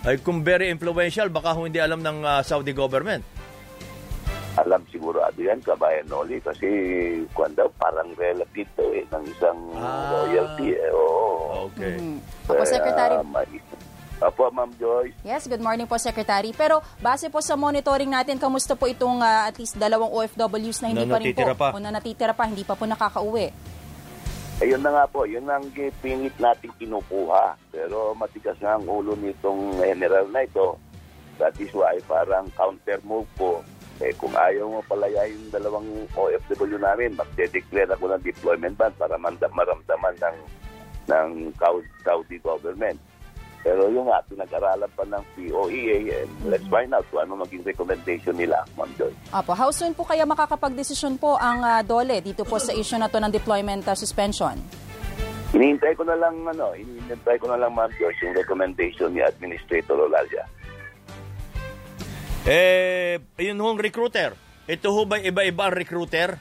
Ay 0.06 0.22
kung 0.22 0.46
very 0.46 0.70
influential, 0.70 1.34
baka 1.34 1.58
hindi 1.58 1.82
alam 1.82 2.02
ng 2.02 2.22
uh, 2.22 2.42
Saudi 2.46 2.74
government 2.74 3.35
alam 4.56 4.82
sigurado 4.88 5.36
yan, 5.36 5.60
kabayan 5.60 6.08
Noli, 6.08 6.40
kasi 6.40 6.68
kung 7.36 7.52
daw, 7.56 7.68
parang 7.76 8.08
relative 8.16 8.70
daw 8.80 8.90
eh, 8.96 9.04
ng 9.12 9.24
isang 9.28 9.60
ah, 9.76 10.16
royalty 10.16 10.72
eh. 10.72 10.90
Oo. 10.96 11.68
Okay. 11.72 12.00
Mm-hmm. 12.00 12.52
Opo, 12.52 12.64
Secretary. 12.64 13.16
Uh, 13.20 14.24
Apo, 14.24 14.48
Ma'am 14.48 14.72
Joyce. 14.80 15.12
Yes, 15.28 15.44
good 15.52 15.60
morning 15.60 15.84
po, 15.92 16.00
Secretary. 16.00 16.56
Pero 16.56 16.80
base 17.04 17.28
po 17.28 17.44
sa 17.44 17.60
monitoring 17.60 18.08
natin, 18.08 18.40
kamusta 18.40 18.80
po 18.80 18.88
itong 18.88 19.20
uh, 19.20 19.44
at 19.44 19.60
least 19.60 19.76
dalawang 19.76 20.08
OFWs 20.08 20.80
na 20.80 20.88
hindi 20.88 21.04
na 21.04 21.12
pa 21.12 21.20
rin 21.20 21.36
po, 21.36 21.44
pa. 21.52 21.76
o 21.76 21.80
na 21.84 21.92
natitira 21.92 22.32
pa, 22.32 22.48
hindi 22.48 22.64
pa 22.64 22.80
po 22.80 22.88
nakakauwi? 22.88 23.52
Ayun 24.64 24.80
na 24.80 24.96
nga 24.96 25.06
po, 25.12 25.28
yun 25.28 25.44
ang 25.52 25.68
pingit 26.00 26.32
natin 26.40 26.72
kinukuha. 26.80 27.60
Pero 27.76 28.16
matigas 28.16 28.56
nga 28.64 28.80
ang 28.80 28.88
ulo 28.88 29.20
nitong 29.20 29.84
general 29.84 30.32
na 30.32 30.48
ito. 30.48 30.80
That 31.36 31.60
is 31.60 31.76
why 31.76 32.00
parang 32.08 32.48
counter 32.56 33.04
move 33.04 33.28
po 33.36 33.60
eh 34.04 34.12
kung 34.20 34.36
ayaw 34.36 34.68
mo 34.68 34.80
palaya 34.84 35.24
yung 35.32 35.48
dalawang 35.52 35.88
OFW 36.12 36.76
namin, 36.76 37.16
magde-declare 37.16 37.92
ako 37.96 38.12
ng 38.12 38.24
deployment 38.28 38.76
ban 38.76 38.92
para 39.00 39.16
maramdaman 39.16 40.16
ng 40.20 40.38
ng 41.06 41.28
Saudi 42.04 42.38
government. 42.42 43.00
Pero 43.66 43.90
yung 43.90 44.06
nga, 44.06 44.22
pinag-aralan 44.30 44.92
pa 44.94 45.02
ng 45.10 45.24
POEA 45.34 46.22
and 46.22 46.30
let's 46.46 46.70
find 46.70 46.94
out 46.94 47.02
kung 47.10 47.26
ano 47.26 47.42
maging 47.42 47.66
recommendation 47.66 48.38
nila, 48.38 48.62
Ma'am 48.78 48.94
Joy. 48.94 49.10
Apo, 49.34 49.58
how 49.58 49.74
soon 49.74 49.98
po 49.98 50.06
kaya 50.06 50.22
makakapag-desisyon 50.22 51.18
po 51.18 51.34
ang 51.42 51.66
uh, 51.66 51.82
DOLE 51.82 52.22
dito 52.22 52.46
po 52.46 52.62
sa 52.62 52.78
issue 52.78 53.02
na 53.02 53.10
to 53.10 53.18
ng 53.18 53.34
deployment 53.34 53.82
uh, 53.90 53.98
suspension? 53.98 54.54
Hinihintay 55.50 55.98
ko 55.98 56.06
na 56.06 56.14
lang, 56.14 56.46
ano, 56.46 56.78
hinihintay 56.78 57.42
ko 57.42 57.50
na 57.50 57.58
lang, 57.58 57.74
Ma'am 57.74 57.90
Joyce, 57.98 58.22
yung 58.22 58.38
recommendation 58.38 59.10
ni 59.10 59.26
Administrator 59.26 59.98
Olalia. 59.98 60.46
Eh, 62.46 63.18
yun 63.42 63.58
hong 63.58 63.82
recruiter. 63.82 64.38
Ito 64.70 64.94
ho 64.94 65.10
ba 65.10 65.18
iba-iba 65.18 65.66
ang 65.66 65.74
recruiter? 65.74 66.38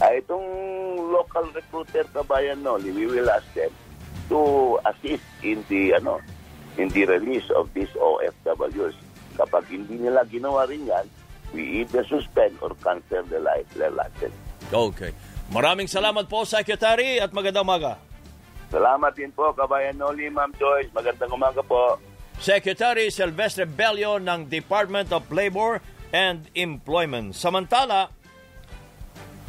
Ah, 0.00 0.12
itong 0.16 0.44
local 1.12 1.52
recruiter 1.52 2.08
kabayan 2.16 2.64
no, 2.64 2.80
we 2.80 3.04
will 3.04 3.28
ask 3.28 3.44
them 3.52 3.68
to 4.32 4.40
assist 4.88 5.24
in 5.44 5.60
the 5.68 5.92
ano 6.00 6.20
in 6.80 6.88
the 6.96 7.04
release 7.04 7.44
of 7.52 7.68
these 7.76 7.92
OFWs. 7.92 8.96
Kapag 9.36 9.68
hindi 9.68 10.00
nila 10.00 10.24
ginawa 10.24 10.64
rin 10.64 10.88
yan, 10.88 11.04
we 11.52 11.84
either 11.84 12.00
suspend 12.08 12.56
or 12.64 12.72
cancel 12.80 13.20
the 13.28 13.40
life, 13.40 13.68
their 13.76 13.92
license. 13.92 14.36
Okay. 14.72 15.12
Maraming 15.52 15.92
salamat 15.92 16.24
po, 16.24 16.48
Secretary, 16.48 17.20
at 17.20 17.36
magandang 17.36 17.68
umaga. 17.68 18.00
Salamat 18.72 19.12
din 19.12 19.30
po, 19.30 19.52
Kabayan 19.52 19.94
Noli, 19.94 20.26
Ma'am 20.32 20.50
Joyce. 20.56 20.90
Magandang 20.90 21.30
umaga 21.36 21.60
po. 21.62 22.00
Secretary 22.36 23.08
Silvestre 23.08 23.64
Bello 23.64 24.20
ng 24.20 24.46
Department 24.52 25.08
of 25.12 25.24
Labor 25.32 25.80
and 26.12 26.46
Employment. 26.52 27.32
Samantala, 27.32 28.12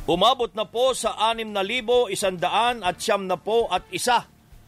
umabot 0.07 0.49
na 0.55 0.63
po 0.63 0.95
sa 0.95 1.13
6,100 1.35 2.15
at 2.79 2.95
siyam 2.97 3.27
na 3.27 3.35
po 3.35 3.67
at 3.67 3.83
isa 3.91 4.25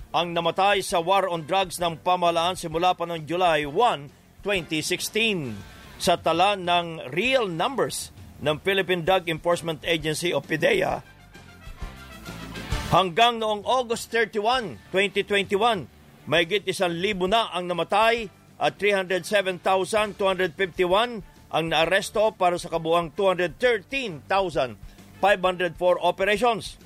ang 0.09 0.33
namatay 0.33 0.81
sa 0.81 0.97
war 0.99 1.29
on 1.29 1.45
drugs 1.45 1.77
ng 1.77 2.01
pamahalaan 2.01 2.57
simula 2.57 2.97
pa 2.97 3.05
noong 3.05 3.29
July 3.29 3.63
1, 3.63 4.41
2016. 4.41 5.53
Sa 5.99 6.15
tala 6.15 6.55
ng 6.55 7.11
real 7.11 7.51
numbers 7.51 8.09
ng 8.39 8.55
Philippine 8.63 9.03
Drug 9.03 9.27
Enforcement 9.27 9.83
Agency 9.83 10.31
o 10.31 10.39
PDEA, 10.39 11.03
hanggang 12.89 13.37
noong 13.37 13.67
August 13.67 14.09
31, 14.15 14.79
2021, 14.95 15.98
mayigit 16.29 16.69
isang 16.69 16.93
libo 16.93 17.25
na 17.25 17.49
ang 17.49 17.65
namatay 17.65 18.29
at 18.61 18.77
307,251 18.77 21.25
ang 21.49 21.65
naaresto 21.65 22.29
para 22.37 22.61
sa 22.61 22.69
kabuang 22.69 23.09
213,504 23.17 24.77
operations. 26.05 26.77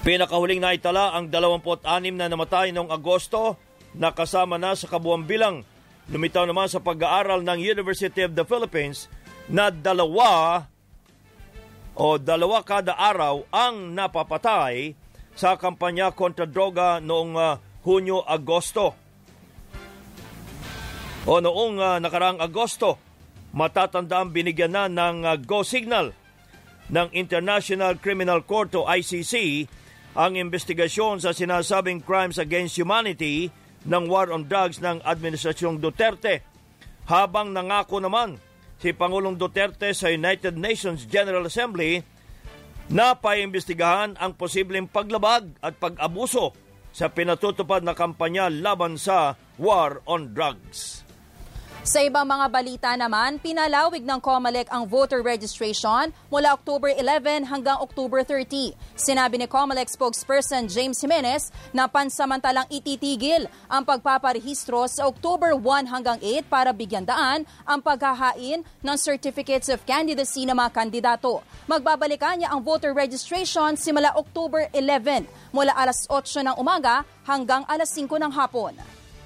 Pinakahuling 0.00 0.64
naitala 0.64 1.12
ang 1.12 1.28
26 1.28 1.84
na 2.16 2.32
namatay 2.32 2.72
noong 2.72 2.88
Agosto 2.88 3.60
na 3.92 4.16
kasama 4.16 4.56
na 4.56 4.72
sa 4.72 4.88
kabuang 4.88 5.28
bilang. 5.28 5.68
Lumitaw 6.08 6.44
naman 6.44 6.68
sa 6.68 6.84
pag-aaral 6.84 7.40
ng 7.40 7.58
University 7.60 8.20
of 8.20 8.36
the 8.36 8.44
Philippines 8.44 9.08
na 9.48 9.72
dalawa 9.72 10.64
o 11.96 12.20
dalawa 12.20 12.60
kada 12.60 12.92
araw 12.96 13.48
ang 13.48 13.96
napapatay 13.96 14.92
sa 15.32 15.56
kampanya 15.56 16.12
kontra 16.12 16.44
droga 16.44 17.00
noong 17.00 17.32
uh, 17.32 17.56
Hunyo-Agosto. 17.84 18.96
O 21.24 21.40
noong 21.40 21.80
uh, 21.80 21.96
nakaraang 22.00 22.40
Agosto, 22.40 23.00
matatandaan 23.56 24.32
binigyan 24.32 24.72
na 24.72 24.84
ng 24.88 25.24
uh, 25.24 25.36
go 25.40 25.64
signal 25.64 26.12
ng 26.92 27.08
International 27.16 27.96
Criminal 27.96 28.44
Court 28.44 28.72
o 28.76 28.84
ICC 28.84 29.64
ang 30.16 30.36
investigasyon 30.36 31.24
sa 31.24 31.32
sinasabing 31.32 32.04
crimes 32.04 32.36
against 32.36 32.76
humanity 32.76 33.48
ng 33.88 34.04
war 34.08 34.28
on 34.32 34.44
drugs 34.44 34.80
ng 34.84 35.00
Administrasyong 35.04 35.80
Duterte. 35.80 36.44
Habang 37.08 37.52
nangako 37.52 38.00
naman 38.00 38.40
si 38.80 38.92
Pangulong 38.92 39.36
Duterte 39.36 39.92
sa 39.96 40.12
United 40.12 40.56
Nations 40.56 41.04
General 41.08 41.44
Assembly 41.44 42.00
na 42.92 43.16
paimbestigahan 43.16 44.16
ang 44.20 44.36
posibleng 44.36 44.84
paglabag 44.88 45.56
at 45.64 45.76
pag-abuso 45.80 46.52
sa 46.94 47.10
pinatutupad 47.10 47.82
na 47.82 47.92
kampanya 47.92 48.46
laban 48.46 48.94
sa 48.94 49.34
war 49.58 50.00
on 50.06 50.30
drugs. 50.30 51.03
Sa 51.84 52.00
ibang 52.00 52.24
mga 52.24 52.48
balita 52.48 52.90
naman, 52.96 53.36
pinalawig 53.36 54.08
ng 54.08 54.16
COMELEC 54.16 54.72
ang 54.72 54.88
voter 54.88 55.20
registration 55.20 56.16
mula 56.32 56.56
October 56.56 56.88
11 56.88 57.44
hanggang 57.44 57.76
October 57.76 58.24
30. 58.24 58.72
Sinabi 58.96 59.36
ni 59.36 59.44
COMELEC 59.44 59.92
spokesperson 59.92 60.64
James 60.64 60.96
Jimenez 60.96 61.52
na 61.76 61.84
pansamantalang 61.84 62.64
ititigil 62.72 63.44
ang 63.68 63.84
pagpaparehistro 63.84 64.88
sa 64.88 65.04
October 65.04 65.52
1 65.52 65.92
hanggang 65.92 66.16
8 66.24 66.48
para 66.48 66.72
bigyan 66.72 67.04
daan 67.04 67.44
ang 67.68 67.84
paghahain 67.84 68.64
ng 68.64 68.96
certificates 68.96 69.68
of 69.68 69.84
candidacy 69.84 70.48
ng 70.48 70.56
mga 70.56 70.72
kandidato. 70.72 71.44
Magbabalikan 71.68 72.40
niya 72.40 72.56
ang 72.56 72.64
voter 72.64 72.96
registration 72.96 73.76
simula 73.76 74.08
October 74.16 74.72
11 74.72 75.28
mula 75.52 75.76
alas 75.76 76.08
8 76.08 76.48
ng 76.48 76.56
umaga 76.56 77.04
hanggang 77.28 77.60
alas 77.68 77.92
5 77.92 78.08
ng 78.08 78.32
hapon. 78.32 78.72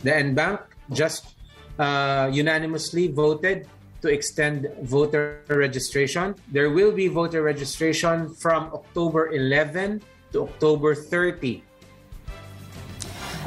The 0.02 0.10
NBank 0.10 0.74
just 0.90 1.37
uh, 1.78 2.30
unanimously 2.32 3.08
voted 3.08 3.66
to 4.02 4.08
extend 4.08 4.70
voter 4.82 5.42
registration. 5.48 6.34
There 6.52 6.70
will 6.70 6.92
be 6.92 7.08
voter 7.08 7.42
registration 7.42 8.34
from 8.34 8.70
October 8.72 9.32
11 9.32 10.02
to 10.32 10.42
October 10.42 10.94
30 10.94 11.62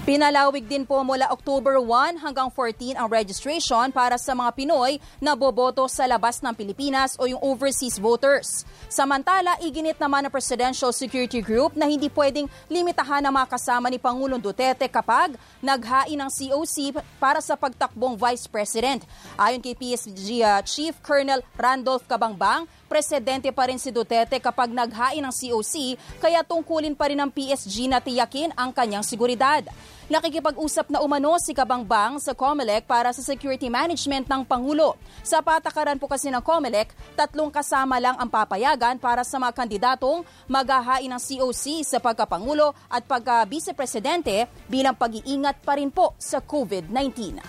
Pinalawig 0.02 0.66
din 0.66 0.82
po 0.82 0.98
mula 1.06 1.30
October 1.30 1.78
1 1.78 2.26
hanggang 2.26 2.50
14 2.50 2.98
ang 2.98 3.06
registration 3.06 3.94
para 3.94 4.18
sa 4.18 4.34
mga 4.34 4.50
Pinoy 4.58 4.98
na 5.22 5.38
boboto 5.38 5.86
sa 5.86 6.10
labas 6.10 6.42
ng 6.42 6.58
Pilipinas 6.58 7.14
o 7.22 7.30
yung 7.30 7.38
overseas 7.38 8.02
voters. 8.02 8.66
Samantala, 8.90 9.62
iginit 9.62 10.02
naman 10.02 10.26
ng 10.26 10.34
Presidential 10.34 10.90
Security 10.90 11.38
Group 11.46 11.78
na 11.78 11.86
hindi 11.86 12.10
pwedeng 12.18 12.50
limitahan 12.66 13.22
ang 13.22 13.38
mga 13.38 13.54
kasama 13.54 13.94
ni 13.94 14.02
Pangulong 14.02 14.42
Duterte 14.42 14.90
kapag 14.90 15.38
naghain 15.62 16.18
ng 16.18 16.32
COC 16.34 16.98
para 17.22 17.38
sa 17.38 17.54
pagtakbong 17.54 18.18
Vice 18.18 18.50
President. 18.50 19.06
Ayon 19.38 19.62
kay 19.62 19.78
PSG 19.78 20.42
uh, 20.42 20.66
Chief 20.66 20.98
Colonel 21.06 21.46
Randolph 21.54 22.10
Kabangbang, 22.10 22.66
presidente 22.92 23.48
pa 23.56 23.72
rin 23.72 23.80
si 23.80 23.88
Duterte 23.88 24.36
kapag 24.44 24.68
naghain 24.68 25.24
ng 25.24 25.32
COC 25.32 25.96
kaya 26.20 26.44
tungkulin 26.44 26.92
pa 26.92 27.08
rin 27.08 27.16
ng 27.24 27.32
PSG 27.32 27.88
na 27.88 28.04
tiyakin 28.04 28.52
ang 28.60 28.76
kanyang 28.76 29.08
seguridad. 29.08 29.64
Nakikipag-usap 30.12 30.92
na 30.92 31.00
umano 31.00 31.40
si 31.40 31.56
Kabangbang 31.56 32.20
sa 32.20 32.36
COMELEC 32.36 32.84
para 32.84 33.16
sa 33.16 33.24
security 33.24 33.72
management 33.72 34.28
ng 34.28 34.44
Pangulo. 34.44 35.00
Sa 35.24 35.40
patakaran 35.40 35.96
po 35.96 36.12
kasi 36.12 36.28
ng 36.28 36.44
COMELEC, 36.44 36.92
tatlong 37.16 37.48
kasama 37.48 37.96
lang 37.96 38.20
ang 38.20 38.28
papayagan 38.28 39.00
para 39.00 39.24
sa 39.24 39.40
mga 39.40 39.56
kandidatong 39.56 40.28
maghahain 40.52 41.08
ng 41.08 41.22
COC 41.24 41.88
sa 41.88 42.04
pagkapangulo 42.04 42.76
at 42.92 43.08
pagka-vice-presidente 43.08 44.52
bilang 44.68 45.00
pag-iingat 45.00 45.64
pa 45.64 45.80
rin 45.80 45.88
po 45.88 46.12
sa 46.20 46.44
COVID-19. 46.44 47.40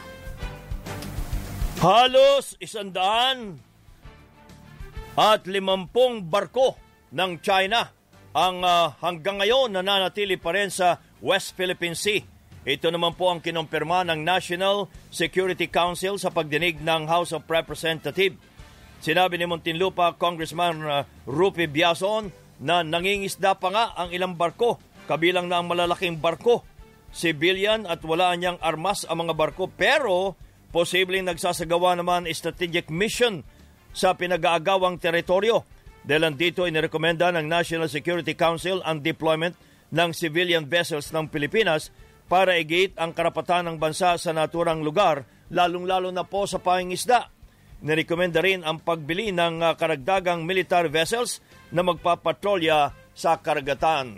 Halos 1.82 2.54
isandaan 2.62 3.71
at 5.18 5.44
limampung 5.44 6.24
barko 6.26 6.76
ng 7.12 7.40
China 7.44 7.88
ang 8.32 8.64
uh, 8.64 8.96
hanggang 9.04 9.40
ngayon 9.40 9.76
nananatili 9.76 10.40
pa 10.40 10.56
rin 10.56 10.72
sa 10.72 10.96
West 11.20 11.52
Philippine 11.52 11.96
Sea 11.96 12.32
ito 12.62 12.94
naman 12.94 13.18
po 13.18 13.26
ang 13.26 13.42
kinumpirma 13.42 14.06
ng 14.06 14.22
National 14.22 14.86
Security 15.10 15.66
Council 15.66 16.14
sa 16.14 16.30
pagdinig 16.30 16.78
ng 16.78 17.10
House 17.10 17.34
of 17.34 17.42
Representatives. 17.50 18.38
Sinabi 19.02 19.34
ni 19.34 19.50
Muntinlupa 19.50 20.14
Congressman 20.14 20.78
uh, 20.86 21.02
Rupi 21.26 21.66
Biason 21.66 22.30
na 22.62 22.86
nangingisda 22.86 23.58
pa 23.58 23.68
nga 23.74 23.84
ang 23.98 24.14
ilang 24.14 24.38
barko, 24.38 24.78
kabilang 25.10 25.50
na 25.50 25.58
ang 25.58 25.66
malalaking 25.66 26.22
barko. 26.22 26.62
Civilian 27.10 27.82
at 27.82 27.98
wala 28.06 28.30
niyang 28.38 28.62
armas 28.62 29.02
ang 29.10 29.26
mga 29.26 29.34
barko 29.34 29.66
pero 29.66 30.38
posibleng 30.70 31.26
nagsasagawa 31.26 31.98
naman 31.98 32.30
strategic 32.30 32.88
mission 32.94 33.42
sa 33.92 34.16
pinag-aagawang 34.16 34.98
teritoryo. 34.98 35.62
Dahil 36.02 36.34
dito 36.34 36.66
inirekomenda 36.66 37.30
ng 37.30 37.46
National 37.46 37.86
Security 37.86 38.34
Council 38.34 38.82
ang 38.82 38.98
deployment 38.98 39.54
ng 39.94 40.10
civilian 40.10 40.66
vessels 40.66 41.14
ng 41.14 41.30
Pilipinas 41.30 41.94
para 42.26 42.56
igit 42.56 42.96
ang 42.96 43.12
karapatan 43.12 43.68
ng 43.70 43.76
bansa 43.76 44.16
sa 44.16 44.32
naturang 44.32 44.80
lugar, 44.80 45.28
lalong-lalo 45.52 46.08
na 46.10 46.24
po 46.24 46.48
sa 46.48 46.58
pangingisda. 46.58 47.28
Nirekomenda 47.84 48.40
rin 48.40 48.64
ang 48.64 48.80
pagbili 48.80 49.34
ng 49.34 49.60
ah, 49.60 49.74
karagdagang 49.76 50.46
military 50.46 50.88
vessels 50.88 51.44
na 51.68 51.84
magpapatrolya 51.84 52.94
sa 53.12 53.36
karagatan. 53.36 54.16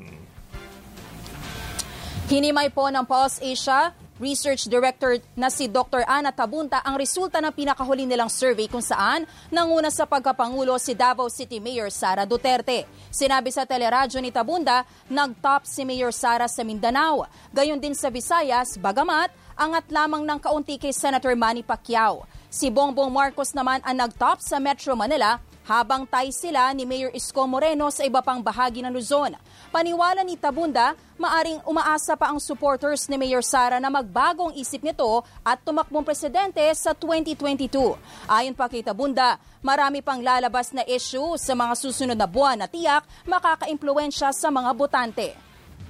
Hinimay 2.31 2.72
po 2.72 2.89
ng 2.89 3.05
Pulse 3.05 3.41
Asia 3.45 3.93
Research 4.23 4.71
Director 4.71 5.19
na 5.35 5.51
si 5.51 5.67
Dr. 5.67 6.07
Ana 6.07 6.31
Tabunta 6.31 6.79
ang 6.87 6.95
resulta 6.95 7.43
ng 7.43 7.51
pinakahuli 7.51 8.07
nilang 8.07 8.31
survey 8.31 8.71
kung 8.71 8.83
saan 8.85 9.27
nanguna 9.51 9.91
sa 9.91 10.07
pagkapangulo 10.07 10.79
si 10.79 10.95
Davao 10.95 11.27
City 11.27 11.59
Mayor 11.59 11.91
Sara 11.91 12.23
Duterte. 12.23 12.87
Sinabi 13.11 13.51
sa 13.51 13.67
teleradyo 13.67 14.23
ni 14.23 14.31
Tabunda, 14.31 14.87
nag-top 15.11 15.67
si 15.67 15.83
Mayor 15.83 16.15
Sara 16.15 16.47
sa 16.47 16.62
Mindanao. 16.62 17.27
Gayon 17.51 17.83
din 17.83 17.99
sa 17.99 18.07
Visayas, 18.07 18.79
bagamat 18.79 19.35
angat 19.59 19.87
lamang 19.91 20.23
ng 20.23 20.39
kaunti 20.39 20.79
kay 20.79 20.95
Senator 20.95 21.35
Manny 21.35 21.62
Pacquiao. 21.67 22.27
Si 22.51 22.71
Bongbong 22.71 23.11
Marcos 23.11 23.51
naman 23.51 23.83
ang 23.83 23.99
nag-top 23.99 24.39
sa 24.39 24.62
Metro 24.62 24.95
Manila 24.95 25.43
habang 25.65 26.05
tay 26.05 26.29
sila 26.29 26.71
ni 26.77 26.85
Mayor 26.85 27.09
Isko 27.17 27.49
Moreno 27.49 27.89
sa 27.89 28.05
iba 28.05 28.21
pang 28.21 28.45
bahagi 28.45 28.85
ng 28.85 28.93
Luzon. 28.93 29.33
Paniwala 29.73 30.21
ni 30.21 30.37
Tabunda, 30.37 30.93
maaring 31.17 31.65
umaasa 31.65 32.15
pa 32.15 32.29
ang 32.29 32.39
supporters 32.39 33.09
ni 33.09 33.17
Mayor 33.17 33.41
Sara 33.41 33.81
na 33.81 33.89
magbagong 33.89 34.53
isip 34.61 34.85
nito 34.85 35.25
at 35.41 35.59
tumakbong 35.65 36.05
presidente 36.05 36.61
sa 36.77 36.93
2022. 36.93 37.97
Ayon 38.29 38.53
pa 38.53 38.69
kay 38.69 38.85
Tabunda, 38.85 39.41
marami 39.65 40.05
pang 40.05 40.21
lalabas 40.21 40.71
na 40.77 40.85
issue 40.85 41.41
sa 41.41 41.57
mga 41.57 41.75
susunod 41.81 42.19
na 42.19 42.29
buwan 42.29 42.61
na 42.61 42.69
tiyak 42.69 43.03
makakaimpluensya 43.25 44.31
sa 44.37 44.49
mga 44.53 44.71
botante. 44.77 45.33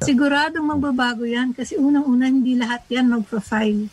Siguradong 0.02 0.66
magbabago 0.66 1.22
yan 1.26 1.54
kasi 1.54 1.78
unang-una 1.78 2.26
hindi 2.26 2.58
lahat 2.58 2.82
yan 2.90 3.10
mag-file. 3.10 3.90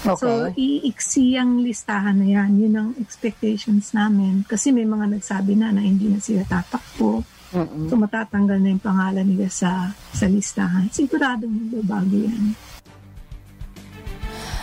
Okay. 0.00 0.16
So, 0.16 0.28
iiksi 0.56 1.36
ang 1.36 1.60
listahan 1.60 2.16
na 2.16 2.26
yan. 2.26 2.56
Yun 2.56 2.74
ang 2.76 2.90
expectations 2.96 3.92
namin. 3.92 4.48
Kasi 4.48 4.72
may 4.72 4.88
mga 4.88 5.12
nagsabi 5.12 5.52
na 5.60 5.76
na 5.76 5.84
hindi 5.84 6.08
na 6.08 6.20
sila 6.20 6.40
tatakbo. 6.48 7.20
Mm-mm. 7.50 7.90
So 7.90 7.98
matatanggal 7.98 8.62
na 8.62 8.70
yung 8.70 8.82
pangalan 8.82 9.26
nila 9.26 9.50
sa, 9.50 9.90
sa 10.14 10.26
listahan. 10.30 10.86
Siguradong 10.94 11.50
magbabago 11.50 12.16
yan. 12.16 12.54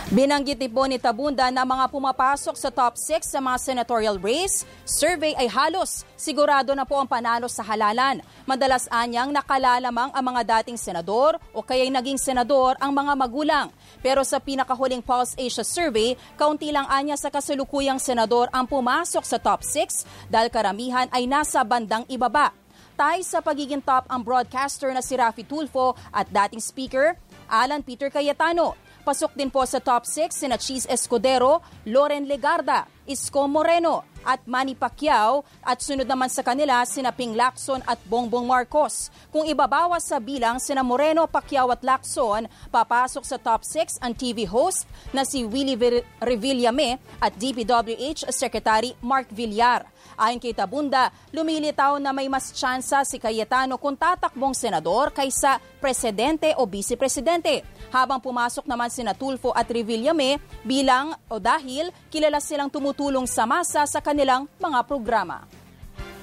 Binanggit 0.08 0.56
ni 0.56 0.96
Tabunda 0.96 1.52
na 1.52 1.68
mga 1.68 1.84
pumapasok 1.92 2.56
sa 2.56 2.72
top 2.72 2.96
6 2.96 3.28
sa 3.28 3.44
mga 3.44 3.60
senatorial 3.60 4.16
race, 4.16 4.64
survey 4.88 5.36
ay 5.36 5.52
halos 5.52 6.08
sigurado 6.16 6.72
na 6.72 6.88
po 6.88 6.96
ang 6.96 7.04
panalo 7.04 7.44
sa 7.44 7.60
halalan. 7.60 8.24
Madalas 8.48 8.88
anyang 8.88 9.28
nakalalamang 9.28 10.08
ang 10.08 10.24
mga 10.24 10.64
dating 10.64 10.80
senador 10.80 11.36
o 11.52 11.60
kaya'y 11.60 11.92
naging 11.92 12.16
senador 12.16 12.72
ang 12.80 12.96
mga 12.96 13.12
magulang. 13.20 13.68
Pero 14.00 14.22
sa 14.22 14.38
pinakahuling 14.38 15.02
Pulse 15.02 15.34
Asia 15.38 15.66
survey, 15.66 16.14
kaunti 16.38 16.70
lang 16.70 16.86
anya 16.88 17.18
sa 17.18 17.28
kasalukuyang 17.28 17.98
senador 17.98 18.46
ang 18.50 18.64
pumasok 18.64 19.24
sa 19.24 19.38
top 19.38 19.62
6 19.62 20.30
dahil 20.30 20.48
karamihan 20.48 21.06
ay 21.14 21.26
nasa 21.26 21.62
bandang 21.66 22.06
ibaba 22.06 22.54
tay 22.98 23.22
sa 23.22 23.38
pagiging 23.38 23.78
top 23.78 24.10
ang 24.10 24.26
broadcaster 24.26 24.90
na 24.90 24.98
si 24.98 25.14
Rafi 25.14 25.46
Tulfo 25.46 25.94
at 26.10 26.26
dating 26.34 26.58
speaker 26.58 27.14
Alan 27.46 27.86
Peter 27.86 28.10
Cayetano. 28.10 28.74
Pasok 29.06 29.38
din 29.38 29.48
po 29.54 29.62
sa 29.62 29.78
top 29.78 30.02
6 30.02 30.34
sina 30.34 30.58
Cheese 30.58 30.90
Escudero, 30.90 31.62
Loren 31.86 32.26
Legarda, 32.26 32.90
Isko 33.06 33.46
Moreno 33.46 34.04
at 34.24 34.42
Manny 34.46 34.74
Pacquiao 34.74 35.42
at 35.62 35.82
sunod 35.82 36.06
naman 36.06 36.30
sa 36.30 36.42
kanila 36.46 36.82
sina 36.88 37.10
Ping 37.10 37.34
Lacson 37.34 37.82
at 37.84 38.00
Bongbong 38.06 38.46
Marcos. 38.46 39.12
Kung 39.28 39.44
ibabawas 39.44 40.06
sa 40.06 40.22
bilang 40.22 40.62
sina 40.62 40.86
Moreno, 40.86 41.26
Pacquiao 41.28 41.68
at 41.74 41.82
Lacson, 41.84 42.46
papasok 42.70 43.24
sa 43.26 43.36
top 43.36 43.62
6 43.66 44.00
ang 44.00 44.14
TV 44.14 44.48
host 44.48 44.88
na 45.10 45.26
si 45.26 45.42
Willie 45.44 45.78
Revillame 46.22 46.96
at 47.20 47.34
DPWH 47.36 48.30
Secretary 48.32 48.94
Mark 49.02 49.28
Villar. 49.34 49.84
Ayon 50.18 50.42
kay 50.42 50.50
Tabunda, 50.50 51.14
lumilitaw 51.30 52.02
na 52.02 52.10
may 52.10 52.26
mas 52.26 52.50
tsansa 52.50 53.06
si 53.06 53.22
Cayetano 53.22 53.78
kung 53.78 53.94
tatakbong 53.94 54.50
senador 54.50 55.14
kaysa 55.14 55.62
presidente 55.78 56.50
o 56.58 56.66
vice-presidente. 56.66 57.62
Habang 57.94 58.18
pumasok 58.18 58.66
naman 58.66 58.90
sina 58.90 59.14
Tulfo 59.14 59.54
at 59.54 59.70
Revillame 59.70 60.42
bilang 60.66 61.14
o 61.30 61.38
dahil 61.38 61.94
kilala 62.10 62.42
silang 62.42 62.66
tumutulong 62.66 63.30
sa 63.30 63.46
masa 63.46 63.86
sa 63.86 64.02
kanilang 64.02 64.50
mga 64.58 64.82
programa. 64.90 65.46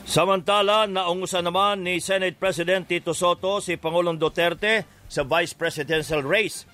Samantala, 0.04 0.86
naungusan 0.86 1.48
naman 1.48 1.82
ni 1.82 1.98
Senate 2.04 2.36
President 2.36 2.86
Tito 2.86 3.16
Soto 3.16 3.64
si 3.64 3.80
Pangulong 3.80 4.20
Duterte 4.20 4.86
sa 5.08 5.26
vice 5.26 5.56
presidential 5.58 6.22
race 6.22 6.68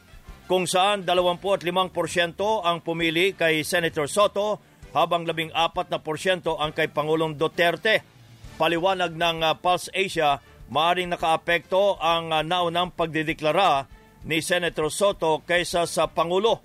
kung 0.51 0.67
saan 0.67 1.07
25% 1.07 1.95
ang 2.67 2.84
pumili 2.84 3.32
kay 3.32 3.63
Senator 3.63 4.11
Soto 4.11 4.70
habang 4.91 5.23
14% 5.23 5.91
ang 6.59 6.71
kay 6.75 6.91
Pangulong 6.91 7.35
Duterte. 7.35 8.03
Paliwanag 8.59 9.15
ng 9.15 9.41
uh, 9.41 9.57
Pulse 9.57 9.89
Asia, 9.95 10.37
maaring 10.69 11.09
nakaapekto 11.11 11.97
ang 11.97 12.29
uh, 12.29 12.43
naunang 12.45 12.93
pagdideklara 12.93 13.87
ni 14.27 14.43
Senator 14.43 14.91
Soto 14.93 15.41
kaysa 15.41 15.89
sa 15.89 16.05
Pangulo. 16.11 16.61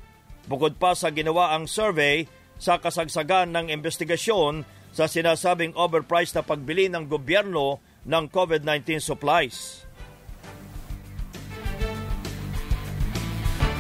Bukod 0.47 0.79
pa 0.79 0.95
sa 0.95 1.11
ginawa 1.11 1.57
ang 1.57 1.67
survey 1.67 2.29
sa 2.61 2.79
kasagsagan 2.79 3.51
ng 3.51 3.67
investigasyon 3.73 4.63
sa 4.93 5.09
sinasabing 5.09 5.77
overpriced 5.77 6.37
na 6.37 6.45
pagbili 6.45 6.89
ng 6.89 7.05
gobyerno 7.09 7.81
ng 8.07 8.25
COVID-19 8.31 9.03
supplies. 9.03 9.85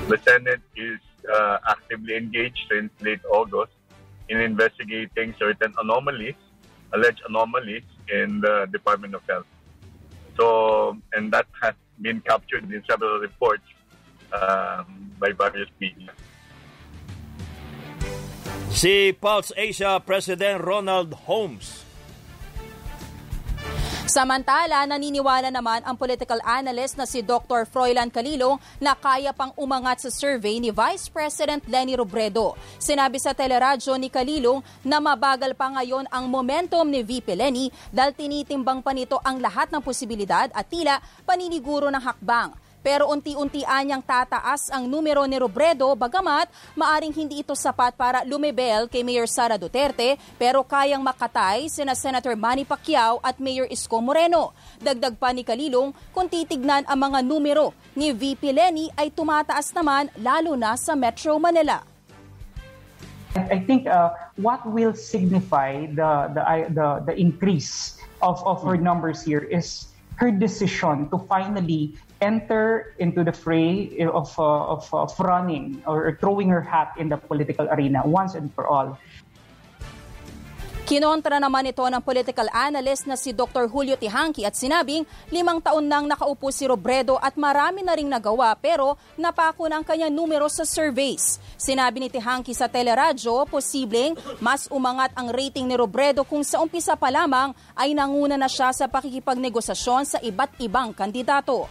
The 0.06 0.18
Senate 0.22 0.62
is 0.78 1.02
uh, 1.26 1.58
actively 1.66 2.14
engaged 2.14 2.62
since 2.70 2.94
late 3.02 3.22
August 3.26 3.75
in 4.28 4.40
investigating 4.40 5.34
certain 5.38 5.72
anomalies, 5.78 6.34
alleged 6.92 7.22
anomalies 7.28 7.82
in 8.12 8.40
the 8.40 8.66
Department 8.72 9.14
of 9.14 9.22
Health. 9.28 9.46
So, 10.36 10.96
and 11.12 11.32
that 11.32 11.46
has 11.62 11.74
been 12.00 12.20
captured 12.20 12.70
in 12.70 12.82
several 12.88 13.18
reports 13.20 13.64
um, 14.32 15.10
by 15.18 15.32
various 15.32 15.68
media. 15.80 16.10
Si 18.70 19.12
Pulse 19.12 19.52
Asia 19.56 20.02
President 20.04 20.62
Ronald 20.62 21.14
Holmes 21.24 21.85
Samantala, 24.06 24.86
naniniwala 24.86 25.50
naman 25.50 25.82
ang 25.82 25.98
political 25.98 26.38
analyst 26.46 26.94
na 26.94 27.10
si 27.10 27.26
Dr. 27.26 27.66
Froilan 27.66 28.06
Calilong 28.06 28.54
na 28.78 28.94
kaya 28.94 29.34
pang 29.34 29.50
umangat 29.58 30.06
sa 30.06 30.14
survey 30.14 30.62
ni 30.62 30.70
Vice 30.70 31.10
President 31.10 31.58
Lenny 31.66 31.98
Robredo. 31.98 32.54
Sinabi 32.78 33.18
sa 33.18 33.34
teleradyo 33.34 33.98
ni 33.98 34.06
Calilong 34.06 34.62
na 34.86 35.02
mabagal 35.02 35.58
pa 35.58 35.74
ngayon 35.74 36.06
ang 36.06 36.30
momentum 36.30 36.86
ni 36.86 37.02
VP 37.02 37.34
Lenny 37.34 37.66
dahil 37.90 38.14
tinitimbang 38.14 38.78
pa 38.78 38.94
nito 38.94 39.18
ang 39.26 39.42
lahat 39.42 39.74
ng 39.74 39.82
posibilidad 39.82 40.54
at 40.54 40.70
tila 40.70 41.02
paniniguro 41.26 41.90
ng 41.90 41.98
hakbang. 41.98 42.54
Pero 42.86 43.10
unti-unti 43.10 43.66
anyang 43.66 43.98
tataas 43.98 44.70
ang 44.70 44.86
numero 44.86 45.26
ni 45.26 45.34
Robredo 45.34 45.90
bagamat 45.98 46.46
maaring 46.78 47.10
hindi 47.10 47.42
ito 47.42 47.58
sapat 47.58 47.98
para 47.98 48.22
lumebel 48.22 48.86
kay 48.86 49.02
Mayor 49.02 49.26
Sara 49.26 49.58
Duterte 49.58 50.14
pero 50.38 50.62
kayang 50.62 51.02
makatay 51.02 51.66
sina 51.66 51.98
Senator 51.98 52.38
Manny 52.38 52.62
Pacquiao 52.62 53.18
at 53.26 53.42
Mayor 53.42 53.66
Isko 53.66 53.98
Moreno. 53.98 54.54
Dagdag 54.78 55.18
pa 55.18 55.34
ni 55.34 55.42
Kalilong 55.42 55.90
kung 56.14 56.30
titignan 56.30 56.86
ang 56.86 57.10
mga 57.10 57.26
numero 57.26 57.74
ni 57.98 58.14
VP 58.14 58.54
Lenny 58.54 58.86
ay 58.94 59.10
tumataas 59.10 59.74
naman 59.74 60.06
lalo 60.22 60.54
na 60.54 60.78
sa 60.78 60.94
Metro 60.94 61.34
Manila. 61.42 61.82
I 63.34 63.66
think 63.66 63.90
uh, 63.90 64.14
what 64.38 64.62
will 64.62 64.94
signify 64.94 65.90
the 65.90 66.30
the 66.30 66.42
the, 66.70 66.86
the 67.10 67.14
increase 67.18 67.98
of, 68.22 68.38
of 68.46 68.62
her 68.62 68.78
numbers 68.78 69.26
here 69.26 69.42
is 69.42 69.90
her 70.16 70.30
decision 70.32 71.10
to 71.12 71.20
finally 71.28 71.92
enter 72.20 72.94
into 72.98 73.24
the 73.24 73.32
fray 73.32 73.92
of, 74.00 74.32
uh, 74.38 74.72
of, 74.72 74.88
of 74.92 75.12
running 75.20 75.82
or 75.86 76.16
throwing 76.20 76.48
her 76.48 76.62
hat 76.62 76.92
in 76.98 77.08
the 77.08 77.16
political 77.16 77.68
arena 77.68 78.02
once 78.06 78.34
and 78.34 78.52
for 78.54 78.66
all. 78.66 78.98
Kinontra 80.86 81.42
naman 81.42 81.66
ito 81.66 81.82
ng 81.82 81.98
political 81.98 82.46
analyst 82.54 83.10
na 83.10 83.18
si 83.18 83.34
Dr. 83.34 83.66
Julio 83.66 83.98
Tihangki 83.98 84.46
at 84.46 84.54
sinabing 84.54 85.02
limang 85.34 85.58
taon 85.58 85.82
nang 85.82 86.06
nakaupo 86.06 86.46
si 86.54 86.62
Robredo 86.62 87.18
at 87.18 87.34
marami 87.34 87.82
na 87.82 87.98
ring 87.98 88.06
nagawa 88.06 88.54
pero 88.54 88.94
napako 89.18 89.66
ng 89.66 89.82
kanya 89.82 90.06
numero 90.06 90.46
sa 90.46 90.62
surveys. 90.62 91.42
Sinabi 91.58 92.06
ni 92.06 92.06
Tihangki 92.06 92.54
sa 92.54 92.70
teleradyo, 92.70 93.50
posibleng 93.50 94.14
mas 94.38 94.70
umangat 94.70 95.10
ang 95.18 95.34
rating 95.34 95.66
ni 95.66 95.74
Robredo 95.74 96.22
kung 96.22 96.46
sa 96.46 96.62
umpisa 96.62 96.94
pa 96.94 97.10
lamang 97.10 97.50
ay 97.74 97.90
nanguna 97.90 98.38
na 98.38 98.46
siya 98.46 98.70
sa 98.70 98.86
pakikipagnegosasyon 98.86 100.02
sa 100.06 100.22
iba't 100.22 100.54
ibang 100.62 100.94
kandidato. 100.94 101.66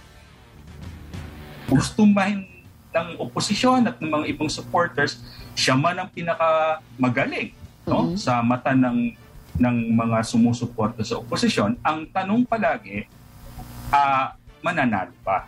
Gustumahin 1.66 2.46
ng 2.96 3.08
oposisyon 3.20 3.84
at 3.90 4.00
ng 4.00 4.08
mga 4.08 4.26
ibang 4.32 4.48
supporters, 4.48 5.20
siya 5.56 5.76
man 5.76 6.00
ang 6.00 6.10
pinakamagaling 6.12 7.56
no 7.86 8.12
mm-hmm. 8.12 8.18
sa 8.20 8.42
mata 8.42 8.74
ng 8.74 9.14
ng 9.56 9.78
mga 9.96 10.18
sumusuporta 10.26 11.06
sa 11.06 11.22
oposisyon 11.22 11.80
ang 11.80 12.04
tanong 12.12 12.44
palagi 12.44 13.08
uh, 13.94 14.36
mananalo 14.60 15.16
pa 15.24 15.48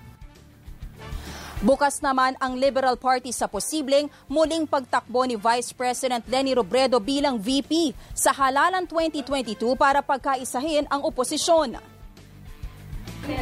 Bukas 1.57 2.05
naman 2.05 2.37
ang 2.37 2.53
Liberal 2.53 3.01
Party 3.01 3.33
sa 3.33 3.49
posibleng 3.49 4.13
muling 4.29 4.69
pagtakbo 4.69 5.25
ni 5.25 5.33
Vice 5.33 5.73
President 5.73 6.21
Lenny 6.29 6.53
Robredo 6.53 7.01
bilang 7.01 7.41
VP 7.41 7.97
sa 8.13 8.29
halalan 8.29 8.85
2022 8.85 9.73
para 9.73 10.05
pagkaisahin 10.05 10.85
ang 10.85 11.01
oposisyon. 11.01 11.96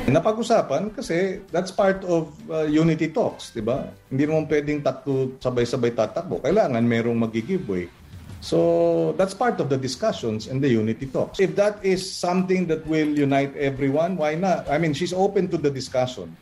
Napag-usapan 0.05 0.93
kasi 0.93 1.45
that's 1.49 1.69
part 1.69 2.01
of 2.05 2.33
uh, 2.49 2.65
unity 2.65 3.09
talks, 3.09 3.53
di 3.53 3.61
ba? 3.61 3.89
Hindi 4.09 4.23
naman 4.25 4.45
pwedeng 4.49 4.81
tatlo 4.81 5.37
sabay-sabay 5.37 5.93
tatakbo. 5.93 6.41
Kailangan 6.41 6.81
merong 6.81 7.17
magigiveaway. 7.17 7.89
So 8.45 9.17
that's 9.17 9.33
part 9.33 9.57
of 9.57 9.73
the 9.73 9.77
discussions 9.77 10.45
and 10.45 10.61
the 10.61 10.69
unity 10.69 11.09
talks. 11.09 11.41
If 11.41 11.57
that 11.57 11.81
is 11.81 12.05
something 12.05 12.69
that 12.69 12.85
will 12.85 13.09
unite 13.09 13.57
everyone, 13.57 14.21
why 14.21 14.37
not? 14.37 14.69
I 14.69 14.77
mean, 14.77 14.93
she's 14.93 15.13
open 15.13 15.49
to 15.49 15.57
the 15.57 15.73
discussion. 15.73 16.37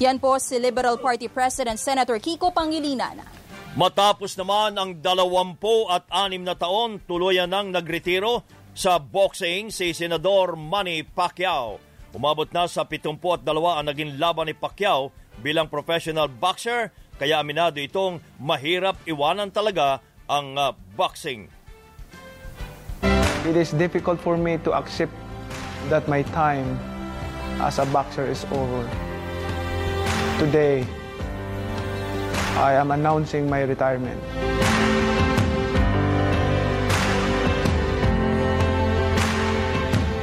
Yan 0.00 0.20
po 0.20 0.36
si 0.36 0.60
Liberal 0.60 1.00
Party 1.00 1.32
President 1.32 1.80
Senator 1.80 2.20
Kiko 2.20 2.52
Pangilinan. 2.52 3.24
Matapos 3.72 4.36
naman 4.36 4.76
ang 4.76 5.00
dalawampu 5.00 5.88
at 5.88 6.04
anim 6.12 6.44
na 6.44 6.52
taon, 6.52 7.00
tuluyan 7.08 7.48
nang 7.48 7.72
nagretiro 7.72 8.44
sa 8.76 9.00
boxing 9.00 9.72
si 9.72 9.96
Senador 9.96 10.60
Manny 10.60 11.08
Pacquiao. 11.08 11.91
Umabot 12.12 12.44
na 12.52 12.68
sa 12.68 12.84
72 12.84 13.16
ang 13.40 13.86
naging 13.88 14.20
laban 14.20 14.44
ni 14.44 14.52
Pacquiao 14.52 15.08
bilang 15.40 15.64
professional 15.72 16.28
boxer, 16.28 16.92
kaya 17.16 17.40
aminado 17.40 17.80
itong 17.80 18.20
mahirap 18.36 19.00
iwanan 19.08 19.48
talaga 19.48 20.04
ang 20.28 20.52
uh, 20.60 20.76
boxing. 20.92 21.48
It 23.48 23.56
is 23.56 23.72
difficult 23.72 24.20
for 24.20 24.36
me 24.36 24.60
to 24.62 24.76
accept 24.76 25.16
that 25.88 26.04
my 26.04 26.20
time 26.36 26.76
as 27.64 27.80
a 27.80 27.88
boxer 27.88 28.28
is 28.28 28.44
over. 28.52 28.84
Today, 30.36 30.84
I 32.60 32.76
am 32.76 32.92
announcing 32.92 33.48
my 33.48 33.64
retirement. 33.64 34.20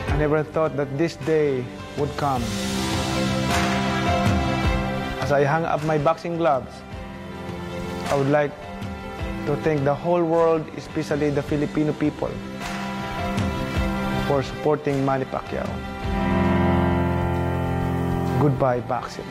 I 0.08 0.16
never 0.22 0.44
thought 0.44 0.78
that 0.78 0.88
this 0.98 1.18
day 1.26 1.66
would 2.00 2.16
come. 2.16 2.41
As 5.20 5.36
I 5.36 5.43
hang 5.43 5.68
up 5.68 5.84
my 5.84 6.00
boxing 6.00 6.39
gloves, 6.39 6.72
I 8.10 8.18
would 8.18 8.32
like 8.32 8.56
to 9.45 9.54
thank 9.62 9.84
the 9.84 9.93
whole 9.93 10.24
world, 10.24 10.66
especially 10.80 11.30
the 11.30 11.43
Filipino 11.43 11.93
people, 11.93 12.32
for 14.26 14.41
supporting 14.41 15.04
Manny 15.06 15.28
Pacquiao. 15.28 15.68
Goodbye, 18.39 18.80
boxing. 18.88 19.28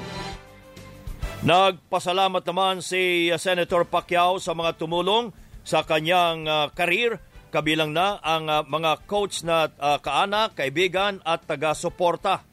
Nagpasalamat 1.38 2.42
naman 2.44 2.82
si 2.82 3.30
Senator 3.38 3.86
Pacquiao 3.86 4.42
sa 4.42 4.58
mga 4.58 4.74
tumulong 4.74 5.30
sa 5.62 5.86
kanyang 5.86 6.44
uh, 6.50 6.66
karir, 6.74 7.22
kabilang 7.54 7.94
na 7.94 8.18
ang 8.20 8.50
uh, 8.50 8.66
mga 8.66 9.06
coach 9.06 9.46
na 9.46 9.70
uh, 9.78 10.02
kaanak, 10.02 10.58
kaibigan 10.58 11.22
at 11.22 11.46
taga-suporta. 11.46 12.47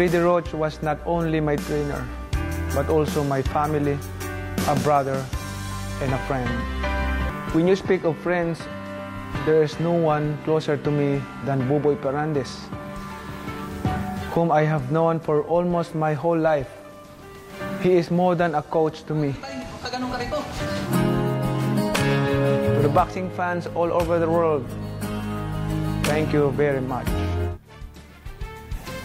Freddy 0.00 0.16
Roach 0.16 0.54
was 0.54 0.80
not 0.80 0.96
only 1.04 1.40
my 1.40 1.56
trainer, 1.56 2.08
but 2.74 2.88
also 2.88 3.22
my 3.22 3.42
family, 3.42 3.98
a 4.66 4.74
brother, 4.76 5.22
and 6.00 6.14
a 6.14 6.18
friend. 6.24 6.48
When 7.52 7.68
you 7.68 7.76
speak 7.76 8.04
of 8.04 8.16
friends, 8.16 8.58
there 9.44 9.62
is 9.62 9.78
no 9.78 9.92
one 9.92 10.38
closer 10.44 10.78
to 10.78 10.90
me 10.90 11.20
than 11.44 11.68
Buboy 11.68 12.00
Perandes, 12.00 12.48
whom 14.32 14.50
I 14.50 14.62
have 14.62 14.90
known 14.90 15.20
for 15.20 15.42
almost 15.42 15.94
my 15.94 16.14
whole 16.14 16.38
life. 16.38 16.70
He 17.82 17.92
is 17.92 18.10
more 18.10 18.34
than 18.34 18.54
a 18.54 18.62
coach 18.62 19.04
to 19.04 19.12
me. 19.14 19.34
To 22.72 22.80
the 22.80 22.88
boxing 22.88 23.28
fans 23.36 23.66
all 23.74 23.92
over 23.92 24.18
the 24.18 24.30
world, 24.30 24.64
thank 26.04 26.32
you 26.32 26.50
very 26.52 26.80
much. 26.80 27.39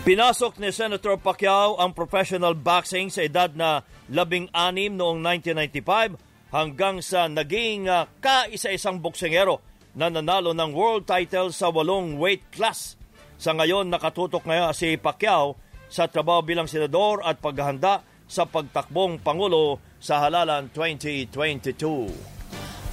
Pinasok 0.06 0.62
ni 0.62 0.70
Senator 0.70 1.18
Pacquiao 1.18 1.82
ang 1.82 1.90
professional 1.90 2.54
boxing 2.54 3.10
sa 3.10 3.26
edad 3.26 3.50
na 3.58 3.82
labing-anim 4.06 4.94
noong 4.94 5.18
1995 5.42 6.54
hanggang 6.54 7.02
sa 7.02 7.26
naging 7.26 7.90
uh, 7.90 8.06
kaisa-isang 8.22 9.02
boksingero 9.02 9.66
na 9.98 10.14
nanalo 10.14 10.54
ng 10.54 10.78
world 10.78 11.10
title 11.10 11.50
sa 11.50 11.74
walong 11.74 12.22
weight 12.22 12.46
class. 12.54 12.94
Sa 13.42 13.58
ngayon, 13.58 13.90
nakatutok 13.90 14.46
ngayon 14.46 14.78
si 14.78 14.94
Pacquiao 14.94 15.58
sa 15.90 16.06
trabaho 16.06 16.46
bilang 16.46 16.70
senador 16.70 17.26
at 17.26 17.42
paghahanda 17.42 18.06
sa 18.30 18.46
pagtakbong 18.46 19.18
Pangulo 19.26 19.82
sa 19.98 20.22
halalan 20.22 20.70
2022. 20.70 22.36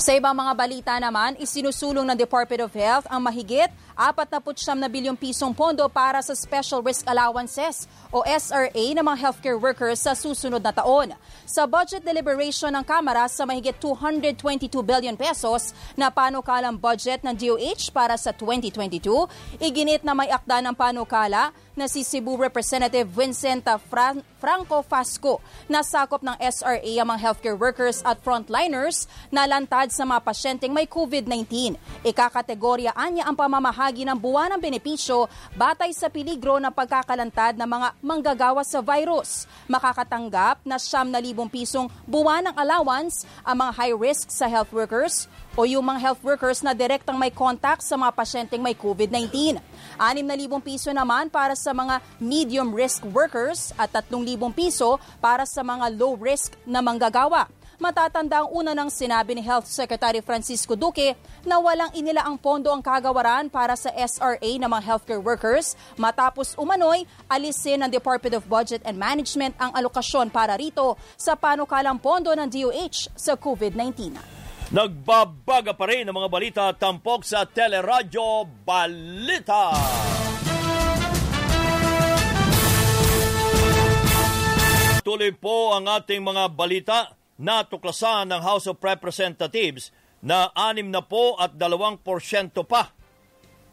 Sa 0.00 0.16
ibang 0.16 0.32
mga 0.32 0.52
balita 0.56 0.92
naman, 0.96 1.36
isinusulong 1.36 2.08
ng 2.08 2.16
Department 2.16 2.66
of 2.66 2.72
Health 2.72 3.04
ang 3.12 3.20
mahigit 3.20 3.68
49 4.10 4.82
na 4.82 4.90
bilyong 4.90 5.14
pisong 5.14 5.54
pondo 5.54 5.86
para 5.86 6.18
sa 6.18 6.34
Special 6.34 6.82
Risk 6.82 7.06
Allowances 7.06 7.86
o 8.10 8.26
SRA 8.26 8.84
ng 8.98 9.04
mga 9.06 9.18
healthcare 9.22 9.54
workers 9.54 10.02
sa 10.02 10.18
susunod 10.18 10.58
na 10.58 10.74
taon. 10.74 11.14
Sa 11.46 11.70
budget 11.70 12.02
deliberation 12.02 12.74
ng 12.74 12.82
Kamara 12.82 13.30
sa 13.30 13.46
mahigit 13.46 13.78
222 13.78 14.82
billion 14.82 15.14
pesos 15.14 15.70
na 15.94 16.10
panukalang 16.10 16.74
budget 16.74 17.22
ng 17.22 17.30
DOH 17.38 17.94
para 17.94 18.18
sa 18.18 18.34
2022, 18.34 19.06
iginit 19.62 20.02
na 20.02 20.18
may 20.18 20.34
akda 20.34 20.58
ng 20.58 20.74
panukala 20.74 21.54
na 21.72 21.86
si 21.88 22.02
Cebu 22.02 22.36
Representative 22.36 23.08
Vincent 23.08 23.64
Fran- 23.88 24.24
Franco 24.36 24.82
Fasco 24.82 25.38
na 25.70 25.80
sakop 25.86 26.20
ng 26.20 26.36
SRA 26.42 26.92
ang 26.98 27.08
mga 27.14 27.20
healthcare 27.22 27.56
workers 27.56 28.02
at 28.02 28.18
frontliners 28.20 29.06
na 29.30 29.46
lantad 29.46 29.88
sa 29.94 30.04
mga 30.04 30.20
pasyenteng 30.24 30.74
may 30.74 30.84
COVID-19. 30.84 31.78
Ikakategoryaan 32.04 33.16
niya 33.16 33.24
ang 33.28 33.36
pamamahagi 33.38 33.91
buwan 34.16 34.56
ng 34.56 34.60
benepisyo 34.60 35.28
batay 35.54 35.92
sa 35.92 36.08
peligro 36.08 36.56
ng 36.56 36.72
pagkakalantad 36.72 37.54
ng 37.60 37.68
mga 37.68 37.88
manggagawa 38.00 38.64
sa 38.64 38.80
virus. 38.80 39.44
Makakatanggap 39.68 40.64
na 40.64 40.80
siyam 40.80 41.12
na 41.12 41.20
libong 41.20 41.52
pisong 41.52 41.92
buwan 42.08 42.48
ng 42.48 42.56
allowance 42.56 43.28
ang 43.44 43.60
mga 43.60 43.72
high 43.76 43.96
risk 43.96 44.32
sa 44.32 44.48
health 44.48 44.72
workers 44.72 45.28
o 45.52 45.68
yung 45.68 45.84
mga 45.84 46.00
health 46.00 46.22
workers 46.24 46.64
na 46.64 46.72
direktang 46.72 47.20
may 47.20 47.28
contact 47.28 47.84
sa 47.84 48.00
mga 48.00 48.12
pasyenteng 48.16 48.64
may 48.64 48.72
COVID-19. 48.72 49.60
6,000 50.00 50.24
piso 50.64 50.88
naman 50.90 51.28
para 51.28 51.52
sa 51.52 51.76
mga 51.76 52.00
medium 52.16 52.72
risk 52.72 53.04
workers 53.12 53.76
at 53.76 53.92
3,000 53.92 54.56
piso 54.56 54.96
para 55.20 55.44
sa 55.44 55.60
mga 55.60 55.92
low 55.92 56.16
risk 56.16 56.56
na 56.64 56.80
manggagawa. 56.80 57.48
Matatanda 57.82 58.46
ang 58.46 58.54
una 58.54 58.78
ng 58.78 58.86
sinabi 58.86 59.34
ni 59.34 59.42
Health 59.42 59.66
Secretary 59.66 60.22
Francisco 60.22 60.78
Duque 60.78 61.18
na 61.42 61.58
walang 61.58 61.90
inilaang 61.90 62.38
pondo 62.38 62.70
ang 62.70 62.78
kagawaran 62.78 63.50
para 63.50 63.74
sa 63.74 63.90
SRA 63.90 64.38
ng 64.38 64.70
mga 64.70 64.86
healthcare 64.86 65.18
workers 65.18 65.74
matapos 65.98 66.54
umano'y 66.54 67.10
alisin 67.26 67.82
ng 67.82 67.90
Department 67.90 68.38
of 68.38 68.46
Budget 68.46 68.86
and 68.86 68.94
Management 68.94 69.58
ang 69.58 69.74
alokasyon 69.74 70.30
para 70.30 70.54
rito 70.54 70.94
sa 71.18 71.34
panukalang 71.34 71.98
pondo 71.98 72.30
ng 72.30 72.46
DOH 72.46 73.18
sa 73.18 73.34
COVID-19. 73.34 74.14
Nagbabaga 74.70 75.74
pa 75.74 75.90
rin 75.90 76.06
ang 76.06 76.14
mga 76.14 76.30
balita 76.30 76.62
tampok 76.78 77.26
sa 77.26 77.42
Teleradyo 77.50 78.46
Balita. 78.62 79.74
Tuloy 85.02 85.34
po 85.34 85.74
ang 85.74 85.90
ating 85.90 86.22
mga 86.22 86.46
balita 86.54 87.10
na 87.40 87.64
tuklasan 87.64 88.28
ng 88.28 88.40
House 88.44 88.68
of 88.68 88.80
Representatives 88.80 89.94
na 90.22 90.52
anim 90.54 90.88
na 90.88 91.02
po 91.02 91.34
at 91.40 91.58
dalawang 91.58 91.98
porsyento 91.98 92.62
pa 92.62 92.94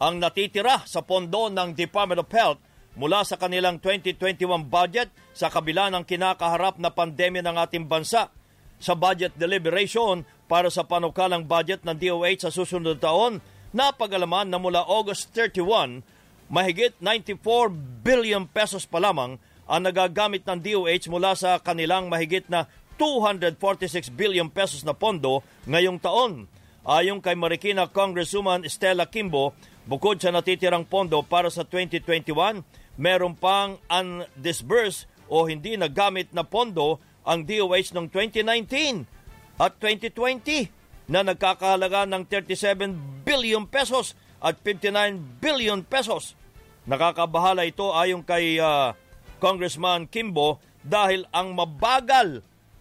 ang 0.00 0.16
natitira 0.16 0.82
sa 0.88 1.04
pondo 1.04 1.52
ng 1.52 1.76
Department 1.76 2.24
of 2.24 2.32
Health 2.32 2.60
mula 2.98 3.22
sa 3.22 3.38
kanilang 3.38 3.78
2021 3.78 4.66
budget 4.66 5.12
sa 5.30 5.52
kabila 5.52 5.92
ng 5.92 6.02
kinakaharap 6.02 6.80
na 6.80 6.90
pandemya 6.90 7.44
ng 7.44 7.56
ating 7.60 7.86
bansa. 7.86 8.32
Sa 8.80 8.96
budget 8.96 9.36
deliberation 9.36 10.24
para 10.48 10.72
sa 10.72 10.82
panukalang 10.88 11.44
budget 11.44 11.84
ng 11.84 11.94
DOH 11.94 12.48
sa 12.48 12.50
susunod 12.50 12.96
na 12.96 13.02
taon, 13.04 13.44
napagalaman 13.76 14.48
na 14.48 14.56
mula 14.58 14.82
August 14.82 15.30
31, 15.36 16.02
mahigit 16.50 16.96
94 16.98 17.70
billion 18.02 18.48
pesos 18.48 18.88
pa 18.88 18.98
lamang 18.98 19.38
ang 19.70 19.80
nagagamit 19.86 20.42
ng 20.48 20.58
DOH 20.58 21.06
mula 21.06 21.38
sa 21.38 21.62
kanilang 21.62 22.10
mahigit 22.10 22.42
na 22.50 22.66
246 23.00 24.12
billion 24.12 24.52
pesos 24.52 24.84
na 24.84 24.92
pondo 24.92 25.40
ngayong 25.64 25.96
taon. 25.96 26.44
Ayon 26.84 27.24
kay 27.24 27.32
Marikina 27.32 27.88
Congresswoman 27.88 28.68
Stella 28.68 29.08
Kimbo, 29.08 29.56
bukod 29.88 30.20
sa 30.20 30.28
natitirang 30.28 30.84
pondo 30.84 31.24
para 31.24 31.48
sa 31.48 31.64
2021, 31.64 32.60
meron 33.00 33.32
pang 33.32 33.80
undisbursed 33.88 35.08
o 35.32 35.48
hindi 35.48 35.80
nagamit 35.80 36.28
na 36.36 36.44
pondo 36.44 37.00
ang 37.24 37.48
DOH 37.48 37.96
noong 37.96 38.12
2019 38.12 39.08
at 39.56 39.72
2020 39.80 40.68
na 41.08 41.24
nagkakahalaga 41.24 42.04
ng 42.04 42.28
37 42.28 43.24
billion 43.24 43.64
pesos 43.64 44.12
at 44.44 44.60
59 44.60 45.40
billion 45.40 45.80
pesos. 45.84 46.36
Nakakabahala 46.84 47.64
ito 47.64 47.92
ayon 47.92 48.20
kay 48.24 48.60
uh, 48.60 48.92
Congressman 49.40 50.04
Kimbo 50.08 50.60
dahil 50.80 51.28
ang 51.32 51.52
mabagal 51.52 52.40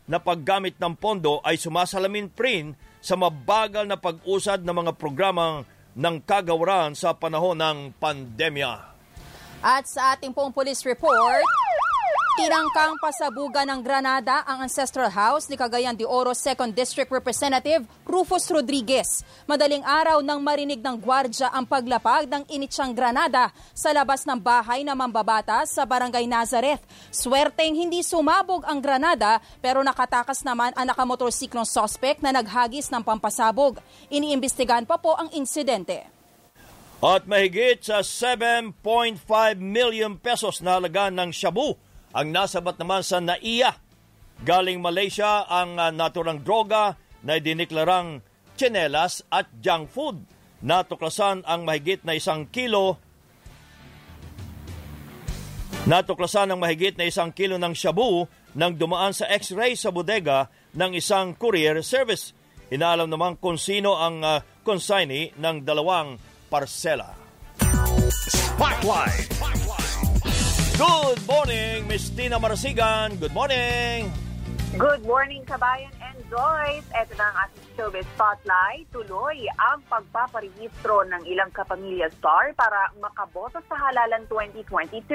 na 0.10 0.18
paggamit 0.18 0.74
ng 0.82 0.97
pondo 0.97 1.38
ay 1.45 1.62
sumasalamin 1.62 2.34
prin 2.34 2.74
sa 2.97 3.14
mabagal 3.14 3.86
na 3.86 3.93
pag-usad 3.93 4.66
ng 4.66 4.74
mga 4.74 4.91
programang 4.97 5.64
ng 5.93 6.16
kagawaran 6.26 6.97
sa 6.97 7.14
panahon 7.14 7.53
ng 7.53 7.93
pandemya. 8.01 8.89
At 9.62 9.86
sa 9.86 10.18
ating 10.18 10.34
pong 10.34 10.49
police 10.49 10.82
report, 10.88 11.45
Tinangkang 12.39 12.95
pasabugan 13.03 13.67
ng 13.67 13.83
Granada 13.83 14.47
ang 14.47 14.63
Ancestral 14.63 15.11
House 15.11 15.51
ni 15.51 15.59
Cagayan 15.59 15.91
de 15.91 16.07
Oro 16.07 16.31
2nd 16.31 16.71
District 16.71 17.11
Representative 17.11 17.83
Rufus 18.07 18.47
Rodriguez. 18.47 19.27
Madaling 19.43 19.83
araw 19.83 20.23
nang 20.23 20.39
marinig 20.39 20.79
ng 20.79 21.03
gwardya 21.03 21.51
ang 21.51 21.67
paglapag 21.67 22.31
ng 22.31 22.47
initsang 22.47 22.95
Granada 22.95 23.51
sa 23.75 23.91
labas 23.91 24.23
ng 24.23 24.39
bahay 24.39 24.87
na 24.87 24.95
mambabata 24.95 25.67
sa 25.67 25.83
Barangay 25.83 26.31
Nazareth. 26.31 26.79
Swerteng 27.11 27.75
hindi 27.75 28.07
sumabog 28.07 28.63
ang 28.63 28.79
Granada 28.79 29.43
pero 29.59 29.83
nakatakas 29.83 30.39
naman 30.47 30.71
ang 30.79 30.87
nakamotorsiklong 30.95 31.67
suspect 31.67 32.23
na 32.23 32.31
naghagis 32.31 32.87
ng 32.87 33.03
pampasabog. 33.03 33.83
Iniimbestigahan 34.07 34.87
pa 34.87 34.95
po 34.95 35.11
ang 35.19 35.27
insidente. 35.35 36.07
At 37.03 37.27
mahigit 37.27 37.83
sa 37.83 37.99
7.5 37.99 38.79
million 39.59 40.15
pesos 40.15 40.63
na 40.63 40.79
halaga 40.79 41.11
ng 41.11 41.35
shabu 41.35 41.75
ang 42.16 42.28
nasabat 42.34 42.76
naman 42.82 43.01
sa 43.05 43.22
NAIA. 43.22 43.76
Galing 44.39 44.80
Malaysia 44.80 45.43
ang 45.45 45.76
uh, 45.76 45.91
naturang 45.91 46.39
droga 46.39 46.95
na 47.26 47.38
diniklarang 47.38 48.24
chinelas 48.55 49.22
at 49.28 49.51
junk 49.60 49.91
food. 49.91 50.24
Natuklasan 50.60 51.43
ang 51.47 51.64
mahigit 51.64 52.03
na 52.03 52.16
isang 52.16 52.47
kilo 52.47 52.99
Natuklasan 55.89 56.53
ang 56.53 56.60
mahigit 56.62 56.99
na 57.01 57.10
isang 57.10 57.34
kilo 57.34 57.57
ng 57.57 57.74
shabu 57.74 58.30
nang 58.53 58.78
dumaan 58.78 59.10
sa 59.10 59.26
x-ray 59.26 59.74
sa 59.74 59.89
bodega 59.89 60.45
ng 60.78 60.93
isang 60.93 61.34
courier 61.34 61.82
service. 61.82 62.36
Inaalam 62.70 63.10
naman 63.10 63.39
kung 63.41 63.57
sino 63.57 63.97
ang 63.97 64.22
uh, 64.22 64.38
consignee 64.62 65.34
ng 65.39 65.66
dalawang 65.66 66.22
parsela. 66.51 67.16
Spotlight! 68.12 69.68
Good 70.80 71.27
morning, 71.27 71.91
Miss 71.91 72.07
Tina 72.07 72.39
Marasigan. 72.39 73.19
Good 73.19 73.34
morning. 73.34 74.13
Good 74.80 75.03
morning, 75.03 75.43
Kabayan 75.43 75.91
Joyce. 76.30 76.86
Ito 76.93 77.17
na 77.17 77.25
ang 77.34 77.38
ating 77.49 77.65
showbiz 77.73 78.05
spotlight. 78.13 78.86
Tuloy 78.93 79.49
ang 79.57 79.82
pagpaparehistro 79.89 81.01
ng 81.09 81.25
ilang 81.25 81.49
kapamilya 81.49 82.05
star 82.21 82.53
para 82.53 82.93
makaboto 83.01 83.57
sa 83.65 83.75
halalan 83.89 84.30
2022. 84.30 85.09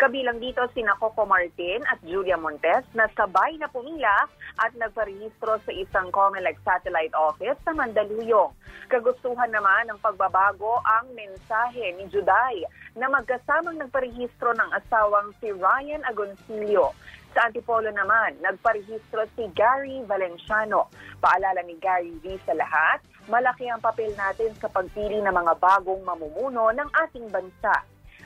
Kabilang 0.00 0.40
dito 0.40 0.64
sina 0.72 0.96
Coco 0.96 1.28
Martin 1.28 1.84
at 1.92 2.00
Julia 2.00 2.40
Montes 2.40 2.88
na 2.96 3.04
sabay 3.12 3.60
na 3.60 3.68
pumila 3.68 4.24
at 4.56 4.72
nagparehistro 4.80 5.60
sa 5.60 5.72
isang 5.76 6.08
Comelec 6.08 6.56
satellite 6.64 7.12
office 7.12 7.60
sa 7.60 7.76
Mandaluyong. 7.76 8.56
Kagustuhan 8.88 9.52
naman 9.52 9.92
ng 9.92 10.00
pagbabago 10.00 10.80
ang 10.88 11.12
mensahe 11.12 11.92
ni 12.00 12.08
Juday 12.08 12.64
na 12.96 13.12
magkasamang 13.12 13.76
nagparehistro 13.76 14.56
ng 14.56 14.70
asawang 14.72 15.36
si 15.36 15.52
Ryan 15.52 16.00
Agoncillo. 16.08 16.96
Sa 17.34 17.48
Antipolo 17.48 17.90
naman, 17.90 18.38
nagparehistro 18.44 19.26
si 19.34 19.48
Gary 19.56 20.04
Valenciano. 20.06 20.92
Paalala 21.18 21.64
ni 21.66 21.74
Gary 21.80 22.14
V 22.22 22.38
sa 22.46 22.54
lahat, 22.54 23.00
malaki 23.26 23.66
ang 23.66 23.82
papel 23.82 24.12
natin 24.14 24.54
sa 24.60 24.70
pagpili 24.70 25.18
ng 25.22 25.34
mga 25.34 25.58
bagong 25.58 26.02
mamumuno 26.06 26.70
ng 26.70 26.88
ating 27.06 27.26
bansa. 27.32 27.82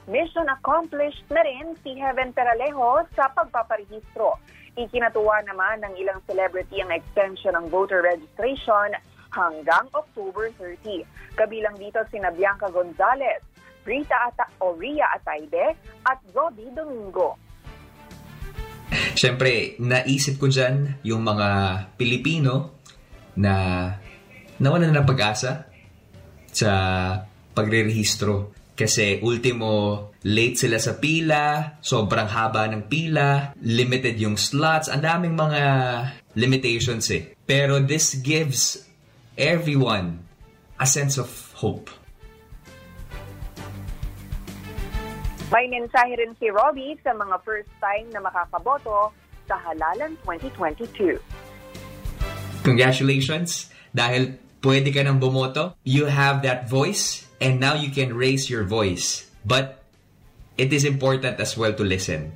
Mission 0.08 0.48
accomplished 0.48 1.22
na 1.28 1.44
rin 1.44 1.76
si 1.84 1.94
Heaven 1.94 2.32
Peralejo 2.32 3.04
sa 3.14 3.28
pagpaparehistro. 3.30 4.40
Ikinatuwa 4.74 5.44
naman 5.44 5.84
ng 5.84 5.94
ilang 6.00 6.24
celebrity 6.24 6.80
ang 6.80 6.94
extension 6.94 7.52
ng 7.58 7.68
voter 7.68 8.00
registration 8.00 8.96
hanggang 9.34 9.86
October 9.92 10.50
30. 10.58 11.06
Kabilang 11.38 11.76
dito 11.78 12.02
sina 12.10 12.30
Bianca 12.34 12.70
Gonzalez, 12.70 13.42
Rita 13.84 14.30
Ata 14.30 14.46
o 14.62 14.74
Ria 14.78 15.14
Atayde 15.14 15.74
at 16.06 16.18
Rodi 16.34 16.70
Domingo. 16.74 17.49
Siyempre, 19.14 19.76
naisip 19.78 20.40
ko 20.40 20.48
dyan 20.48 20.98
yung 21.04 21.22
mga 21.22 21.48
Pilipino 21.94 22.80
na 23.36 23.86
nawalan 24.60 24.92
ng 24.92 25.06
pag-asa 25.06 25.68
sa 26.50 26.72
pagre-rehistro. 27.54 28.56
Kasi 28.74 29.20
ultimo, 29.20 30.08
late 30.24 30.56
sila 30.56 30.80
sa 30.80 30.96
pila, 30.96 31.76
sobrang 31.84 32.28
haba 32.32 32.64
ng 32.72 32.88
pila, 32.88 33.52
limited 33.60 34.16
yung 34.16 34.40
slots, 34.40 34.88
ang 34.88 35.04
daming 35.04 35.36
mga 35.36 35.62
limitations 36.40 37.12
eh. 37.12 37.36
Pero 37.44 37.76
this 37.84 38.16
gives 38.24 38.88
everyone 39.36 40.24
a 40.80 40.88
sense 40.88 41.20
of 41.20 41.28
hope. 41.60 41.92
May 45.50 45.66
mensahe 45.66 46.14
rin 46.14 46.30
si 46.38 46.46
Robbie 46.46 46.94
sa 47.02 47.10
mga 47.10 47.42
first 47.42 47.66
time 47.82 48.06
na 48.14 48.22
makakaboto 48.22 49.10
sa 49.50 49.58
Halalan 49.58 50.14
2022. 50.22 51.18
Congratulations! 52.62 53.66
Dahil 53.90 54.38
pwede 54.62 54.94
ka 54.94 55.02
nang 55.02 55.18
bumoto, 55.18 55.74
you 55.82 56.06
have 56.06 56.46
that 56.46 56.70
voice 56.70 57.26
and 57.42 57.58
now 57.58 57.74
you 57.74 57.90
can 57.90 58.14
raise 58.14 58.46
your 58.46 58.62
voice. 58.62 59.26
But 59.42 59.82
it 60.54 60.70
is 60.70 60.86
important 60.86 61.42
as 61.42 61.58
well 61.58 61.74
to 61.74 61.82
listen. 61.82 62.30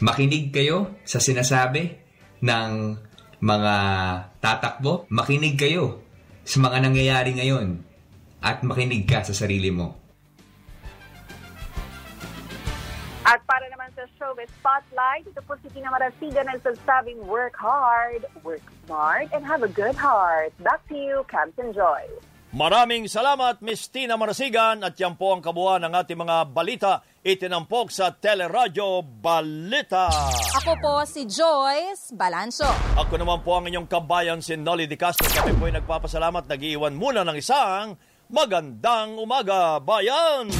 Makinig 0.00 0.56
kayo 0.56 0.96
sa 1.04 1.20
sinasabi 1.20 2.00
ng 2.40 2.70
mga 3.44 3.74
tatakbo. 4.40 5.04
Makinig 5.12 5.60
kayo 5.60 6.00
sa 6.48 6.64
mga 6.64 6.80
nangyayari 6.80 7.36
ngayon. 7.36 7.84
At 8.40 8.64
makinig 8.64 9.04
ka 9.04 9.20
sa 9.20 9.36
sarili 9.36 9.68
mo. 9.68 10.01
Showbiz 14.22 14.46
spotlight, 14.62 15.26
ito 15.26 15.42
po 15.42 15.58
si 15.58 15.66
Tina 15.74 15.90
Marasigan 15.90 16.46
na 16.46 16.54
nagsasabing 16.54 17.18
work 17.26 17.58
hard, 17.58 18.22
work 18.46 18.62
smart, 18.86 19.26
and 19.34 19.42
have 19.42 19.66
a 19.66 19.70
good 19.74 19.98
heart. 19.98 20.54
Back 20.62 20.86
to 20.86 20.94
you, 20.94 21.26
Camps 21.26 21.58
and 21.58 21.74
Joy. 21.74 22.06
Maraming 22.54 23.10
salamat, 23.10 23.64
Miss 23.64 23.90
Tina 23.90 24.14
Marasigan. 24.14 24.86
At 24.86 24.94
yan 24.94 25.18
po 25.18 25.34
ang 25.34 25.42
kabuuan 25.42 25.82
ng 25.82 25.92
ating 25.96 26.20
mga 26.20 26.36
balita 26.52 27.00
itinampok 27.24 27.88
sa 27.90 28.12
Teleradyo 28.12 29.02
Balita. 29.02 30.12
Ako 30.60 30.76
po 30.78 30.94
si 31.08 31.26
Joyce 31.26 32.12
Balanso. 32.12 32.68
Ako 32.94 33.18
naman 33.18 33.40
po 33.40 33.56
ang 33.56 33.66
inyong 33.66 33.88
kabayan 33.88 34.38
si 34.44 34.54
Nolly 34.54 34.84
Di 34.84 35.00
Castro. 35.00 35.26
Kami 35.32 35.56
po 35.56 35.66
ay 35.66 35.80
nagpapasalamat. 35.80 36.44
Nag-iwan 36.46 36.94
muna 36.94 37.24
ng 37.24 37.40
isang 37.40 37.96
magandang 38.28 39.16
umaga, 39.16 39.80
bayan! 39.80 40.52